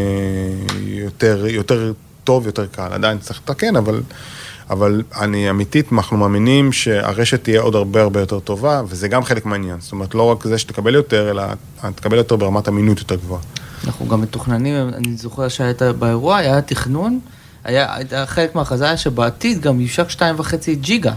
יותר, 0.80 1.46
יותר 1.48 1.94
טוב, 2.24 2.46
יותר 2.46 2.66
קל. 2.66 2.88
עדיין 2.92 3.18
צריך 3.18 3.40
לתקן, 3.44 3.76
אבל... 3.76 4.02
אבל 4.72 5.04
אני 5.22 5.50
אמיתית, 5.50 5.94
אנחנו 5.94 6.18
מאמינים 6.18 6.72
שהרשת 6.72 7.44
תהיה 7.44 7.62
עוד 7.62 7.76
הרבה 7.76 8.02
הרבה 8.02 8.20
יותר 8.20 8.40
טובה, 8.40 8.82
וזה 8.88 9.08
גם 9.08 9.24
חלק 9.24 9.46
מהעניין. 9.46 9.80
זאת 9.80 9.92
אומרת, 9.92 10.16
לא 10.16 10.24
רק 10.24 10.44
זה 10.48 10.58
שתקבל 10.58 10.96
יותר, 10.96 11.32
אלא 11.32 11.44
תקבל 11.96 12.18
יותר 12.18 12.36
ברמת 12.36 12.68
אמינות 12.68 13.00
יותר 13.00 13.16
גבוהה. 13.16 13.42
אנחנו 13.86 14.08
גם 14.08 14.22
מתוכננים, 14.22 14.76
אני 14.94 15.18
זוכר 15.18 15.48
שהיית 15.48 15.82
באירוע, 15.82 16.38
היה 16.38 16.62
תכנון, 16.62 17.20
היה, 17.64 17.96
היה 18.12 18.26
חלק 18.26 18.56
מהחזיה 18.56 18.98
שבעתיד 18.98 19.62
גם 19.62 19.82
יושק 19.82 20.06
2.5 20.10 20.22
ג'יגה 20.72 21.14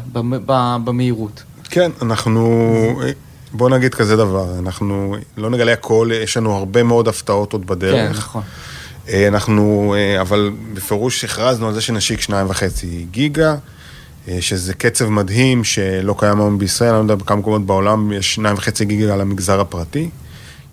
במהירות. 0.84 1.42
כן, 1.70 1.90
אנחנו, 2.02 2.74
בוא 3.52 3.70
נגיד 3.70 3.94
כזה 3.94 4.16
דבר, 4.16 4.58
אנחנו 4.58 5.16
לא 5.36 5.50
נגלה 5.50 5.72
הכל, 5.72 6.10
יש 6.22 6.36
לנו 6.36 6.56
הרבה 6.56 6.82
מאוד 6.82 7.08
הפתעות 7.08 7.52
עוד 7.52 7.66
בדרך. 7.66 8.12
כן, 8.12 8.18
נכון. 8.18 8.42
אה, 9.08 9.28
אנחנו, 9.28 9.94
אה, 9.96 10.20
אבל 10.20 10.50
בפירוש 10.74 11.24
הכרזנו 11.24 11.68
על 11.68 11.74
זה 11.74 11.80
שנשיק 11.80 12.20
שניים 12.20 12.50
וחצי 12.50 13.06
גיגה, 13.10 13.56
אה, 14.28 14.38
שזה 14.40 14.74
קצב 14.74 15.08
מדהים 15.08 15.64
שלא 15.64 16.14
קיים 16.18 16.40
היום 16.40 16.58
בישראל, 16.58 16.90
אני 16.90 16.98
לא 16.98 17.12
יודע 17.12 17.24
בכמה 17.24 17.36
מקומות 17.36 17.66
בעולם 17.66 18.12
יש 18.12 18.34
שניים 18.34 18.56
וחצי 18.56 18.84
גיגה 18.84 19.16
למגזר 19.16 19.60
הפרטי. 19.60 20.08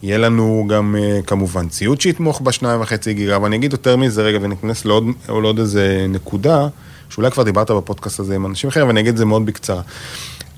יהיה 0.04 0.17
לנו 0.17 0.65
גם 0.70 0.96
כמובן 1.28 1.67
ציוד 1.67 2.02
שיתמוך 2.02 2.41
בשניים 2.41 2.82
וחצי 2.82 3.13
גיגה, 3.13 3.36
אבל 3.36 3.46
אני 3.46 3.56
אגיד 3.56 3.72
יותר 3.72 3.98
מזה 3.98 4.22
רגע 4.22 4.38
וניכנס 4.41 4.86
לעוד, 4.86 5.04
לעוד 5.30 5.60
איזה 5.60 6.06
נקודה, 6.10 6.67
שאולי 7.10 7.32
כבר 7.32 7.44
דיברת 7.44 7.72
בפודקאסט 7.72 8.20
הזה 8.20 8.36
עם 8.36 8.46
אנשים 8.46 8.67
אחרים, 8.70 8.88
ואני 8.88 9.00
אגיד 9.00 9.12
את 9.12 9.17
זה 9.17 9.26
מאוד 9.26 9.46
בקצרה. 9.46 9.82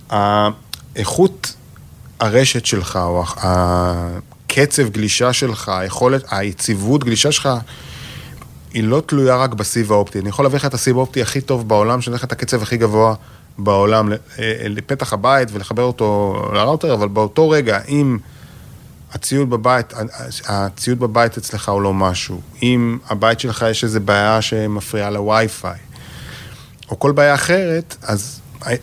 האיכות 0.10 1.54
הרשת 2.20 2.66
שלך, 2.66 3.00
או 3.02 3.24
הקצב 4.54 4.90
גלישה 4.90 5.34
שלך, 5.34 5.70
היכולת, 5.70 6.24
היציבות 6.32 7.04
גלישה 7.04 7.32
שלך, 7.32 7.50
היא 8.74 8.84
לא 8.84 9.02
תלויה 9.06 9.36
רק 9.36 9.54
בסיב 9.54 9.92
האופטי. 9.92 10.20
אני 10.20 10.30
יכול 10.30 10.46
להביא 10.46 10.58
לך 10.58 10.66
את 10.66 10.74
הסיב 10.74 10.98
האופטי 10.98 11.22
הכי 11.22 11.42
טוב 11.42 11.68
בעולם, 11.68 12.02
שנותן 12.02 12.18
לך 12.18 12.24
את 12.24 12.32
הקצב 12.32 12.62
הכי 12.62 12.78
גבוה 12.78 13.16
בעולם, 13.58 14.12
אה, 14.12 14.18
לפתח 14.70 15.14
הבית 15.14 15.50
ולחבר 15.52 15.84
אותו 15.84 16.36
לראוטר, 16.54 16.94
אבל 16.94 17.08
באותו 17.08 17.50
רגע, 17.50 17.80
אם 17.88 18.18
הציוד 19.12 19.50
בבית, 19.50 19.94
הציוד 20.46 21.00
בבית 21.00 21.38
אצלך 21.38 21.70
הוא 21.70 21.82
לא 21.82 21.94
משהו, 21.94 22.42
אם 22.64 22.98
הבית 23.10 23.40
שלך 23.40 23.66
יש 23.70 23.84
איזו 23.84 24.00
בעיה 24.00 24.42
שמפריעה 24.42 25.10
לווי-פיי, 25.10 25.80
או 26.90 27.00
כל 27.00 27.12
בעיה 27.12 27.34
אחרת, 27.34 27.96
אז 28.02 28.42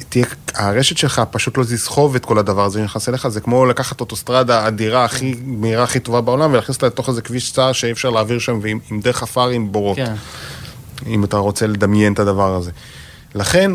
תהיה, 0.08 0.26
הרשת 0.54 0.98
שלך 0.98 1.22
פשוט 1.30 1.58
לא 1.58 1.64
תסחוב 1.64 2.14
את 2.14 2.24
כל 2.24 2.38
הדבר 2.38 2.64
הזה 2.64 2.80
שנכנס 2.80 3.08
אליך, 3.08 3.28
זה 3.28 3.40
כמו 3.40 3.66
לקחת 3.66 4.00
אוטוסטרדה 4.00 4.68
אדירה 4.68 5.04
הכי 5.04 5.34
מהירה, 5.44 5.84
הכי 5.84 6.00
טובה 6.00 6.20
בעולם, 6.20 6.52
ולהכניס 6.52 6.76
אותה 6.76 6.86
לתוך 6.86 7.08
איזה 7.08 7.22
כביש 7.22 7.52
צר 7.52 7.72
שאי 7.72 7.92
אפשר 7.92 8.10
להעביר 8.10 8.38
שם, 8.38 8.58
ועם 8.62 8.78
עם 8.90 9.00
דרך 9.00 9.22
עפר 9.22 9.48
עם 9.48 9.72
בורות. 9.72 9.96
כן. 9.96 10.14
אם 11.06 11.24
אתה 11.24 11.36
רוצה 11.36 11.66
לדמיין 11.66 12.12
את 12.12 12.18
הדבר 12.18 12.54
הזה. 12.54 12.70
לכן, 13.34 13.70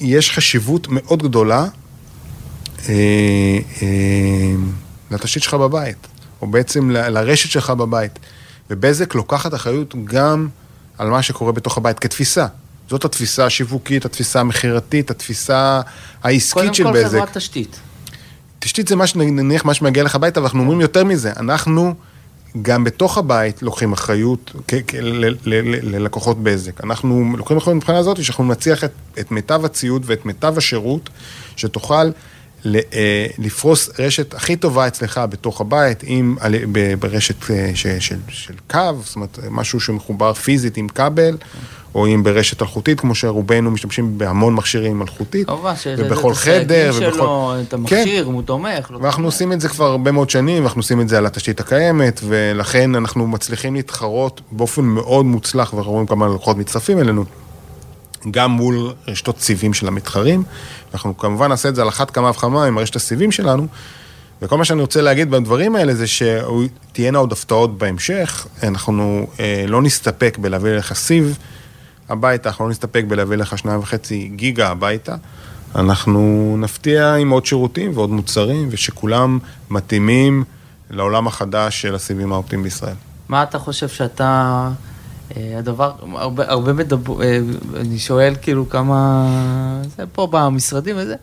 יש 0.00 0.30
חשיבות 0.30 0.86
מאוד 0.90 1.22
גדולה 1.22 1.66
אה, 2.88 2.94
אה, 3.82 3.86
לתשתית 5.10 5.42
שלך 5.42 5.54
בבית, 5.54 6.06
או 6.42 6.46
בעצם 6.46 6.90
ל, 6.90 7.08
לרשת 7.08 7.50
שלך 7.50 7.70
בבית. 7.70 8.18
ובזק 8.70 9.14
לוקחת 9.14 9.54
אחריות 9.54 9.94
גם 10.04 10.48
על 10.98 11.10
מה 11.10 11.22
שקורה 11.22 11.52
בתוך 11.52 11.78
הבית 11.78 11.98
כתפיסה. 11.98 12.46
זאת 12.90 13.04
התפיסה 13.04 13.46
השיווקית, 13.46 14.04
התפיסה 14.04 14.40
המכירתית, 14.40 15.10
התפיסה 15.10 15.80
העסקית 16.22 16.74
של 16.74 16.84
בזק. 16.84 16.92
קודם 16.92 17.04
כל 17.04 17.08
חברת 17.08 17.36
תשתית. 17.36 17.80
תשתית 18.58 18.88
זה 18.88 18.96
מה 18.96 19.06
שנניח 19.06 19.64
מה 19.64 19.74
שמגיע 19.74 20.02
לך 20.02 20.14
הביתה, 20.14 20.40
ואנחנו 20.40 20.60
אומרים 20.60 20.80
יותר 20.80 21.04
מזה, 21.04 21.32
אנחנו 21.36 21.94
גם 22.62 22.84
בתוך 22.84 23.18
הבית 23.18 23.62
לוקחים 23.62 23.92
אחריות 23.92 24.52
ללקוחות 25.82 26.42
בזק. 26.42 26.84
אנחנו 26.84 27.34
לוקחים 27.36 27.56
אחריות 27.56 27.76
מבחינה 27.76 27.98
הזאת 27.98 28.24
שאנחנו 28.24 28.44
נציח 28.44 28.84
את, 28.84 28.92
את 29.20 29.30
מיטב 29.30 29.64
הציוד 29.64 30.02
ואת 30.06 30.26
מיטב 30.26 30.58
השירות 30.58 31.10
שתוכל 31.56 32.10
לפרוס 33.38 33.90
רשת 33.98 34.34
הכי 34.34 34.56
טובה 34.56 34.86
אצלך 34.86 35.20
בתוך 35.30 35.60
הבית, 35.60 36.04
עם, 36.06 36.36
ברשת 36.98 37.50
אה, 37.50 37.70
של, 37.74 38.00
של, 38.00 38.16
של 38.28 38.54
קו, 38.70 38.80
זאת 39.04 39.16
אומרת, 39.16 39.38
משהו 39.50 39.80
שמחובר 39.80 40.32
פיזית 40.32 40.76
עם 40.76 40.88
כבל. 40.88 41.36
או 41.94 42.06
אם 42.06 42.22
ברשת 42.22 42.62
אלחוטית, 42.62 43.00
כמו 43.00 43.14
שרובנו 43.14 43.70
משתמשים 43.70 44.18
בהמון 44.18 44.54
מכשירים 44.54 45.02
אלחוטית. 45.02 45.46
כמובן, 45.46 45.74
ובכל 45.98 46.34
חדר, 46.34 46.90
ובכל... 46.94 47.12
שלו, 47.12 47.54
את 47.68 47.72
המכשיר, 47.72 48.24
כן. 48.24 48.32
הוא 48.32 48.42
תומך. 48.42 48.90
לא 48.90 48.98
ואנחנו 48.98 49.24
עושים 49.24 49.52
את 49.52 49.60
זה 49.60 49.68
כבר 49.68 49.84
הרבה 49.84 50.12
מאוד 50.12 50.30
שנים, 50.30 50.62
ואנחנו 50.62 50.78
עושים 50.78 51.00
את 51.00 51.08
זה 51.08 51.18
על 51.18 51.26
התשתית 51.26 51.60
הקיימת, 51.60 52.20
ולכן 52.24 52.94
אנחנו 52.94 53.26
מצליחים 53.26 53.74
להתחרות 53.74 54.40
באופן 54.50 54.82
מאוד 54.82 55.24
מוצלח, 55.24 55.74
ואנחנו 55.74 55.92
רואים 55.92 56.06
כמה 56.06 56.28
לקוחות 56.28 56.56
מצטרפים 56.56 56.98
אלינו, 56.98 57.24
גם 58.30 58.50
מול 58.50 58.92
רשתות 59.08 59.40
סיבים 59.40 59.74
של 59.74 59.88
המתחרים. 59.88 60.42
אנחנו 60.94 61.16
כמובן 61.16 61.48
נעשה 61.48 61.68
את 61.68 61.74
זה 61.74 61.82
על 61.82 61.88
אחת 61.88 62.10
כמה 62.10 62.30
וכמה 62.30 62.66
עם 62.66 62.78
רשת 62.78 62.96
הסיבים 62.96 63.32
שלנו. 63.32 63.66
וכל 64.42 64.58
מה 64.58 64.64
שאני 64.64 64.80
רוצה 64.80 65.02
להגיד 65.02 65.30
בדברים 65.30 65.76
האלה 65.76 65.94
זה 65.94 66.04
שתהיינה 66.06 67.18
עוד 67.18 67.32
הפתעות 67.32 67.78
בהמשך, 67.78 68.46
אנחנו 68.62 69.26
אה, 69.40 69.64
לא 69.68 69.82
נסתפק 69.82 70.38
בלהביא 70.40 70.72
לך 70.72 70.92
סיב 70.92 71.38
הביתה, 72.08 72.48
אנחנו 72.48 72.64
לא 72.64 72.70
נסתפק 72.70 73.04
בלהביא 73.08 73.36
לך 73.36 73.58
שניים 73.58 73.80
וחצי 73.80 74.30
גיגה 74.36 74.70
הביתה, 74.70 75.16
אנחנו 75.74 76.54
נפתיע 76.58 77.14
עם 77.14 77.30
עוד 77.30 77.46
שירותים 77.46 77.90
ועוד 77.94 78.10
מוצרים, 78.10 78.68
ושכולם 78.70 79.38
מתאימים 79.70 80.44
לעולם 80.90 81.26
החדש 81.26 81.82
של 81.82 81.94
הסיבים 81.94 82.32
האופטיים 82.32 82.62
בישראל. 82.62 82.94
מה 83.28 83.42
אתה 83.42 83.58
חושב 83.58 83.88
שאתה... 83.88 84.70
אה, 85.36 85.58
הדבר, 85.58 85.92
הרבה, 86.14 86.44
הרבה 86.50 86.72
מדבר, 86.72 87.22
אה, 87.22 87.38
אני 87.80 87.98
שואל 87.98 88.34
כאילו 88.42 88.68
כמה, 88.68 89.28
זה 89.96 90.04
פה 90.12 90.28
במשרדים 90.30 90.96
וזה, 90.98 91.16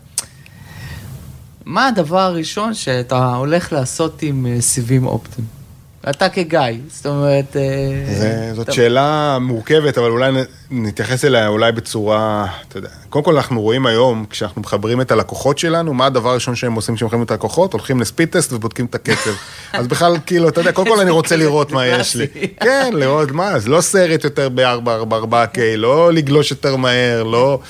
מה 1.64 1.86
הדבר 1.86 2.20
הראשון 2.20 2.74
שאתה 2.74 3.34
הולך 3.34 3.72
לעשות 3.72 4.22
עם 4.22 4.46
אה, 4.46 4.60
סיבים 4.60 5.06
אופטיים? 5.06 5.61
אתה 6.10 6.28
כגיא, 6.28 6.60
זאת 6.88 7.06
אומרת... 7.06 7.56
אה, 7.56 8.14
זה, 8.14 8.52
זאת 8.54 8.66
טוב. 8.66 8.74
שאלה 8.74 9.38
מורכבת, 9.40 9.98
אבל 9.98 10.10
אולי 10.10 10.32
נתייחס 10.70 11.24
אליה 11.24 11.48
אולי 11.48 11.72
בצורה, 11.72 12.46
אתה 12.68 12.78
יודע, 12.78 12.88
קודם 13.08 13.24
כל 13.24 13.36
אנחנו 13.36 13.60
רואים 13.60 13.86
היום, 13.86 14.24
כשאנחנו 14.30 14.60
מחברים 14.60 15.00
את 15.00 15.10
הלקוחות 15.10 15.58
שלנו, 15.58 15.94
מה 15.94 16.06
הדבר 16.06 16.30
הראשון 16.30 16.56
שהם 16.56 16.74
עושים 16.74 16.94
כשהם 16.94 17.06
מחברים 17.06 17.22
את 17.22 17.30
הלקוחות? 17.30 17.72
הולכים 17.72 18.00
לספיד 18.00 18.28
טסט 18.28 18.52
ובודקים 18.52 18.86
את 18.86 18.94
הקצב. 18.94 19.30
אז 19.72 19.86
בכלל, 19.86 20.16
כאילו, 20.26 20.48
אתה 20.48 20.60
יודע, 20.60 20.72
קודם 20.72 20.88
כל 20.88 21.00
אני 21.00 21.10
רוצה 21.10 21.36
לראות 21.36 21.72
מה 21.72 21.86
יש 21.86 22.16
לי. 22.16 22.26
כן, 22.60 22.90
לראות 22.92 23.30
מה, 23.30 23.58
זה 23.58 23.70
לא 23.70 23.80
סרט 23.80 24.24
יותר 24.24 24.48
ב-444K, 24.54 25.58
לא 25.76 26.12
לגלוש 26.12 26.50
יותר 26.50 26.76
מהר, 26.76 27.22
לא... 27.22 27.60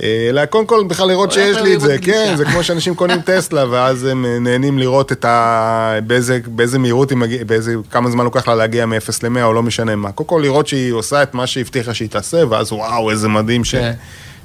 אלא 0.00 0.46
קודם 0.46 0.66
כל 0.66 0.84
בכלל 0.88 1.08
לראות 1.08 1.32
שיש 1.32 1.56
לי 1.56 1.74
את 1.74 1.80
זה, 1.80 1.96
כן, 2.02 2.34
זה 2.36 2.44
כמו 2.44 2.64
שאנשים 2.64 2.94
קונים 2.94 3.20
טסלה, 3.26 3.64
ואז 3.70 4.04
הם 4.04 4.26
אה, 4.26 4.38
נהנים 4.38 4.78
לראות 4.78 5.12
את 5.12 5.24
ה... 5.24 5.98
באיזה, 6.06 6.38
באיזה 6.46 6.78
מהירות 6.78 7.10
היא 7.10 7.18
מגיעה, 7.18 7.44
באיזה, 7.44 7.74
כמה 7.90 8.10
זמן 8.10 8.24
לוקח 8.24 8.48
לה 8.48 8.54
להגיע 8.54 8.86
מ-0 8.86 8.96
ל-100 9.22 9.42
או 9.42 9.52
לא 9.52 9.62
משנה 9.62 9.96
מה. 9.96 10.12
קודם 10.12 10.28
כל 10.28 10.40
לראות 10.42 10.66
שהיא 10.66 10.92
עושה 10.92 11.22
את 11.22 11.34
מה 11.34 11.46
שהיא 11.46 11.64
הבטיחה 11.64 11.94
שהיא 11.94 12.08
תעשה, 12.08 12.42
ואז 12.48 12.72
וואו, 12.72 13.10
איזה 13.10 13.28
מדהים 13.28 13.64
ש... 13.64 13.74
כן. 13.74 13.92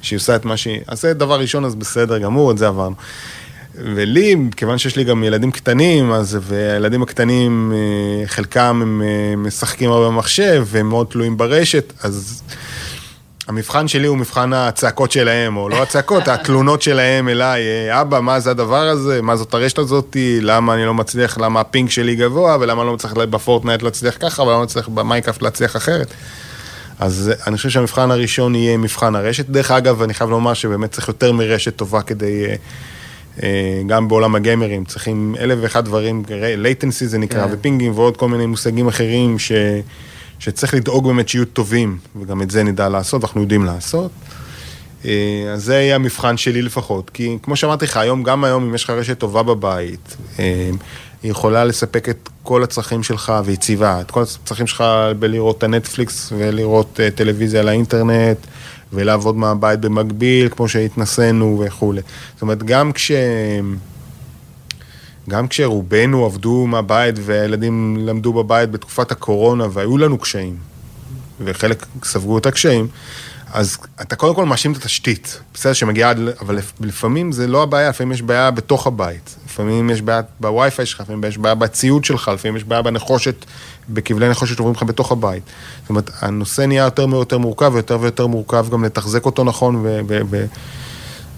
שהיא 0.02 0.16
עושה 0.16 0.36
את 0.36 0.44
מה 0.44 0.56
שהיא... 0.56 0.80
אז 0.86 1.00
זה 1.00 1.14
דבר 1.14 1.40
ראשון, 1.40 1.64
אז 1.64 1.74
בסדר 1.74 2.18
גמור, 2.18 2.50
את 2.50 2.58
זה 2.58 2.68
עברנו. 2.68 2.94
ולי, 3.74 4.36
כיוון 4.56 4.78
שיש 4.78 4.96
לי 4.96 5.04
גם 5.04 5.24
ילדים 5.24 5.50
קטנים, 5.50 6.12
אז, 6.12 6.38
והילדים 6.42 7.02
הקטנים, 7.02 7.72
אה, 7.74 8.26
חלקם 8.26 8.80
הם 8.82 9.02
אה, 9.02 9.36
משחקים 9.36 9.90
הרבה 9.90 10.08
במחשב, 10.08 10.64
והם 10.66 10.88
מאוד 10.88 11.06
תלויים 11.06 11.36
ברשת, 11.36 11.92
אז... 12.02 12.42
המבחן 13.48 13.88
שלי 13.88 14.06
הוא 14.06 14.18
מבחן 14.18 14.52
הצעקות 14.52 15.12
שלהם, 15.12 15.56
או 15.56 15.68
לא 15.68 15.82
הצעקות, 15.82 16.28
התלונות 16.28 16.82
שלהם 16.82 17.28
אליי, 17.28 17.62
אה, 17.62 18.00
אבא, 18.00 18.20
מה 18.20 18.40
זה 18.40 18.50
הדבר 18.50 18.88
הזה, 18.88 19.22
מה 19.22 19.36
זאת 19.36 19.54
הרשת 19.54 19.78
הזאתי, 19.78 20.38
למה 20.42 20.74
אני 20.74 20.84
לא 20.84 20.94
מצליח, 20.94 21.38
למה 21.38 21.60
ה 21.60 21.66
ping 21.66 21.90
שלי 21.90 22.16
גבוה, 22.16 22.56
ולמה 22.60 22.82
אני 22.82 22.88
לא 22.88 22.94
מצליח 22.94 23.12
ב 23.12 23.20
Fortnite 23.20 23.82
להצליח 23.82 24.16
ככה, 24.20 24.42
ולמה 24.42 24.54
אני 24.54 24.58
לא 24.58 24.64
מצליח 24.64 24.88
ב 24.88 24.93
Minecraft 24.93 25.42
להצליח 25.42 25.76
אחרת. 25.76 26.14
אז 26.98 27.32
אני 27.46 27.56
חושב 27.56 27.70
שהמבחן 27.70 28.10
הראשון 28.10 28.54
יהיה 28.54 28.76
מבחן 28.76 29.14
הרשת. 29.14 29.46
דרך 29.48 29.70
אגב, 29.70 30.02
אני 30.02 30.14
חייב 30.14 30.30
לומר 30.30 30.54
שבאמת 30.54 30.90
צריך 30.92 31.08
יותר 31.08 31.32
מרשת 31.32 31.76
טובה 31.76 32.02
כדי, 32.02 32.44
אה, 32.44 32.54
אה, 33.42 33.82
גם 33.86 34.08
בעולם 34.08 34.34
הגיימרים, 34.34 34.84
צריכים 34.84 35.34
אלף 35.40 35.58
ואחד 35.62 35.84
דברים, 35.84 36.22
latency 36.62 37.04
זה 37.04 37.18
נקרא, 37.18 37.46
כן. 37.46 37.54
ופינגים 37.54 37.92
ועוד 37.98 38.16
כל 38.16 38.28
מיני 38.28 38.46
מושגים 38.46 38.88
אחרים 38.88 39.38
ש... 39.38 39.52
שצריך 40.38 40.74
לדאוג 40.74 41.06
באמת 41.06 41.28
שיהיו 41.28 41.44
טובים, 41.44 41.98
וגם 42.20 42.42
את 42.42 42.50
זה 42.50 42.62
נדע 42.62 42.88
לעשות, 42.88 43.22
ואנחנו 43.22 43.40
יודעים 43.40 43.64
לעשות. 43.64 44.10
אה, 45.04 45.52
אז 45.52 45.64
זה 45.64 45.74
יהיה 45.74 45.94
המבחן 45.94 46.36
שלי 46.36 46.62
לפחות, 46.62 47.10
כי 47.10 47.38
כמו 47.42 47.56
שאמרתי 47.56 47.84
לך, 47.84 47.96
היום, 47.96 48.22
גם 48.22 48.44
היום, 48.44 48.64
אם 48.64 48.74
יש 48.74 48.84
לך 48.84 48.90
רשת 48.90 49.18
טובה 49.18 49.42
בבית, 49.42 50.16
אה, 50.38 50.70
היא 51.22 51.30
יכולה 51.30 51.64
לספק 51.64 52.08
את 52.08 52.28
כל 52.42 52.62
הצרכים 52.62 53.02
שלך 53.02 53.32
ויציבה, 53.44 54.00
את 54.00 54.10
כל 54.10 54.22
הצרכים 54.22 54.66
שלך 54.66 54.84
בלראות 55.18 55.58
את 55.58 55.62
הנטפליקס 55.62 56.32
ולראות 56.36 57.00
אה, 57.00 57.10
טלוויזיה 57.10 57.60
על 57.60 57.68
האינטרנט 57.68 58.38
ולעבוד 58.92 59.36
מהבית 59.36 59.80
במקביל, 59.80 60.48
כמו 60.48 60.68
שהתנסינו 60.68 61.62
וכולי. 61.66 62.00
זאת 62.34 62.42
אומרת, 62.42 62.62
גם 62.62 62.92
כש... 62.92 63.12
גם 65.28 65.48
כשרובנו 65.48 66.24
עבדו 66.24 66.66
מהבית 66.66 67.14
והילדים 67.18 67.96
למדו 68.00 68.32
בבית 68.32 68.70
בתקופת 68.70 69.12
הקורונה 69.12 69.66
והיו 69.72 69.98
לנו 69.98 70.18
קשיים, 70.18 70.56
וחלק 71.40 71.86
ספגו 72.04 72.38
את 72.38 72.46
הקשיים, 72.46 72.88
אז 73.52 73.78
אתה 74.00 74.16
קודם 74.16 74.34
כל 74.34 74.44
מאשים 74.44 74.72
את 74.72 74.76
התשתית, 74.76 75.40
בסדר 75.54 75.72
שמגיעה 75.72 76.12
אבל 76.40 76.58
לפעמים 76.80 77.32
זה 77.32 77.46
לא 77.46 77.62
הבעיה, 77.62 77.88
לפעמים 77.88 78.12
יש 78.12 78.22
בעיה 78.22 78.50
בתוך 78.50 78.86
הבית, 78.86 79.36
לפעמים 79.46 79.90
יש 79.90 80.02
בעיה 80.02 80.22
בווי-פיי 80.40 80.86
שלך, 80.86 81.00
לפעמים 81.00 81.24
יש 81.24 81.38
בעיה 81.38 81.54
בציוד 81.54 82.04
שלך, 82.04 82.30
לפעמים 82.34 82.56
יש 82.56 82.64
בעיה 82.64 82.82
בנחושת, 82.82 83.44
בכבלי 83.88 84.28
נחושת 84.28 84.56
שעוברים 84.56 84.74
לך 84.76 84.82
בתוך 84.82 85.12
הבית. 85.12 85.42
זאת 85.80 85.90
אומרת, 85.90 86.10
הנושא 86.20 86.62
נהיה 86.62 86.84
יותר 86.84 87.06
ויותר 87.10 87.38
מורכב, 87.38 87.70
ויותר 87.74 87.98
ויותר 88.00 88.26
מורכב 88.26 88.66
גם 88.70 88.84
לתחזק 88.84 89.24
אותו 89.24 89.44
נכון, 89.44 89.76
ו... 89.76 90.00
ו-, 90.08 90.20
ו- 90.30 90.46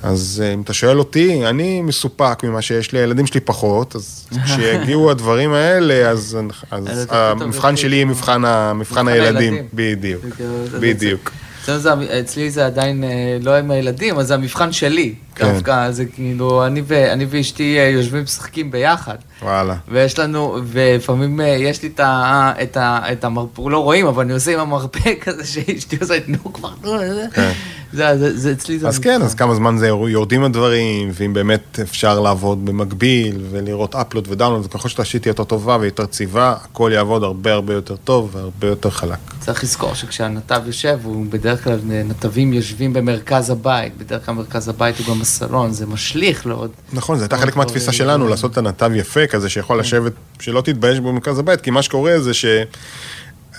אז 0.02 0.42
אה, 0.44 0.54
אם 0.54 0.60
אתה 0.60 0.72
שואל 0.72 0.98
אותי, 0.98 1.46
אני 1.46 1.82
מסופק 1.82 2.40
ממה 2.44 2.62
שיש 2.62 2.92
לי, 2.92 2.98
הילדים 2.98 3.26
שלי 3.26 3.40
פחות, 3.40 3.96
אז 3.96 4.28
כשיגיעו 4.44 5.10
הדברים 5.10 5.52
האלה, 5.52 6.08
אז, 6.10 6.38
אז 6.70 7.06
המבחן 7.10 7.76
שלי 7.76 7.96
יהיה 7.96 8.04
מבחן, 8.04 8.42
מבחן 8.74 9.08
הילדים. 9.08 9.56
בדיוק, 9.74 10.24
בדיוק. 10.80 11.32
אצלי 12.20 12.50
זה 12.50 12.66
עדיין 12.66 13.04
אה, 13.04 13.38
לא 13.42 13.56
עם 13.56 13.70
הילדים, 13.70 14.18
אז 14.18 14.26
זה 14.26 14.34
המבחן 14.34 14.72
שלי. 14.72 15.14
כן. 15.34 15.52
דווקא, 15.52 15.90
זה 15.90 16.04
כאילו, 16.04 16.66
אני, 16.66 16.82
ו, 16.86 17.12
אני 17.12 17.26
ואשתי 17.30 17.78
אה, 17.78 17.84
יושבים 17.84 18.22
משחקים 18.22 18.70
ביחד. 18.70 19.16
וואלה. 19.42 19.74
ויש 19.88 20.18
לנו, 20.18 20.58
ולפעמים 20.66 21.40
יש 21.44 21.82
לי 21.82 21.88
את, 21.94 22.00
ה, 22.00 22.52
את, 22.62 22.76
ה, 22.76 23.00
את 23.12 23.24
המרפק, 23.24 23.62
לא 23.66 23.78
רואים, 23.78 24.06
אבל 24.06 24.24
אני 24.24 24.32
עושה 24.32 24.52
עם 24.52 24.60
המרפק 24.60 25.24
הזה 25.26 25.46
שאשתי 25.52 25.96
עושה, 26.00 26.14
נו 26.26 26.52
כבר, 26.52 26.70
נו, 26.82 26.92
כן. 27.32 27.52
זה, 27.92 28.18
זה, 28.18 28.38
זה 28.38 28.52
אצלי 28.52 28.78
זה... 28.78 28.88
אז 28.88 28.98
כן, 28.98 29.22
אז 29.22 29.34
כמה 29.34 29.54
זמן 29.54 29.78
זה 29.78 29.86
יורדים 29.86 30.44
הדברים, 30.44 31.10
ואם 31.14 31.32
באמת 31.32 31.78
אפשר 31.82 32.20
לעבוד 32.20 32.66
במקביל, 32.66 33.40
ולראות 33.50 33.94
אפלוד 33.94 34.28
ודאונלוד, 34.30 34.66
ככל 34.66 34.88
שהתשתית 34.88 35.22
תהיה 35.22 35.30
יותר 35.30 35.44
טובה 35.44 35.76
ויותר 35.80 36.06
ציבה, 36.06 36.54
הכל 36.64 36.90
יעבוד 36.94 37.22
הרבה 37.22 37.52
הרבה 37.52 37.74
יותר 37.74 37.96
טוב 37.96 38.30
והרבה 38.32 38.66
יותר 38.66 38.90
חלק. 38.90 39.18
צריך 39.40 39.64
לזכור 39.64 39.94
שכשהנתב 39.94 40.62
יושב, 40.66 40.98
הוא 41.04 41.26
בדרך 41.30 41.64
כלל, 41.64 41.78
נתבים 41.84 42.52
יושבים 42.52 42.92
במרכז 42.92 43.50
הבית, 43.50 43.92
בדרך 43.98 44.26
כלל 44.26 44.34
מרכז 44.34 44.68
הבית 44.68 44.98
הוא 44.98 45.06
גם 45.14 45.20
הסלון, 45.20 45.72
זה 45.72 45.86
משליך 45.86 46.46
לעוד... 46.46 46.70
נכון, 46.92 47.18
זה 47.18 47.24
הייתה 47.24 47.38
חלק 47.38 47.56
מהתפיסה 47.56 47.92
שלנו, 47.92 48.28
לעשות 48.28 48.52
את 48.52 48.58
הנתב 48.58 48.90
יפה 48.94 49.26
כזה, 49.26 49.48
שיכול 49.48 49.76
כן. 49.76 49.80
לשבת, 49.80 50.12
שלא 50.40 50.60
תתבייש 50.60 51.00
במרכז 51.00 51.38
הבית, 51.38 51.60
כי 51.60 51.70
מה 51.70 51.82
שקורה 51.82 52.20
זה 52.20 52.34
ש... 52.34 52.44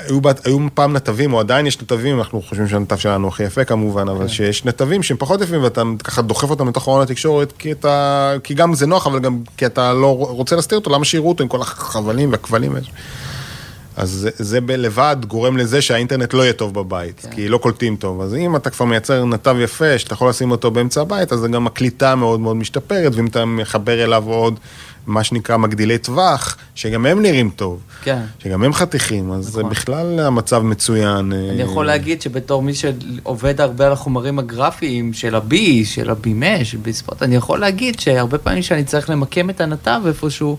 היו, 0.07 0.19
היו 0.45 0.57
פעם 0.73 0.93
נתבים, 0.93 1.33
או 1.33 1.39
עדיין 1.39 1.67
יש 1.67 1.81
נתבים, 1.81 2.19
אנחנו 2.19 2.41
חושבים 2.41 2.67
שהנתב 2.67 2.95
שלנו 2.95 3.27
הכי 3.27 3.43
יפה 3.43 3.63
כמובן, 3.63 4.09
אבל 4.09 4.21
כן. 4.21 4.27
שיש 4.27 4.65
נתבים 4.65 5.03
שהם 5.03 5.17
פחות 5.17 5.41
יפים 5.41 5.63
ואתה 5.63 5.81
ככה 6.03 6.21
דוחף 6.21 6.49
אותם 6.49 6.69
לתוך 6.69 6.87
העונה 6.87 7.03
התקשורת, 7.03 7.51
כי, 7.51 7.71
אתה, 7.71 8.33
כי 8.43 8.53
גם 8.53 8.73
זה 8.73 8.87
נוח, 8.87 9.07
אבל 9.07 9.19
גם 9.19 9.39
כי 9.57 9.65
אתה 9.65 9.93
לא 9.93 10.17
רוצה 10.29 10.55
להסתיר 10.55 10.77
אותו, 10.77 10.89
למה 10.91 11.05
שיראו 11.05 11.29
אותו 11.29 11.43
עם 11.43 11.49
כל 11.49 11.61
החבלים 11.61 12.31
והכבלים? 12.31 12.75
אז 13.97 14.09
זה, 14.09 14.29
זה 14.33 14.59
לבד 14.67 15.17
גורם 15.27 15.57
לזה 15.57 15.81
שהאינטרנט 15.81 16.33
לא 16.33 16.41
יהיה 16.41 16.53
טוב 16.53 16.73
בבית, 16.73 17.19
כן. 17.19 17.35
כי 17.35 17.47
לא 17.47 17.57
קולטים 17.57 17.95
טוב. 17.95 18.21
אז 18.21 18.35
אם 18.35 18.55
אתה 18.55 18.69
כבר 18.69 18.85
מייצר 18.85 19.25
נתב 19.25 19.55
יפה, 19.59 19.97
שאתה 19.97 20.13
יכול 20.13 20.29
לשים 20.29 20.51
אותו 20.51 20.71
באמצע 20.71 21.01
הבית, 21.01 21.33
אז 21.33 21.43
גם 21.43 21.67
הקליטה 21.67 22.15
מאוד 22.15 22.39
מאוד 22.39 22.55
משתפרת, 22.55 23.15
ואם 23.15 23.27
אתה 23.27 23.45
מחבר 23.45 24.03
אליו 24.03 24.23
עוד... 24.27 24.59
מה 25.05 25.23
שנקרא 25.23 25.57
מגדילי 25.57 25.97
טווח, 25.97 26.57
שגם 26.75 27.05
הם 27.05 27.21
נראים 27.21 27.49
טוב. 27.55 27.79
כן. 28.03 28.21
שגם 28.39 28.63
הם 28.63 28.73
חתיכים, 28.73 29.31
אז 29.31 29.57
נכון. 29.57 29.69
בכלל 29.69 30.19
המצב 30.19 30.61
מצוין. 30.61 31.33
אני 31.33 31.49
אה, 31.49 31.63
יכול 31.63 31.85
להגיד 31.85 32.21
שבתור 32.21 32.61
מי 32.61 32.73
שעובד 32.73 33.61
הרבה 33.61 33.85
על 33.87 33.91
החומרים 33.91 34.39
הגרפיים 34.39 35.13
של 35.13 35.35
ה-B, 35.35 35.55
של 35.83 36.09
של 36.63 36.77
B-Spot, 36.77 37.15
אני 37.21 37.35
יכול 37.35 37.59
להגיד 37.59 37.99
שהרבה 37.99 38.37
פעמים 38.37 38.61
שאני 38.61 38.83
צריך 38.83 39.09
למקם 39.09 39.49
את 39.49 39.61
הנתב 39.61 40.01
איפשהו, 40.07 40.57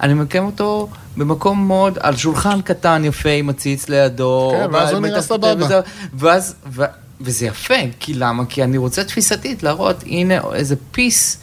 אני 0.00 0.14
ממקם 0.14 0.44
אותו 0.44 0.88
במקום 1.16 1.66
מאוד, 1.66 1.98
על 2.00 2.16
שולחן 2.16 2.60
קטן 2.62 3.02
יפה 3.04 3.28
עם 3.28 3.50
עציץ 3.50 3.88
לידו. 3.88 4.52
כן, 4.52 4.74
ואז 4.74 4.92
הוא 4.92 5.00
נראה 5.00 5.22
סבבה. 5.22 5.64
וזה- 5.64 5.80
ואז, 6.14 6.54
ו, 6.72 6.82
וזה 7.20 7.46
יפה, 7.46 7.74
כי 8.00 8.14
למה? 8.14 8.42
כי 8.48 8.64
אני 8.64 8.76
רוצה 8.76 9.04
תפיסתית 9.04 9.62
להראות, 9.62 10.02
הנה 10.06 10.34
איזה 10.54 10.74
פיס 10.92 11.38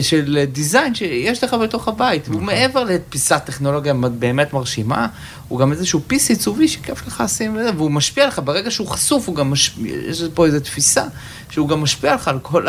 של 0.00 0.44
דיזיין 0.52 0.94
שיש 0.94 1.44
לך 1.44 1.54
בתוך 1.54 1.88
הבית. 1.88 2.22
נכון. 2.22 2.34
הוא 2.34 2.42
מעבר 2.42 2.84
לפיסת 2.84 3.42
טכנולוגיה 3.44 3.94
באמת 4.18 4.52
מרשימה, 4.52 5.06
הוא 5.48 5.58
גם 5.58 5.72
איזשהו 5.72 6.00
פיס 6.06 6.30
עיצובי 6.30 6.68
שכיף 6.68 7.06
לך 7.06 7.20
לשים 7.24 7.58
והוא 7.76 7.90
משפיע 7.90 8.24
עליך, 8.24 8.40
ברגע 8.44 8.70
שהוא 8.70 8.88
חשוף, 8.88 9.28
הוא 9.28 9.36
גם 9.36 9.50
משפיע, 9.50 9.96
יש 10.08 10.22
פה 10.34 10.46
איזו 10.46 10.60
תפיסה, 10.60 11.04
שהוא 11.50 11.68
גם 11.68 11.80
משפיע 11.80 12.10
עליך 12.10 12.28
על 12.28 12.38
כל 12.38 12.66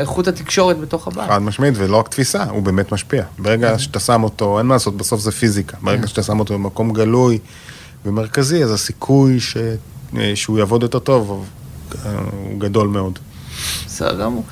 איכות 0.00 0.28
התקשורת 0.28 0.78
בתוך 0.78 1.08
הבית. 1.08 1.28
חד 1.30 1.42
משמעית, 1.42 1.74
ולא 1.76 1.96
רק 1.96 2.08
תפיסה, 2.08 2.44
הוא 2.44 2.62
באמת 2.62 2.92
משפיע. 2.92 3.24
ברגע 3.38 3.78
שאתה 3.78 4.00
שם 4.00 4.22
אותו, 4.22 4.58
אין 4.58 4.66
מה 4.66 4.74
לעשות, 4.74 4.96
בסוף 4.96 5.20
זה 5.20 5.32
פיזיקה. 5.32 5.76
ברגע 5.82 6.06
שאתה 6.06 6.22
שם 6.22 6.40
אותו 6.40 6.54
במקום 6.54 6.92
גלוי 6.92 7.38
ומרכזי, 8.04 8.64
אז 8.64 8.72
הסיכוי 8.72 9.40
ש... 9.40 9.56
שהוא 10.34 10.58
יעבוד 10.58 10.82
יותר 10.82 10.98
טוב 10.98 11.46
אה, 12.06 12.12
הוא 12.32 12.60
גדול 12.60 12.88
מאוד. 12.88 13.18
בסדר 13.86 14.20
גמור. 14.20 14.44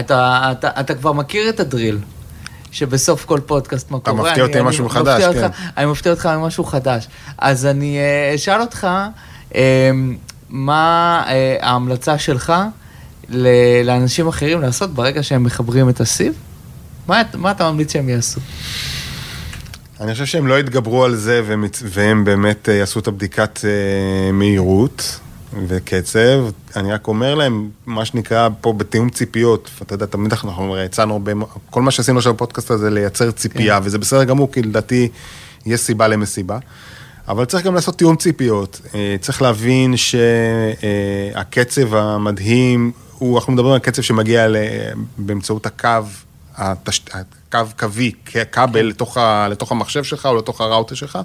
אתה, 0.00 0.48
אתה, 0.52 0.70
אתה 0.80 0.94
כבר 0.94 1.12
מכיר 1.12 1.48
את 1.48 1.60
הדריל, 1.60 1.98
שבסוף 2.70 3.24
כל 3.24 3.40
פודקאסט 3.46 3.90
מה 3.90 3.98
אתה 3.98 4.10
קורה. 4.10 4.22
מפתיע 4.22 4.34
אני- 4.44 4.48
אותי 4.50 4.58
עם 4.58 4.66
משהו 4.66 4.84
מפתיע 4.84 5.00
חדש, 5.02 5.22
אותך- 5.24 5.38
כן. 5.40 5.48
אני 5.76 5.86
מפתיע 5.86 6.12
אותך 6.12 6.26
עם 6.26 6.40
משהו 6.40 6.64
חדש. 6.64 7.08
אז 7.38 7.66
אני 7.66 7.98
אה, 7.98 8.34
אשאל 8.34 8.60
אותך, 8.60 8.86
אה, 9.54 9.90
מה 10.48 11.22
אה, 11.28 11.56
ההמלצה 11.60 12.18
שלך 12.18 12.52
לאנשים 13.84 14.28
אחרים 14.28 14.60
לעשות 14.60 14.94
ברגע 14.94 15.22
שהם 15.22 15.42
מחברים 15.44 15.88
את 15.88 16.00
הסיב? 16.00 16.32
מה, 17.08 17.22
מה 17.34 17.50
אתה 17.50 17.70
ממליץ 17.70 17.92
שהם 17.92 18.08
יעשו? 18.08 18.40
אני 20.00 20.12
חושב 20.12 20.24
שהם 20.26 20.46
לא 20.46 20.58
יתגברו 20.60 21.04
על 21.04 21.16
זה 21.16 21.42
והם, 21.46 21.64
והם 21.82 22.24
באמת 22.24 22.68
יעשו 22.68 22.98
את 23.00 23.06
הבדיקת 23.06 23.58
מהירות 24.32 25.20
וקצב. 25.66 26.44
אני 26.76 26.92
רק 26.92 27.08
אומר 27.08 27.34
להם, 27.34 27.70
מה 27.86 28.04
שנקרא 28.04 28.48
פה 28.60 28.72
בתיאום 28.72 29.10
ציפיות, 29.10 29.70
אתה 29.82 29.94
יודע, 29.94 30.06
תמיד 30.06 30.32
אנחנו 30.32 30.72
הרי 30.72 30.84
הצענו 30.84 31.12
הרבה, 31.12 31.32
כל 31.70 31.82
מה 31.82 31.90
שעשינו 31.90 32.18
עכשיו 32.18 32.34
בפודקאסט 32.34 32.70
הזה 32.70 32.90
לייצר 32.90 33.30
ציפייה, 33.30 33.80
וזה 33.82 33.98
בסדר 33.98 34.24
גמור, 34.24 34.52
כי 34.52 34.62
לדעתי 34.62 35.08
יש 35.66 35.80
סיבה 35.80 36.08
למסיבה. 36.08 36.58
אבל 37.28 37.44
צריך 37.44 37.64
גם 37.64 37.74
לעשות 37.74 37.98
תיאום 37.98 38.16
ציפיות. 38.16 38.80
אה, 38.94 39.16
צריך 39.20 39.42
להבין 39.42 39.94
שהקצב 39.96 41.94
המדהים, 41.94 42.92
הוא, 43.18 43.38
אנחנו 43.38 43.52
מדברים 43.52 43.72
על 43.72 43.78
קצב 43.78 44.02
שמגיע 44.02 44.48
ל- 44.48 44.56
באמצעות 45.18 45.66
הקו, 45.66 45.88
התש... 46.56 47.02
הקו 47.12 47.58
קווי, 47.78 48.12
כבל 48.52 48.82
לתוך, 48.86 49.16
ה... 49.16 49.48
לתוך 49.48 49.72
המחשב 49.72 50.04
שלך 50.04 50.26
או 50.26 50.36
לתוך 50.36 50.60
הראוטר 50.60 50.94
שלך. 50.94 51.18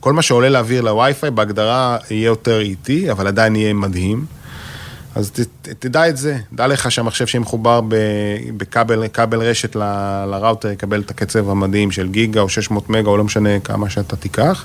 כל 0.00 0.12
מה 0.12 0.22
שעולה 0.22 0.48
לאוויר 0.48 0.80
לווי-פיי 0.82 1.30
בהגדרה 1.30 1.96
יהיה 2.10 2.26
יותר 2.26 2.60
איטי, 2.60 3.10
אבל 3.10 3.26
עדיין 3.26 3.56
יהיה 3.56 3.74
מדהים. 3.74 4.24
אז 5.14 5.30
ת, 5.30 5.40
ת- 5.40 5.68
תדע 5.78 6.08
את 6.08 6.16
זה, 6.16 6.38
דע 6.52 6.66
לך 6.66 6.90
שהמחשב 6.90 7.26
שיהיה 7.26 7.40
מחובר 7.42 7.80
בכבל 8.56 9.08
כבל 9.08 9.38
רשת 9.42 9.76
ל- 9.76 10.24
לראוטר 10.30 10.70
יקבל 10.70 11.00
את 11.00 11.10
הקצב 11.10 11.50
המדהים 11.50 11.90
של 11.90 12.08
גיגה 12.08 12.40
או 12.40 12.48
600 12.48 12.90
מגה 12.90 13.10
או 13.10 13.16
לא 13.16 13.24
משנה 13.24 13.60
כמה 13.60 13.90
שאתה 13.90 14.16
תיקח, 14.16 14.64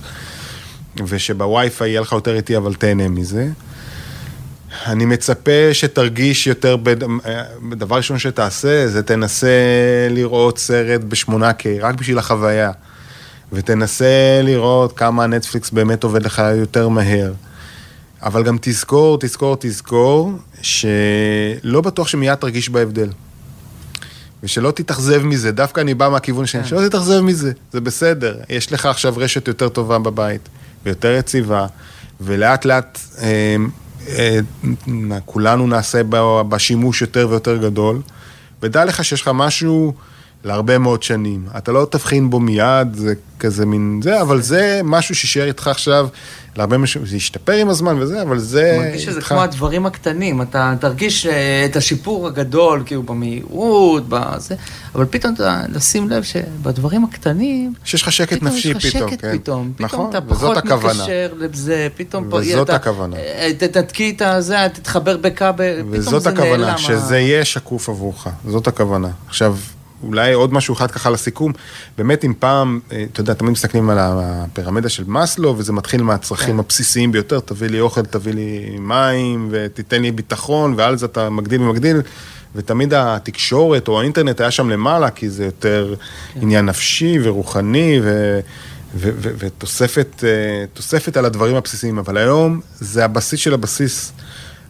ושבווי-פיי 1.07 1.89
יהיה 1.89 2.01
לך 2.01 2.11
יותר 2.11 2.35
איטי 2.35 2.57
אבל 2.57 2.73
תהנה 2.73 3.07
מזה. 3.07 3.47
אני 4.85 5.05
מצפה 5.05 5.51
שתרגיש 5.73 6.47
יותר, 6.47 6.77
בד... 6.77 7.03
דבר 7.77 7.95
ראשון 7.95 8.19
שתעשה 8.19 8.87
זה 8.87 9.03
תנסה 9.03 9.47
לראות 10.09 10.57
סרט 10.57 11.01
ב-8K, 11.01 11.33
רק 11.81 11.95
בשביל 11.95 12.17
החוויה. 12.17 12.71
ותנסה 13.53 14.41
לראות 14.43 14.97
כמה 14.97 15.27
נטפליקס 15.27 15.69
באמת 15.69 16.03
עובד 16.03 16.23
לך 16.23 16.41
יותר 16.55 16.89
מהר. 16.89 17.33
אבל 18.21 18.43
גם 18.43 18.57
תזכור, 18.61 19.17
תזכור, 19.19 19.57
תזכור, 19.59 20.31
שלא 20.61 21.81
בטוח 21.81 22.07
שמיד 22.07 22.35
תרגיש 22.35 22.69
בהבדל. 22.69 23.09
ושלא 24.43 24.71
תתאכזב 24.71 25.23
מזה, 25.23 25.51
דווקא 25.51 25.81
אני 25.81 25.93
בא 25.93 26.09
מהכיוון 26.09 26.45
שלי, 26.45 26.65
שלא 26.65 26.87
תתאכזב 26.87 27.19
מזה, 27.19 27.51
זה 27.71 27.81
בסדר. 27.81 28.37
יש 28.49 28.71
לך 28.71 28.85
עכשיו 28.85 29.13
רשת 29.17 29.47
יותר 29.47 29.69
טובה 29.69 29.99
בבית, 29.99 30.49
ויותר 30.85 31.15
יציבה, 31.19 31.65
ולאט 32.21 32.65
לאט 32.65 32.99
אה, 33.21 33.55
אה, 34.07 34.39
כולנו 35.25 35.67
נעשה 35.67 36.01
בשימוש 36.49 37.01
יותר 37.01 37.27
ויותר 37.29 37.57
גדול, 37.57 38.01
ודע 38.61 38.85
לך 38.85 39.03
שיש 39.03 39.21
לך 39.21 39.31
משהו 39.33 39.93
להרבה 40.43 40.77
מאוד 40.77 41.03
שנים. 41.03 41.45
אתה 41.57 41.71
לא 41.71 41.87
תבחין 41.89 42.29
בו 42.29 42.39
מיד, 42.39 42.87
זה 42.95 43.13
כזה 43.39 43.65
מין 43.65 43.99
זה, 44.03 44.21
אבל 44.21 44.41
זה 44.41 44.81
משהו 44.83 45.15
שישאר 45.15 45.45
איתך 45.47 45.67
עכשיו 45.67 46.07
להרבה 46.57 46.77
משהו, 46.77 47.05
זה 47.05 47.15
ישתפר 47.17 47.51
עם 47.53 47.69
הזמן 47.69 48.01
וזה, 48.01 48.21
אבל 48.21 48.39
זה 48.39 48.79
מרגיש 48.85 49.05
שזה 49.05 49.17
איתך. 49.17 49.27
כמו 49.27 49.41
הדברים 49.41 49.85
הקטנים, 49.85 50.41
אתה 50.41 50.73
תרגיש 50.79 51.25
אה, 51.25 51.65
את 51.65 51.75
השיפור 51.75 52.27
הגדול, 52.27 52.83
כאילו 52.85 53.03
במהירות, 53.03 54.03
בזה, 54.09 54.55
אבל 54.95 55.05
פתאום 55.09 55.33
אתה 55.33 55.61
לשים 55.69 56.09
לב 56.09 56.23
שבדברים 56.23 57.03
הקטנים, 57.03 57.73
שיש 57.83 58.01
לך 58.01 58.11
שקט 58.11 58.33
פתאום 58.37 58.47
נפשי 58.49 58.73
פתאום, 58.73 59.09
שקט 59.11 59.21
כן. 59.21 59.37
פתאום, 59.37 59.71
פתאום 59.75 59.85
נכון, 59.85 60.09
אתה 60.09 60.19
וזאת 60.27 60.39
פחות 60.41 60.57
הכוונה. 60.57 60.93
מתקשר 60.93 61.29
לזה, 61.37 61.87
פתאום 61.97 62.29
פה- 62.29 62.37
וזאת 62.37 62.65
אתה- 62.69 62.75
הכוונה. 62.75 63.15
אה, 63.15 63.51
ת- 63.57 63.63
תתקיא 63.63 64.11
את 64.13 64.21
הזה, 64.21 64.57
תתחבר 64.73 65.17
בכבל, 65.17 65.53
פתאום 65.77 65.87
וזאת 65.91 66.21
זה 66.21 66.29
הכוונה, 66.29 66.57
נעלם. 66.57 66.77
שזה 66.77 67.17
יהיה 67.19 67.45
שקוף 67.45 67.89
עבורך, 67.89 68.27
זאת 68.47 68.67
הכוונה. 68.67 69.09
עכשיו, 69.27 69.55
אולי 70.03 70.33
עוד 70.33 70.53
משהו 70.53 70.73
אחד 70.73 70.91
ככה 70.91 71.09
לסיכום, 71.09 71.51
באמת 71.97 72.25
אם 72.25 72.33
פעם, 72.39 72.79
אה, 72.91 73.05
אתה 73.11 73.21
יודע, 73.21 73.33
תמיד 73.33 73.51
מסתכלים 73.51 73.89
על 73.89 73.97
הפירמידה 73.99 74.89
של 74.89 75.03
מאסלו, 75.07 75.55
וזה 75.57 75.73
מתחיל 75.73 76.03
מהצרכים 76.03 76.53
כן. 76.53 76.59
הבסיסיים 76.59 77.11
ביותר, 77.11 77.39
תביא 77.39 77.67
לי 77.67 77.79
אוכל, 77.79 78.01
תביא 78.01 78.33
לי 78.33 78.77
מים, 78.79 79.47
ותיתן 79.51 80.01
לי 80.01 80.11
ביטחון, 80.11 80.73
ועל 80.77 80.97
זה 80.97 81.05
אתה 81.05 81.29
מגדיל 81.29 81.61
ומגדיל, 81.61 82.01
ותמיד 82.55 82.93
התקשורת 82.93 83.87
או 83.87 83.99
האינטרנט 83.99 84.41
היה 84.41 84.51
שם 84.51 84.69
למעלה, 84.69 85.09
כי 85.09 85.29
זה 85.29 85.45
יותר 85.45 85.95
כן. 86.33 86.39
עניין 86.41 86.65
נפשי 86.65 87.17
ורוחני, 87.23 87.99
ו... 88.03 88.39
ו- 88.95 89.11
ו- 89.15 89.31
ותוספת 89.37 90.23
אה, 91.13 91.19
על 91.19 91.25
הדברים 91.25 91.55
הבסיסיים, 91.55 91.97
אבל 91.97 92.17
היום 92.17 92.61
זה 92.79 93.05
הבסיס 93.05 93.39
של 93.39 93.53
הבסיס. 93.53 94.13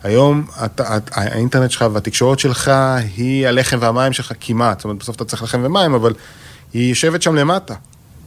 היום 0.04 0.46
אתה, 0.66 0.98
אתה, 0.98 1.22
האינטרנט 1.22 1.72
שלך 1.72 1.86
והתקשורת 1.94 2.40
שלך 2.40 2.72
היא 3.18 3.48
הלחם 3.48 3.78
והמים 3.82 4.14
שלך 4.14 4.34
כמעט, 4.40 4.80
זאת 4.80 4.86
אומרת 4.86 4.98
בסוף 4.98 5.16
אתה 5.16 5.26
צריך 5.26 5.44
לחם 5.44 5.62
ומים, 5.64 5.94
אבל 5.94 6.14
היא 6.74 6.90
יושבת 6.90 7.22
שם 7.22 7.36
למטה, 7.36 7.74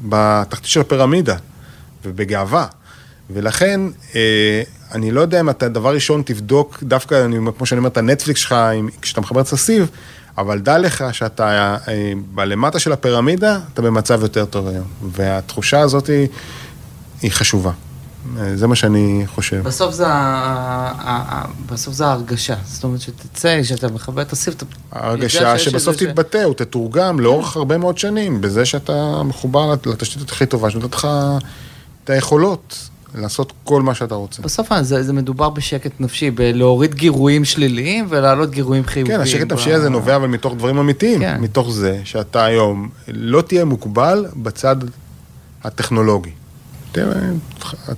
בתחתית 0.02 0.66
של 0.66 0.80
הפירמידה, 0.80 1.36
ובגאווה. 2.04 2.66
ולכן, 3.30 3.80
אה, 4.14 4.62
אני 4.92 5.10
לא 5.10 5.20
יודע 5.20 5.40
אם 5.40 5.50
אתה 5.50 5.68
דבר 5.68 5.94
ראשון 5.94 6.22
תבדוק 6.22 6.82
דווקא, 6.82 7.24
אני, 7.24 7.36
כמו 7.56 7.66
שאני 7.66 7.78
אומר, 7.78 7.88
את 7.88 7.96
הנטפליקס 7.96 8.40
שלך, 8.40 8.52
אם, 8.52 8.88
כשאתה 9.02 9.20
מחבר 9.20 9.40
את 9.40 9.52
הסיב, 9.52 9.90
אבל 10.38 10.58
דע 10.58 10.78
לך 10.78 11.04
שאתה 11.12 11.76
אה, 11.88 12.12
בלמטה 12.34 12.78
של 12.78 12.92
הפירמידה, 12.92 13.58
אתה 13.72 13.82
במצב 13.82 14.22
יותר 14.22 14.44
טוב 14.44 14.68
היום. 14.68 14.84
והתחושה 15.12 15.80
הזאת 15.80 16.06
היא, 16.06 16.28
היא 17.22 17.30
חשובה. 17.30 17.70
אה, 18.38 18.56
זה 18.56 18.66
מה 18.66 18.76
שאני 18.76 19.22
חושב. 19.26 19.62
בסוף 19.62 19.94
זה, 19.94 20.06
בסוף 21.66 21.94
זה 21.94 22.06
ההרגשה, 22.06 22.54
זאת 22.64 22.84
אומרת 22.84 23.00
שתצא, 23.00 23.62
שאתה 23.62 23.88
מכבה 23.88 24.22
את 24.22 24.32
הסיב, 24.32 24.54
אתה 24.56 24.66
ההרגשה 24.92 25.58
שבסוף 25.58 25.96
תתבטא, 25.96 26.42
הוא 26.42 26.54
תתורגם 26.54 27.20
לאורך 27.20 27.56
הרבה 27.56 27.78
מאוד 27.78 27.98
שנים, 27.98 28.40
בזה 28.40 28.64
שאתה 28.64 29.22
מחובר 29.22 29.74
לתשתית 29.86 30.30
הכי 30.30 30.46
טובה, 30.46 30.70
שנותנת 30.70 30.94
לך 30.94 31.08
את 32.04 32.10
היכולות 32.10 32.88
לעשות 33.14 33.52
כל 33.64 33.82
מה 33.82 33.94
שאתה 33.94 34.14
רוצה. 34.14 34.42
בסוף 34.42 34.68
זה, 34.80 35.02
זה 35.02 35.12
מדובר 35.12 35.50
בשקט 35.50 35.92
נפשי, 36.00 36.30
בלהוריד 36.30 36.94
גירויים 36.94 37.44
שליליים 37.44 38.06
ולהעלות 38.08 38.50
גירויים 38.50 38.84
חיוביים. 38.84 39.16
כן, 39.16 39.22
השקט 39.22 39.46
ב- 39.46 39.52
הנפשי 39.52 39.72
הזה 39.72 39.88
נובע 39.88 40.16
אבל 40.16 40.26
מתוך 40.26 40.54
דברים 40.54 40.78
אמיתיים, 40.78 41.20
כן. 41.20 41.40
מתוך 41.40 41.70
זה 41.72 42.00
שאתה 42.04 42.44
היום 42.44 42.88
לא 43.08 43.42
תהיה 43.42 43.64
מוגבל 43.64 44.26
בצד 44.36 44.76
הטכנולוגי. 45.64 46.30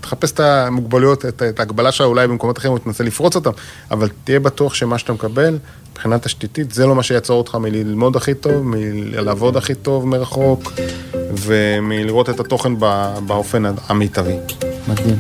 תחפש 0.01 0.33
את 0.33 0.41
המוגבלויות, 0.41 1.25
את, 1.27 1.61
ההגבלה 1.61 1.93
שלה 1.93 2.07
אולי 2.07 2.27
במקומות 2.27 2.59
אחרים, 2.59 2.73
ותנסה 2.73 3.05
לפרוץ 3.05 3.37
אותם, 3.37 3.51
אבל 3.91 4.09
תהיה 4.25 4.41
בטוח 4.41 4.75
שמה 4.75 4.99
שאתה 4.99 5.13
מקבל, 5.13 5.59
מבחינה 5.93 6.19
תשתיתית, 6.19 6.73
זה 6.73 6.87
לא 6.87 6.95
מה 6.95 7.03
שיעצור 7.03 7.39
אותך 7.39 7.55
מללמוד 7.55 8.17
הכי 8.17 8.35
טוב, 8.35 8.63
מלעבוד 8.63 9.57
הכי 9.57 9.75
טוב 9.75 10.07
מרחוק, 10.07 10.73
ומלראות 11.35 12.31
את 12.31 12.41
התוכן 12.41 12.73
באופן 13.27 13.65
המיטבי. 13.89 14.37
מדהים. 14.89 15.17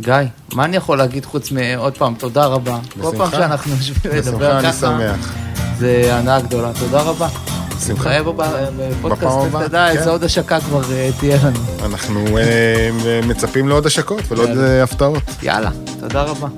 גיא, 0.00 0.14
מה 0.52 0.64
אני 0.64 0.76
יכול 0.76 0.98
להגיד 0.98 1.24
חוץ 1.24 1.50
מעוד 1.50 1.98
פעם, 1.98 2.14
תודה 2.14 2.46
רבה. 2.46 2.78
כל 2.94 3.00
בשמחה. 3.00 3.16
פעם 3.16 3.30
שאנחנו 3.30 3.72
יושבים 3.74 4.12
לדבר 4.14 4.62
ככה. 4.62 4.98
זה 5.78 6.08
הנאה 6.10 6.40
גדולה. 6.40 6.72
תודה 6.78 7.02
רבה. 7.02 7.28
בשמחה. 7.78 7.92
נתחייב 7.92 8.26
בפודקאסט, 8.78 9.22
בפעם 9.22 9.46
הבאה, 9.46 9.68
תדע 9.68 9.88
כן. 9.92 9.98
איזה 9.98 10.10
עוד 10.10 10.24
השקה 10.24 10.60
כבר 10.60 10.82
אה, 10.92 11.10
תהיה 11.20 11.36
לנו. 11.44 11.58
אנחנו 11.84 12.38
אה, 12.38 12.90
מצפים 13.26 13.68
לעוד 13.68 13.86
השקות 13.86 14.22
ולעוד. 14.28 14.58
אה, 14.58 14.82
הפתעות. 14.82 15.22
יאללה, 15.42 15.70
תודה 16.00 16.22
רבה. 16.22 16.48